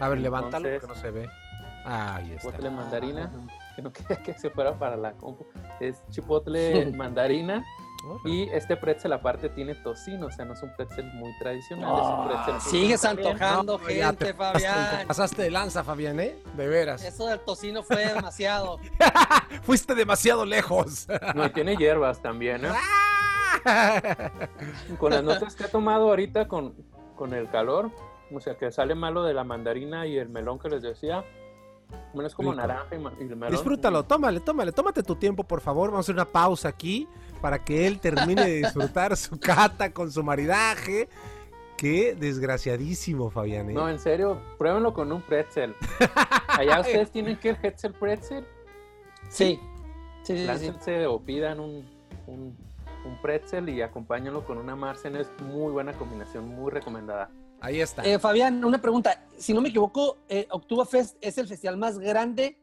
A 0.00 0.08
ver, 0.08 0.20
levántalo 0.20 0.68
que 0.68 0.86
no 0.86 0.94
se 0.94 1.10
ve. 1.10 1.28
Ahí 1.88 2.32
está. 2.32 2.50
Chipotle 2.50 2.70
mandarina, 2.70 3.30
que 3.76 3.82
no 3.82 3.92
quería 3.92 4.22
que 4.22 4.34
se 4.34 4.50
fuera 4.50 4.78
para 4.78 4.96
la 4.96 5.12
compu. 5.12 5.46
Es 5.80 6.02
chipotle 6.10 6.86
mandarina. 6.96 7.64
Y 8.24 8.42
este 8.50 8.76
pretzel 8.76 9.12
aparte 9.12 9.48
tiene 9.48 9.74
tocino, 9.74 10.26
o 10.26 10.30
sea, 10.30 10.44
no 10.44 10.54
es 10.54 10.62
un 10.62 10.72
pretzel 10.76 11.04
muy 11.14 11.36
tradicional, 11.40 11.94
es 11.98 12.06
un 12.06 12.14
ah, 12.14 12.44
pretzel. 12.46 12.70
Sigues 12.70 13.04
antojando 13.04 13.76
gente, 13.80 14.32
Fabián. 14.34 15.06
pasaste 15.06 15.42
de 15.42 15.50
lanza, 15.50 15.82
Fabián, 15.82 16.20
¿eh? 16.20 16.36
De 16.56 16.68
veras. 16.68 17.04
Eso 17.04 17.26
del 17.26 17.40
tocino 17.40 17.82
fue 17.82 18.06
demasiado. 18.06 18.78
Fuiste 19.62 19.96
demasiado 19.96 20.44
lejos. 20.46 21.08
no, 21.34 21.44
y 21.44 21.50
tiene 21.50 21.76
hierbas 21.76 22.22
también, 22.22 22.66
¿eh? 22.66 22.70
con 24.98 25.10
las 25.10 25.24
notas 25.24 25.56
que 25.56 25.64
he 25.64 25.68
tomado 25.68 26.08
ahorita 26.08 26.46
con, 26.46 26.76
con 27.16 27.34
el 27.34 27.50
calor, 27.50 27.90
o 28.32 28.40
sea, 28.40 28.56
que 28.56 28.70
sale 28.70 28.94
malo 28.94 29.24
de 29.24 29.34
la 29.34 29.42
mandarina 29.42 30.06
y 30.06 30.16
el 30.18 30.28
melón 30.28 30.60
que 30.60 30.68
les 30.68 30.82
decía. 30.82 31.24
Bueno, 32.12 32.26
es 32.26 32.34
como 32.34 32.54
naranja 32.54 32.94
y, 32.94 32.98
melón. 32.98 33.50
Disfrútalo, 33.50 34.04
tómale, 34.04 34.40
tómale, 34.40 34.72
tómate 34.72 35.02
tu 35.02 35.16
tiempo, 35.16 35.44
por 35.44 35.60
favor. 35.60 35.90
Vamos 35.90 36.04
a 36.04 36.06
hacer 36.06 36.14
una 36.14 36.24
pausa 36.24 36.68
aquí 36.68 37.08
para 37.40 37.64
que 37.64 37.86
él 37.86 38.00
termine 38.00 38.44
de 38.44 38.56
disfrutar 38.58 39.16
su 39.16 39.38
cata 39.40 39.92
con 39.92 40.10
su 40.10 40.22
maridaje. 40.22 41.08
Qué 41.76 42.16
desgraciadísimo, 42.18 43.30
Fabián. 43.30 43.70
¿eh? 43.70 43.74
No, 43.74 43.88
en 43.88 44.00
serio, 44.00 44.40
pruébenlo 44.58 44.92
con 44.92 45.12
un 45.12 45.22
pretzel. 45.22 45.76
Allá 46.48 46.80
ustedes 46.80 47.10
tienen 47.12 47.36
que 47.36 47.50
el 47.50 47.58
Hetzel 47.62 47.92
pretzel. 47.92 48.44
Sí. 49.28 49.60
Sí, 50.24 50.46
sí, 50.58 50.72
sí, 50.80 50.92
o 51.08 51.20
pidan 51.20 51.60
un, 51.60 51.88
un, 52.26 52.56
un, 53.06 53.22
pretzel 53.22 53.68
y 53.68 53.80
acompáñenlo 53.80 54.44
con 54.44 54.58
una 54.58 54.76
Marsen. 54.76 55.16
Es 55.16 55.30
muy 55.40 55.72
buena 55.72 55.92
combinación, 55.92 56.48
muy 56.48 56.70
recomendada. 56.70 57.30
Ahí 57.60 57.80
está. 57.80 58.04
Eh, 58.04 58.18
Fabián, 58.18 58.64
una 58.64 58.80
pregunta. 58.80 59.26
Si 59.36 59.52
no 59.52 59.60
me 59.60 59.70
equivoco, 59.70 60.18
eh, 60.28 60.46
Oktoberfest 60.50 61.16
es 61.20 61.38
el 61.38 61.48
festival 61.48 61.76
más 61.76 61.98
grande 61.98 62.60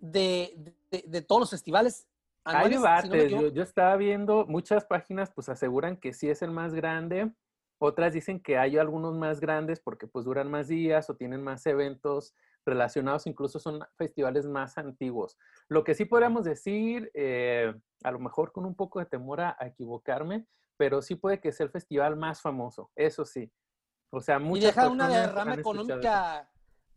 de, 0.00 0.74
de, 0.90 1.22
todos 1.22 1.40
los 1.40 1.50
festivales. 1.50 2.08
Hay 2.44 2.70
debates. 2.70 3.30
yo, 3.30 3.62
estaba 3.62 3.96
viendo, 3.96 4.46
muchas 4.46 4.84
páginas 4.84 5.30
pues 5.30 5.48
aseguran 5.48 5.96
que 5.96 6.12
sí 6.12 6.28
es 6.28 6.42
el 6.42 6.50
más 6.50 6.74
grande. 6.74 7.32
Otras 7.78 8.12
dicen 8.12 8.40
que 8.40 8.58
hay 8.58 8.78
algunos 8.78 9.16
más 9.16 9.40
grandes 9.40 9.80
porque 9.80 10.06
pues 10.06 10.24
duran 10.24 10.50
más 10.50 10.68
días 10.68 11.10
o 11.10 11.16
tienen 11.16 11.42
más 11.42 11.66
eventos 11.66 12.34
relacionados, 12.64 13.26
incluso 13.26 13.58
son 13.58 13.80
festivales 13.96 14.46
más 14.46 14.78
antiguos. 14.78 15.36
Lo 15.68 15.82
que 15.82 15.94
sí 15.94 16.04
podríamos 16.04 16.44
decir, 16.44 17.10
eh, 17.14 17.74
a 18.04 18.10
lo 18.10 18.20
mejor 18.20 18.52
con 18.52 18.64
un 18.64 18.74
poco 18.74 19.00
de 19.00 19.06
temor 19.06 19.40
a, 19.40 19.56
equivocarme, 19.62 20.46
pero 20.76 21.02
sí 21.02 21.16
puede 21.16 21.40
que 21.40 21.52
sea 21.52 21.66
el 21.66 21.72
festival 21.72 22.16
más 22.16 22.40
famoso, 22.40 22.90
eso 22.94 23.24
sí. 23.24 23.50
O 24.14 24.20
sea, 24.20 24.38
Y 24.38 24.60
deja 24.60 24.90
una 24.90 25.08
derrama 25.08 25.54
económica, 25.54 26.46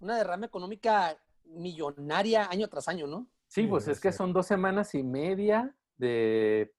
una 0.02 0.18
derrama 0.18 0.48
económica 0.48 1.18
millonaria 1.46 2.50
año 2.52 2.68
tras 2.68 2.90
año, 2.90 3.08
¿no? 3.08 3.28
Sí, 3.48 3.66
pues 3.68 3.88
es 3.88 4.02
que 4.02 4.12
son 4.12 4.34
dos 4.34 4.48
semanas 4.48 4.94
y 4.96 5.02
media 5.02 5.74
de 5.96 6.74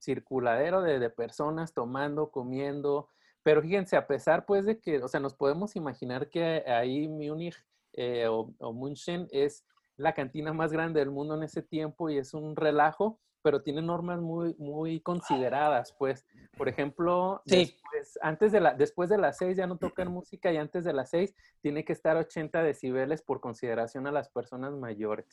circuladero 0.00 0.82
de, 0.82 1.08
personas 1.10 1.72
tomando, 1.72 2.32
comiendo. 2.32 3.08
Pero 3.44 3.62
fíjense, 3.62 3.96
a 3.96 4.08
pesar 4.08 4.44
pues 4.44 4.64
de 4.64 4.80
que, 4.80 5.00
o 5.04 5.06
sea, 5.06 5.20
nos 5.20 5.34
podemos 5.34 5.76
imaginar 5.76 6.28
que 6.30 6.64
ahí 6.66 7.06
Múnich 7.06 7.56
eh, 7.92 8.26
o, 8.26 8.52
o 8.58 8.72
München 8.72 9.28
es 9.30 9.64
la 9.96 10.14
cantina 10.14 10.52
más 10.52 10.72
grande 10.72 10.98
del 10.98 11.12
mundo 11.12 11.36
en 11.36 11.44
ese 11.44 11.62
tiempo 11.62 12.10
y 12.10 12.18
es 12.18 12.34
un 12.34 12.56
relajo, 12.56 13.20
pero 13.46 13.62
tiene 13.62 13.80
normas 13.80 14.20
muy, 14.20 14.56
muy 14.58 14.98
consideradas, 14.98 15.94
pues. 15.96 16.26
Por 16.58 16.68
ejemplo, 16.68 17.42
después, 17.44 18.18
antes 18.20 18.50
de 18.50 18.58
la, 18.58 18.74
después 18.74 19.08
de 19.08 19.18
las 19.18 19.36
seis 19.36 19.56
ya 19.56 19.68
no 19.68 19.76
tocan 19.78 20.10
música 20.10 20.50
y 20.52 20.56
antes 20.56 20.82
de 20.82 20.92
las 20.92 21.10
seis 21.10 21.32
tiene 21.62 21.84
que 21.84 21.92
estar 21.92 22.16
80 22.16 22.60
decibeles 22.64 23.22
por 23.22 23.40
consideración 23.40 24.08
a 24.08 24.10
las 24.10 24.30
personas 24.30 24.72
mayores. 24.72 25.28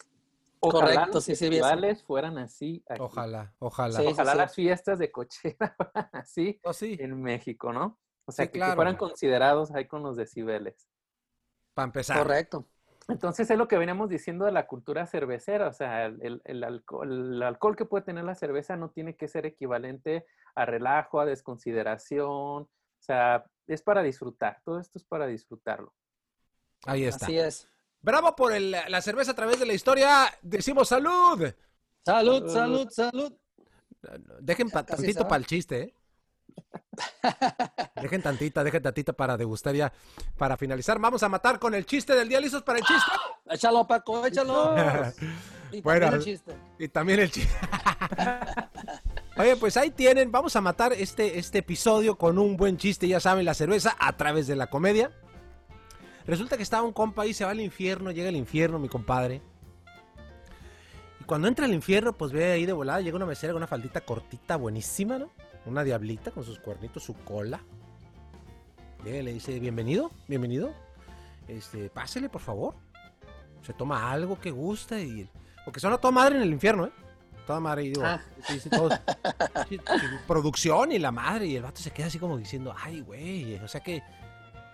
Ojalá 0.59 0.85
Correcto, 0.93 1.13
los 1.15 1.23
sí, 1.23 1.35
sí, 1.35 1.47
festivales 1.47 2.03
fueran 2.03 2.37
así. 2.37 2.83
aquí. 2.87 3.01
Ojalá, 3.01 3.51
ojalá. 3.57 3.99
Sí, 3.99 4.05
Ojalá 4.05 4.31
sí. 4.33 4.37
las 4.37 4.53
fiestas 4.53 4.99
de 4.99 5.11
cochera 5.11 5.75
fueran 5.77 6.09
así 6.13 6.59
Oh, 6.63 6.71
sí, 6.71 6.95
en 6.99 7.19
México, 7.19 7.73
¿no? 7.73 7.97
O 8.25 8.31
sea, 8.31 8.45
Sí, 8.45 8.51
que, 8.51 8.59
fueran 8.75 8.95
considerados 8.95 9.71
ahí 9.71 9.87
con 9.87 10.03
los 10.03 10.15
decibeles. 10.17 10.87
para 11.73 11.87
empezar. 11.87 12.19
Correcto. 12.19 12.67
Entonces 13.07 13.49
es 13.49 13.57
lo 13.57 13.67
que 13.67 13.77
veníamos 13.77 14.09
diciendo 14.09 14.45
de 14.45 14.51
la 14.51 14.67
cultura 14.67 15.05
cervecera, 15.05 15.67
o 15.67 15.73
sea, 15.73 16.05
el, 16.05 16.63
alcohol, 16.63 17.33
el 17.35 17.43
alcohol 17.43 17.75
que 17.75 17.85
puede 17.85 18.05
tener 18.05 18.23
la 18.23 18.35
cerveza 18.35 18.77
no 18.77 18.89
tiene 18.91 19.15
que 19.15 19.27
ser 19.27 19.45
equivalente 19.45 20.25
a 20.55 20.65
relajo, 20.65 21.19
a 21.19 21.25
desconsideración, 21.25 22.27
o 22.29 22.69
sea, 22.99 23.45
es 23.67 23.81
para 23.81 24.01
disfrutar, 24.01 24.61
todo 24.63 24.79
esto 24.79 24.97
es 24.97 25.05
para 25.05 25.27
disfrutarlo. 25.27 25.93
Ahí 26.85 27.03
está. 27.05 27.25
Así 27.25 27.37
es. 27.37 27.67
Bravo 28.01 28.35
por 28.35 28.53
el- 28.53 28.71
la 28.71 29.01
cerveza 29.01 29.31
a 29.31 29.35
través 29.35 29.59
de 29.59 29.65
la 29.65 29.73
historia. 29.73 30.25
Decimos 30.41 30.89
salud. 30.89 31.53
Salud, 32.05 32.49
salud, 32.49 32.89
salud. 32.89 33.33
Dejen 34.41 34.69
tantito 34.69 35.23
para 35.27 35.37
el 35.37 35.45
chiste, 35.45 35.81
¿eh? 35.81 35.95
Dejen 38.01 38.21
tantita, 38.21 38.63
dejen 38.63 38.83
tantita 38.83 39.13
para 39.13 39.37
degustar 39.37 39.75
ya. 39.75 39.91
Para 40.37 40.57
finalizar, 40.57 40.99
vamos 40.99 41.23
a 41.23 41.29
matar 41.29 41.59
con 41.59 41.73
el 41.73 41.85
chiste 41.85 42.15
del 42.15 42.29
día. 42.29 42.39
¿Listos 42.39 42.63
para 42.63 42.79
el 42.79 42.85
chiste? 42.85 43.11
Échalo, 43.49 43.87
Paco, 43.87 44.25
échalo. 44.25 44.75
Y 45.71 45.81
Bueno, 45.81 46.01
también 46.01 46.19
el 46.19 46.23
chiste. 46.23 46.55
Y 46.77 46.87
también 46.87 47.19
el 47.19 47.31
chiste. 47.31 47.51
Oye, 49.37 49.55
pues 49.55 49.75
ahí 49.75 49.89
tienen. 49.89 50.31
Vamos 50.31 50.55
a 50.55 50.61
matar 50.61 50.93
este, 50.93 51.39
este 51.39 51.59
episodio 51.59 52.15
con 52.15 52.37
un 52.37 52.55
buen 52.57 52.77
chiste. 52.77 53.07
Ya 53.07 53.19
saben, 53.19 53.43
la 53.43 53.55
cerveza 53.55 53.95
a 53.97 54.15
través 54.15 54.45
de 54.45 54.55
la 54.55 54.67
comedia. 54.67 55.09
Resulta 56.27 56.57
que 56.57 56.63
estaba 56.63 56.83
un 56.83 56.93
compa 56.93 57.23
ahí, 57.23 57.33
se 57.33 57.43
va 57.43 57.51
al 57.51 57.59
infierno, 57.59 58.11
llega 58.11 58.29
al 58.29 58.35
infierno, 58.35 58.77
mi 58.77 58.87
compadre. 58.87 59.41
Y 61.19 61.23
cuando 61.23 61.47
entra 61.47 61.65
al 61.65 61.73
infierno, 61.73 62.13
pues 62.13 62.31
ve 62.31 62.51
ahí 62.51 62.67
de 62.67 62.73
volada, 62.73 63.01
llega 63.01 63.15
una 63.15 63.25
mesera 63.25 63.51
con 63.51 63.57
una 63.57 63.67
faldita 63.67 64.01
cortita, 64.01 64.55
buenísima, 64.57 65.17
¿no? 65.17 65.31
Una 65.65 65.83
diablita 65.83 66.31
con 66.31 66.43
sus 66.43 66.59
cuernitos, 66.59 67.03
su 67.03 67.13
cola. 67.23 67.61
Llega 69.03 69.17
y 69.19 69.23
le 69.23 69.33
dice, 69.33 69.59
bienvenido, 69.59 70.11
bienvenido. 70.27 70.73
Este, 71.47 71.89
pásele, 71.89 72.29
por 72.29 72.41
favor. 72.41 72.75
Se 73.61 73.73
toma 73.73 74.11
algo 74.11 74.39
que 74.39 74.51
gusta 74.51 74.99
y... 74.99 75.29
Porque 75.63 75.79
son 75.79 75.93
a 75.93 75.97
toda 75.97 76.11
madre 76.11 76.35
en 76.37 76.41
el 76.43 76.51
infierno, 76.51 76.85
¿eh? 76.87 76.91
Toda 77.47 77.59
madre, 77.59 77.83
y 77.85 77.89
digo, 77.89 78.03
Ah. 78.05 78.21
sí, 78.47 78.59
sí, 78.59 78.69
todos- 78.69 78.93
sí, 79.69 79.77
sí, 79.77 80.05
producción 80.27 80.91
y 80.93 80.99
la 80.99 81.11
madre, 81.11 81.47
y 81.47 81.55
el 81.57 81.63
vato 81.63 81.81
se 81.81 81.91
queda 81.91 82.07
así 82.07 82.17
como 82.19 82.37
diciendo, 82.37 82.73
ay, 82.77 83.01
güey, 83.01 83.55
o 83.55 83.67
sea 83.67 83.81
que, 83.81 84.01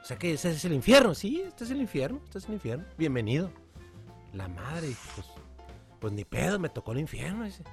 o 0.03 0.05
sea 0.05 0.17
que 0.19 0.33
ese 0.33 0.51
es 0.51 0.65
el 0.65 0.73
infierno, 0.73 1.15
sí, 1.15 1.41
este 1.41 1.63
es 1.63 1.71
el 1.71 1.81
infierno, 1.81 2.19
este 2.25 2.37
es 2.37 2.45
el 2.45 2.53
infierno, 2.53 2.85
bienvenido. 2.95 3.51
La 4.33 4.47
madre, 4.47 4.95
pues, 5.15 5.27
pues 5.99 6.13
ni 6.13 6.25
pedo, 6.25 6.59
me 6.59 6.69
tocó 6.69 6.91
el 6.91 6.99
infierno, 6.99 7.43
dice. 7.45 7.63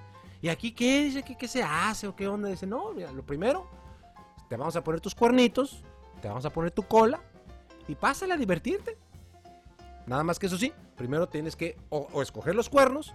¿Y 0.43 0.49
aquí 0.49 0.73
qué? 0.73 1.05
Dice, 1.05 1.23
¿qué, 1.23 1.37
qué 1.37 1.49
se 1.49 1.63
hace 1.63 2.07
o 2.07 2.15
qué 2.15 2.29
onda? 2.29 2.49
Dice, 2.49 2.67
no, 2.67 2.93
mira, 2.93 3.11
lo 3.13 3.25
primero, 3.25 3.67
te 4.49 4.57
vamos 4.57 4.77
a 4.77 4.85
poner 4.85 5.01
tus 5.01 5.15
cuernitos, 5.15 5.83
te 6.21 6.29
vamos 6.29 6.45
a 6.45 6.51
poner 6.51 6.71
tu 6.71 6.83
cola, 6.83 7.21
y 7.89 7.95
pásale 7.95 8.35
a 8.35 8.37
divertirte. 8.37 8.97
Nada 10.07 10.23
más 10.23 10.39
que 10.39 10.47
eso 10.47 10.59
sí, 10.59 10.73
primero 10.97 11.29
tienes 11.29 11.57
que 11.57 11.77
o, 11.89 12.23
escoger 12.23 12.55
los 12.55 12.69
cuernos 12.69 13.15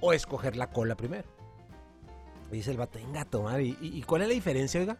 o 0.00 0.12
escoger 0.12 0.56
la 0.56 0.70
cola 0.70 0.94
primero. 0.96 1.28
Dice 2.50 2.70
el 2.70 2.76
vato, 2.78 2.98
venga, 2.98 3.24
tomar. 3.24 3.60
¿Y, 3.60 3.76
y- 3.80 3.98
y 3.98 4.02
cuál 4.02 4.22
es 4.22 4.28
la 4.28 4.34
diferencia, 4.34 4.80
oiga? 4.80 4.96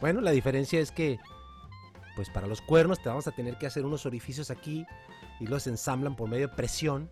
Bueno, 0.00 0.20
la 0.20 0.30
diferencia 0.32 0.78
es 0.78 0.92
que, 0.92 1.18
pues 2.14 2.28
para 2.30 2.46
los 2.46 2.60
cuernos 2.60 3.02
te 3.02 3.08
vamos 3.08 3.26
a 3.26 3.32
tener 3.32 3.56
que 3.58 3.66
hacer 3.66 3.84
unos 3.86 4.06
orificios 4.06 4.50
aquí 4.50 4.86
y 5.40 5.46
los 5.46 5.66
ensamblan 5.66 6.14
por 6.16 6.28
medio 6.28 6.48
de 6.48 6.54
presión. 6.54 7.10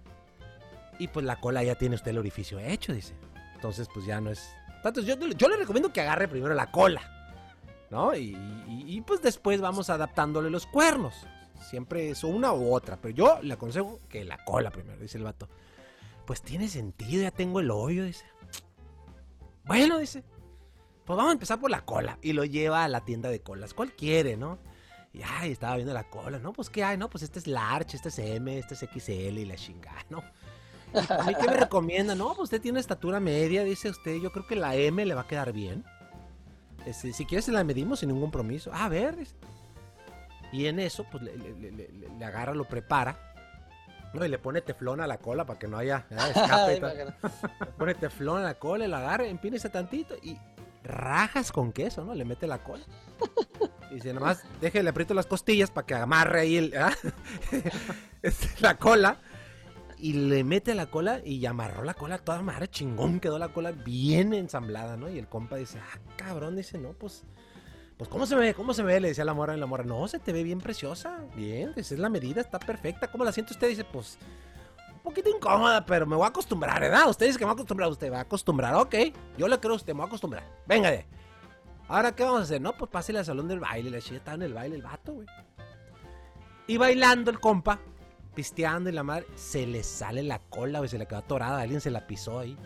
Y 0.98 1.08
pues 1.08 1.24
la 1.26 1.40
cola 1.40 1.62
ya 1.64 1.74
tiene 1.74 1.96
usted 1.96 2.10
el 2.12 2.18
orificio 2.18 2.58
hecho, 2.60 2.92
dice. 2.92 3.14
Entonces, 3.64 3.88
pues 3.94 4.04
ya 4.04 4.20
no 4.20 4.30
es. 4.30 4.54
Yo, 5.06 5.48
le 5.48 5.56
recomiendo 5.56 5.90
que 5.90 6.02
agarre 6.02 6.28
primero 6.28 6.52
la 6.52 6.70
cola, 6.70 7.00
¿no? 7.90 8.14
Y, 8.14 8.36
y- 8.68 9.00
pues 9.00 9.22
después 9.22 9.62
vamos 9.62 9.88
adaptándole 9.88 10.50
los 10.50 10.66
cuernos. 10.66 11.26
Siempre 11.62 12.10
es 12.10 12.24
una 12.24 12.52
u 12.52 12.74
otra, 12.74 12.98
pero 13.00 13.14
yo 13.14 13.38
le 13.40 13.54
aconsejo 13.54 14.00
que 14.10 14.22
la 14.26 14.36
cola 14.44 14.70
primero, 14.70 15.00
dice 15.00 15.16
el 15.16 15.24
vato. 15.24 15.48
Pues 16.26 16.42
tiene 16.42 16.68
sentido, 16.68 17.22
ya 17.22 17.30
tengo 17.30 17.58
el 17.60 17.70
hoyo, 17.70 18.04
dice. 18.04 18.26
Bueno, 19.64 19.96
dice. 19.96 20.24
Pues 21.06 21.16
vamos 21.16 21.30
a 21.30 21.32
empezar 21.32 21.58
por 21.58 21.70
la 21.70 21.86
cola. 21.86 22.18
Y 22.20 22.34
lo 22.34 22.44
lleva 22.44 22.84
a 22.84 22.88
la 22.88 23.02
tienda 23.02 23.30
de 23.30 23.40
colas. 23.40 23.72
¿Cuál 23.72 23.92
quiere, 23.92 24.36
no? 24.36 24.58
Y 25.14 25.22
ay, 25.22 25.52
estaba 25.52 25.76
viendo 25.76 25.94
la 25.94 26.04
cola, 26.10 26.38
¿no? 26.38 26.52
Pues 26.52 26.68
qué 26.68 26.84
hay, 26.84 26.98
no, 26.98 27.08
pues 27.08 27.22
este 27.22 27.38
es 27.38 27.46
large, 27.46 27.96
este 27.96 28.10
es 28.10 28.18
M, 28.18 28.58
este 28.58 28.74
es 28.74 28.80
XL 28.80 29.38
y 29.38 29.46
la 29.46 29.54
chingada, 29.56 30.04
¿no? 30.10 30.22
A 30.94 31.22
mí 31.24 31.34
qué 31.34 31.46
me 31.48 31.56
recomienda, 31.56 32.14
no, 32.14 32.28
pues 32.28 32.40
usted 32.44 32.60
tiene 32.60 32.80
estatura 32.80 33.20
media, 33.20 33.64
dice 33.64 33.88
usted, 33.90 34.16
yo 34.20 34.30
creo 34.32 34.46
que 34.46 34.56
la 34.56 34.74
M 34.76 35.04
le 35.04 35.14
va 35.14 35.22
a 35.22 35.26
quedar 35.26 35.52
bien. 35.52 35.84
Este, 36.86 37.12
si 37.12 37.24
quieres 37.26 37.44
se 37.46 37.52
la 37.52 37.64
medimos 37.64 38.00
sin 38.00 38.08
ningún 38.08 38.22
compromiso. 38.24 38.70
Ah, 38.72 38.84
a 38.86 38.88
ver, 38.88 39.16
dice. 39.16 39.34
Y 40.52 40.66
en 40.66 40.78
eso, 40.78 41.04
pues 41.10 41.22
le, 41.24 41.36
le- 41.36 41.54
le- 41.54 41.72
le- 41.72 42.08
le 42.18 42.24
agarra, 42.24 42.54
lo 42.54 42.64
prepara. 42.64 43.18
¿no? 44.12 44.24
Y 44.24 44.28
le 44.28 44.38
pone 44.38 44.60
teflón 44.60 45.00
a 45.00 45.06
la 45.08 45.18
cola 45.18 45.44
para 45.44 45.58
que 45.58 45.66
no 45.66 45.76
haya 45.78 46.06
¿verdad? 46.10 46.28
escape. 46.36 46.76
y 46.76 46.80
tal. 46.80 47.16
Le 47.60 47.66
pone 47.78 47.94
teflón 47.94 48.40
a 48.42 48.44
la 48.44 48.54
cola, 48.54 48.86
la 48.86 48.98
agarra, 48.98 49.26
empínese 49.26 49.68
tantito 49.70 50.14
y 50.22 50.38
rajas 50.84 51.50
con 51.50 51.72
queso, 51.72 52.04
¿no? 52.04 52.14
Le 52.14 52.24
mete 52.24 52.46
la 52.46 52.58
cola. 52.62 52.84
Y 53.90 53.94
dice, 53.94 54.12
nomás 54.12 54.44
déjele 54.60 54.90
aprieto 54.90 55.14
las 55.14 55.26
costillas 55.26 55.70
para 55.70 55.86
que 55.86 55.94
amarre 55.94 56.40
ahí 56.42 56.56
el, 56.58 56.76
¿ah? 56.76 56.92
Este, 58.22 58.48
la 58.60 58.76
cola. 58.78 59.16
Y 60.04 60.12
le 60.12 60.44
mete 60.44 60.74
la 60.74 60.84
cola 60.84 61.22
y 61.24 61.46
amarró 61.46 61.82
la 61.82 61.94
cola 61.94 62.18
toda 62.18 62.42
madre, 62.42 62.68
chingón, 62.68 63.20
quedó 63.20 63.38
la 63.38 63.48
cola 63.48 63.72
bien 63.72 64.34
ensamblada, 64.34 64.98
¿no? 64.98 65.08
Y 65.08 65.18
el 65.18 65.28
compa 65.28 65.56
dice, 65.56 65.78
ah, 65.78 65.98
cabrón, 66.16 66.56
dice, 66.56 66.76
no, 66.76 66.92
pues, 66.92 67.24
pues, 67.96 68.10
¿cómo 68.10 68.26
se 68.26 68.34
ve? 68.34 68.52
¿Cómo 68.52 68.74
se 68.74 68.82
ve? 68.82 69.00
Le 69.00 69.08
decía 69.08 69.24
la 69.24 69.32
mora 69.32 69.56
y 69.56 69.58
la 69.58 69.64
mora, 69.64 69.82
no, 69.82 70.06
se 70.06 70.18
te 70.18 70.34
ve 70.34 70.42
bien 70.42 70.60
preciosa, 70.60 71.24
bien, 71.34 71.72
esa 71.76 71.94
es 71.94 72.00
la 72.00 72.10
medida, 72.10 72.42
está 72.42 72.58
perfecta. 72.58 73.10
¿Cómo 73.10 73.24
la 73.24 73.32
siente 73.32 73.54
usted? 73.54 73.66
Dice, 73.66 73.84
pues, 73.84 74.18
un 74.92 74.98
poquito 74.98 75.30
incómoda, 75.30 75.86
pero 75.86 76.04
me 76.04 76.16
voy 76.16 76.26
a 76.26 76.28
acostumbrar, 76.28 76.82
¿verdad? 76.82 77.08
Usted 77.08 77.24
dice 77.24 77.38
que 77.38 77.46
me 77.46 77.46
va 77.46 77.52
a 77.52 77.54
acostumbrar, 77.54 77.88
usted 77.88 78.12
va 78.12 78.18
a 78.18 78.20
acostumbrar, 78.20 78.74
ok, 78.74 78.94
yo 79.38 79.48
le 79.48 79.58
creo 79.58 79.72
a 79.72 79.76
usted, 79.76 79.94
me 79.94 80.00
voy 80.00 80.04
a 80.04 80.08
acostumbrar, 80.08 80.44
venga 80.66 80.90
de. 80.90 81.06
Ahora, 81.88 82.14
¿qué 82.14 82.24
vamos 82.24 82.40
a 82.40 82.42
hacer? 82.42 82.60
No, 82.60 82.76
pues 82.76 82.90
pásele 82.90 83.20
al 83.20 83.24
salón 83.24 83.48
del 83.48 83.60
baile, 83.60 83.88
la 83.88 84.02
chica 84.02 84.16
estaba 84.16 84.34
en 84.34 84.42
el 84.42 84.52
baile, 84.52 84.76
el 84.76 84.82
vato, 84.82 85.14
güey. 85.14 85.26
Y 86.66 86.76
bailando 86.76 87.30
el 87.30 87.40
compa, 87.40 87.80
pisteando 88.34 88.90
y 88.90 88.92
la 88.92 89.02
madre, 89.02 89.26
se 89.34 89.66
le 89.66 89.82
sale 89.82 90.22
la 90.22 90.38
cola, 90.38 90.78
güey, 90.78 90.88
se 90.88 90.98
le 90.98 91.06
quedó 91.06 91.18
atorada, 91.18 91.60
alguien 91.60 91.80
se 91.80 91.90
la 91.90 92.06
pisó 92.06 92.40
ahí. 92.40 92.56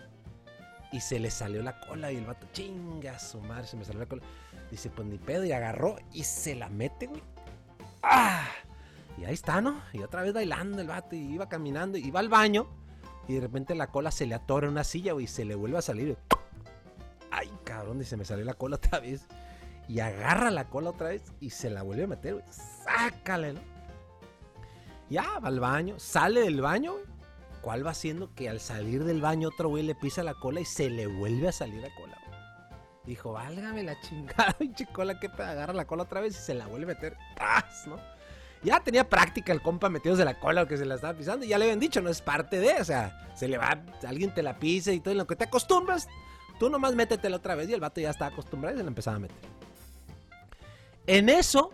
Y 0.91 1.01
se 1.01 1.19
le 1.19 1.31
salió 1.31 1.62
la 1.62 1.79
cola 1.81 2.11
y 2.11 2.16
el 2.16 2.25
vato, 2.25 2.47
chinga 2.53 3.19
su 3.19 3.41
madre, 3.41 3.66
se 3.66 3.77
me 3.77 3.85
salió 3.85 4.01
la 4.01 4.07
cola. 4.07 4.23
Dice, 4.71 4.91
pues 4.91 5.07
ni 5.07 5.19
pedo, 5.19 5.45
y 5.45 5.53
agarró 5.53 5.97
y 6.12 6.25
se 6.25 6.55
la 6.55 6.69
mete, 6.69 7.07
güey. 7.07 7.23
¡Ah! 8.03 8.49
Y 9.19 9.25
ahí 9.25 9.35
está, 9.35 9.61
¿no? 9.61 9.83
Y 9.93 10.03
otra 10.03 10.23
vez 10.23 10.33
bailando 10.33 10.81
el 10.81 10.89
vato 10.89 11.14
y 11.14 11.35
iba 11.35 11.49
caminando, 11.49 11.99
y 11.99 12.07
iba 12.07 12.21
al 12.21 12.29
baño 12.29 12.69
y 13.29 13.35
de 13.35 13.41
repente 13.41 13.75
la 13.75 13.89
cola 13.89 14.11
se 14.11 14.27
le 14.27 14.35
atora 14.35 14.66
en 14.66 14.73
una 14.73 14.85
silla, 14.85 15.12
güey, 15.12 15.27
y 15.27 15.29
se 15.29 15.45
le 15.45 15.55
vuelve 15.55 15.77
a 15.77 15.83
salir. 15.83 16.16
Ay, 17.31 17.53
cabrón, 17.62 17.99
dice, 17.99 18.16
me 18.16 18.25
salió 18.25 18.45
la 18.45 18.55
cola 18.55 18.77
otra 18.77 19.01
vez. 19.01 19.27
Y 19.87 20.01
agarra 20.01 20.51
la 20.51 20.69
cola 20.69 20.91
otra 20.91 21.09
vez 21.09 21.23
y 21.41 21.51
se 21.51 21.71
la 21.71 21.83
vuelve 21.83 22.05
a 22.05 22.07
meter, 22.07 22.35
güey. 22.35 22.45
Sácale, 22.51 23.53
¿no? 23.53 23.61
Ya, 25.11 25.39
va 25.41 25.49
al 25.49 25.61
baño, 25.61 25.99
sale 25.99 26.41
del 26.43 26.61
baño, 26.61 26.93
güey. 26.93 27.05
¿Cuál 27.61 27.87
va 27.87 27.91
haciendo 27.91 28.35
que 28.35 28.49
al 28.49 28.61
salir 28.61 29.05
del 29.05 29.21
baño 29.21 29.49
otro 29.49 29.69
güey 29.69 29.83
le 29.83 29.95
pisa 29.95 30.23
la 30.23 30.35
cola 30.35 30.61
y 30.61 30.65
se 30.65 30.91
le 30.91 31.07
vuelve 31.07 31.49
a 31.49 31.53
salir 31.53 31.83
la 31.83 31.95
cola, 31.95 32.17
güey? 32.27 32.39
Dijo, 33.05 33.33
válgame 33.33 33.83
la 33.83 34.01
chingada, 34.01 34.53
pinche 34.59 34.87
cola, 34.87 35.19
que 35.19 35.27
agarra 35.27 35.73
la 35.73 35.87
cola 35.87 36.05
otra 36.05 36.21
vez 36.21 36.37
y 36.37 36.41
se 36.41 36.55
la 36.55 36.67
vuelve 36.67 36.93
a 36.93 36.95
meter. 36.95 37.17
¡Paz! 37.37 37.87
¿No? 37.87 37.97
Ya 38.63 38.81
tenía 38.81 39.09
práctica 39.09 39.53
el 39.53 39.63
compa 39.63 39.89
metidos 39.89 40.19
de 40.19 40.25
la 40.25 40.39
cola 40.39 40.63
o 40.63 40.67
que 40.67 40.77
se 40.77 40.85
la 40.85 40.97
estaba 40.97 41.17
pisando. 41.17 41.45
Y 41.45 41.49
ya 41.49 41.59
le 41.59 41.65
habían 41.65 41.81
dicho, 41.81 42.01
no 42.01 42.11
es 42.11 42.21
parte 42.21 42.59
de, 42.59 42.75
o 42.81 42.85
sea, 42.85 43.29
se 43.35 43.49
le 43.49 43.57
va, 43.57 43.83
alguien 44.07 44.35
te 44.35 44.43
la 44.43 44.59
pisa 44.59 44.93
y 44.93 45.01
todo, 45.01 45.13
en 45.13 45.19
lo 45.19 45.27
que 45.27 45.37
te 45.37 45.45
acostumbras, 45.45 46.09
tú 46.59 46.69
nomás 46.69 46.95
métetela 46.95 47.37
otra 47.37 47.55
vez. 47.55 47.69
Y 47.69 47.75
el 47.75 47.81
vato 47.81 48.01
ya 48.01 48.11
estaba 48.11 48.33
acostumbrado 48.33 48.75
y 48.75 48.79
se 48.79 48.85
la 48.85 48.89
empezaba 48.89 49.17
a 49.17 49.21
meter. 49.21 49.37
En 51.07 51.29
eso, 51.29 51.71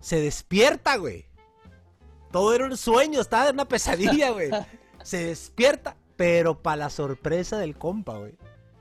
se 0.00 0.20
despierta, 0.20 0.96
güey. 0.96 1.27
Todo 2.30 2.54
era 2.54 2.66
un 2.66 2.76
sueño, 2.76 3.20
estaba 3.20 3.48
en 3.48 3.54
una 3.54 3.66
pesadilla, 3.68 4.30
güey. 4.30 4.50
Se 5.02 5.26
despierta, 5.26 5.96
pero 6.16 6.60
para 6.62 6.76
la 6.76 6.90
sorpresa 6.90 7.58
del 7.58 7.76
compa, 7.76 8.18
güey. 8.18 8.34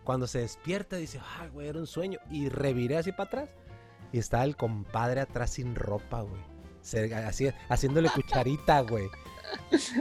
Cuando 0.03 0.27
se 0.27 0.39
despierta, 0.39 0.95
dice, 0.95 1.19
ay, 1.39 1.49
güey, 1.49 1.67
era 1.67 1.79
un 1.79 1.87
sueño. 1.87 2.19
Y 2.29 2.49
reviré 2.49 2.97
así 2.97 3.11
para 3.11 3.23
atrás. 3.27 3.49
Y 4.11 4.19
estaba 4.19 4.43
el 4.43 4.55
compadre 4.55 5.21
atrás 5.21 5.51
sin 5.51 5.75
ropa, 5.75 6.21
güey. 6.21 6.41
Así- 7.25 7.51
haciéndole 7.69 8.09
cucharita, 8.09 8.81
güey. 8.81 9.07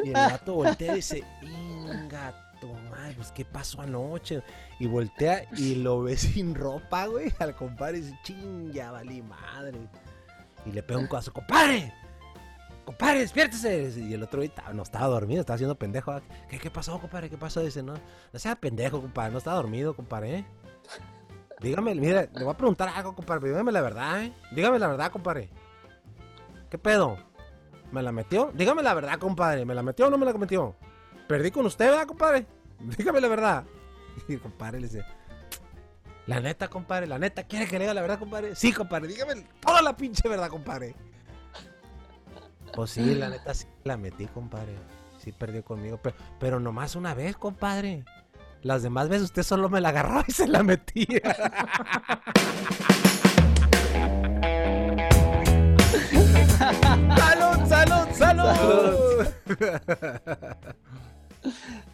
Y 0.05 0.09
el 0.09 0.13
gato 0.15 0.55
voltea 0.55 0.93
y 0.93 0.97
dice, 0.97 1.25
inga, 1.43 2.35
madre, 2.91 3.15
pues 3.17 3.33
qué 3.33 3.45
pasó 3.45 3.81
anoche. 3.81 4.43
Y 4.79 4.87
voltea 4.87 5.47
y 5.57 5.77
lo 5.77 6.03
ve 6.03 6.17
sin 6.17 6.55
ropa, 6.55 7.07
güey. 7.07 7.33
Al 7.39 7.55
compadre 7.57 8.01
dice, 8.01 8.19
ching, 8.23 8.73
ya 8.73 8.93
madre. 8.93 9.79
Y 10.65 10.73
le 10.73 10.83
pega 10.83 10.99
un 11.01 11.07
codazo, 11.07 11.33
compadre. 11.33 11.93
Compadre, 12.87 13.18
despiértese. 13.18 14.01
Y 14.01 14.14
el 14.14 14.22
otro 14.22 14.43
no 14.72 14.82
estaba 14.82 15.09
dormido, 15.09 15.41
estaba 15.41 15.57
haciendo 15.57 15.74
pendejo. 15.74 16.18
¿Qué, 16.49 16.59
qué 16.59 16.70
pasó, 16.70 16.99
compadre? 16.99 17.28
¿Qué 17.28 17.37
pasó? 17.37 17.61
Dice, 17.61 17.82
no, 17.82 17.95
no 18.32 18.39
sea 18.39 18.57
pendejo, 18.57 19.03
compadre, 19.03 19.32
no 19.32 19.39
estaba 19.39 19.57
dormido, 19.57 19.95
compadre. 19.95 20.39
¿eh? 20.39 20.47
Dígame, 21.61 21.95
mire, 21.95 22.30
le 22.32 22.45
voy 22.45 22.55
a 22.55 22.57
preguntar 22.57 22.89
algo, 22.89 23.14
compadre, 23.14 23.49
dígame 23.49 23.72
la 23.72 23.82
verdad, 23.82 24.22
¿eh? 24.22 24.32
Dígame 24.53 24.78
la 24.78 24.89
verdad, 24.89 25.11
compadre. 25.11 25.51
¿Qué 26.70 26.78
pedo? 26.78 27.18
¿Me 27.93 28.03
la 28.03 28.12
metió? 28.12 28.51
Dígame 28.55 28.82
la 28.82 28.95
verdad, 28.95 29.18
compadre. 29.18 29.64
¿Me 29.64 29.74
la 29.74 29.82
metió 29.82 30.07
o 30.07 30.11
no 30.11 30.16
me 30.16 30.24
la 30.24 30.32
metió? 30.32 30.76
Perdí 31.28 31.51
con 31.51 31.66
usted, 31.66 31.91
¿verdad, 31.91 32.07
compadre? 32.07 32.47
Dígame 32.99 33.20
la 33.20 33.28
verdad. 33.28 33.64
Y 34.28 34.34
el 34.34 34.41
compadre 34.41 34.80
le 34.80 34.89
dice, 34.89 35.05
la 36.26 36.41
neta, 36.41 36.68
compadre, 36.68 37.07
la 37.07 37.18
neta, 37.18 37.45
¿quiere 37.45 37.66
que 37.66 37.78
le 37.78 37.80
diga 37.84 37.95
la 37.95 38.01
verdad, 38.01 38.18
compadre? 38.18 38.55
Sí, 38.55 38.72
compadre, 38.72 39.09
dígame 39.09 39.47
toda 39.61 39.82
la 39.82 39.97
pinche 39.97 40.28
verdad, 40.28 40.49
compadre. 40.49 40.95
Pues 42.77 42.91
sí, 42.91 43.14
la 43.14 43.31
neta 43.31 43.55
sí 43.55 43.66
la 43.85 43.97
metí, 43.97 44.27
compadre. 44.27 44.74
Sí 45.16 45.33
perdió 45.33 45.64
conmigo, 45.64 45.99
pero, 46.03 46.14
pero 46.39 46.61
nomás 46.61 46.95
una 46.95 47.14
vez, 47.14 47.35
compadre. 47.35 48.05
Las 48.61 48.83
demás 48.83 49.09
veces 49.09 49.24
usted 49.24 49.45
solo 49.45 49.70
me 49.70 49.81
la 49.81 49.89
agarró 49.89 50.22
y 50.29 50.33
se 50.33 50.47
la 50.47 50.62
metía. 50.62 51.22
¡Salud, 57.16 57.66
salud, 57.66 58.09
salud! 58.12 59.27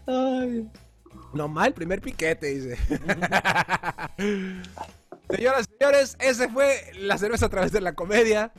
Ay. 0.09 0.69
Nomás 1.33 1.69
el 1.69 1.75
primer 1.75 2.01
piquete, 2.01 2.49
dice. 2.49 2.77
Señoras 5.31 5.69
y 5.69 5.79
señores, 5.79 6.17
ese 6.19 6.49
fue 6.49 6.91
la 6.99 7.19
cerveza 7.19 7.47
a 7.47 7.51
través 7.51 7.71
de 7.71 7.81
la 7.81 7.93
comedia. 7.93 8.51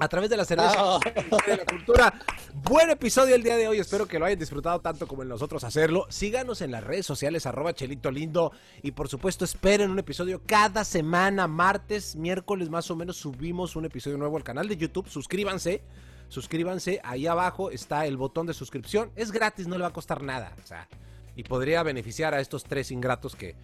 A 0.00 0.08
través 0.08 0.30
de 0.30 0.36
la 0.36 0.44
cerveza 0.44 0.74
Ah. 0.78 1.00
de 1.46 1.56
la 1.56 1.64
cultura. 1.64 2.14
Buen 2.54 2.90
episodio 2.90 3.34
el 3.34 3.42
día 3.42 3.56
de 3.56 3.66
hoy. 3.66 3.78
Espero 3.78 4.06
que 4.06 4.18
lo 4.18 4.26
hayan 4.26 4.38
disfrutado 4.38 4.80
tanto 4.80 5.08
como 5.08 5.22
en 5.22 5.28
nosotros 5.28 5.64
hacerlo. 5.64 6.06
Síganos 6.08 6.60
en 6.62 6.70
las 6.70 6.84
redes 6.84 7.04
sociales, 7.04 7.46
arroba 7.46 7.74
Chelito 7.74 8.10
Lindo. 8.12 8.52
Y 8.82 8.92
por 8.92 9.08
supuesto, 9.08 9.44
esperen 9.44 9.90
un 9.90 9.98
episodio 9.98 10.40
cada 10.46 10.84
semana, 10.84 11.48
martes, 11.48 12.14
miércoles 12.14 12.70
más 12.70 12.90
o 12.92 12.96
menos. 12.96 13.16
Subimos 13.16 13.74
un 13.74 13.86
episodio 13.86 14.18
nuevo 14.18 14.36
al 14.36 14.44
canal 14.44 14.68
de 14.68 14.76
YouTube. 14.76 15.08
Suscríbanse. 15.08 15.82
Suscríbanse. 16.28 17.00
Ahí 17.02 17.26
abajo 17.26 17.70
está 17.72 18.06
el 18.06 18.16
botón 18.16 18.46
de 18.46 18.54
suscripción. 18.54 19.10
Es 19.16 19.32
gratis, 19.32 19.66
no 19.66 19.76
le 19.76 19.82
va 19.82 19.88
a 19.88 19.92
costar 19.92 20.22
nada. 20.22 20.54
O 20.62 20.66
sea, 20.66 20.86
y 21.34 21.42
podría 21.42 21.82
beneficiar 21.82 22.34
a 22.34 22.40
estos 22.40 22.62
tres 22.64 22.92
ingratos 22.92 23.34
que, 23.34 23.56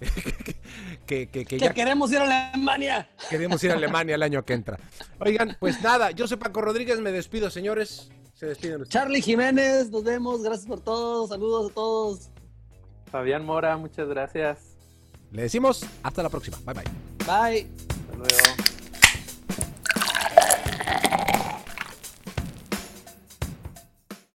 que, 1.06 1.28
que, 1.28 1.28
que 1.28 1.44
Que 1.44 1.58
ya 1.58 1.72
queremos 1.72 2.10
ir 2.12 2.18
a 2.18 2.50
Alemania. 2.52 3.08
queremos 3.30 3.62
ir 3.64 3.70
a 3.70 3.74
Alemania 3.74 4.14
el 4.14 4.22
año 4.22 4.44
que 4.44 4.52
entra. 4.54 4.78
Oigan, 5.18 5.56
pues 5.60 5.80
nada, 5.82 6.10
yo 6.10 6.26
soy 6.26 6.36
Paco 6.36 6.60
Rodríguez, 6.60 7.00
me 7.00 7.12
despido, 7.12 7.50
señores. 7.50 8.10
Se 8.34 8.46
despiden 8.46 8.82
ustedes. 8.82 8.88
Charlie 8.92 9.22
Jiménez, 9.22 9.90
nos 9.90 10.02
vemos. 10.02 10.42
Gracias 10.42 10.66
por 10.66 10.80
todo. 10.80 11.28
Saludos 11.28 11.70
a 11.70 11.74
todos. 11.74 12.30
Fabián 13.10 13.44
Mora, 13.44 13.76
muchas 13.76 14.08
gracias. 14.08 14.58
Le 15.30 15.42
decimos 15.42 15.86
hasta 16.02 16.22
la 16.22 16.28
próxima. 16.28 16.58
Bye 16.64 16.74
bye. 16.74 16.84
Bye. 17.26 17.66
Hasta 17.88 18.16
luego. 18.16 18.81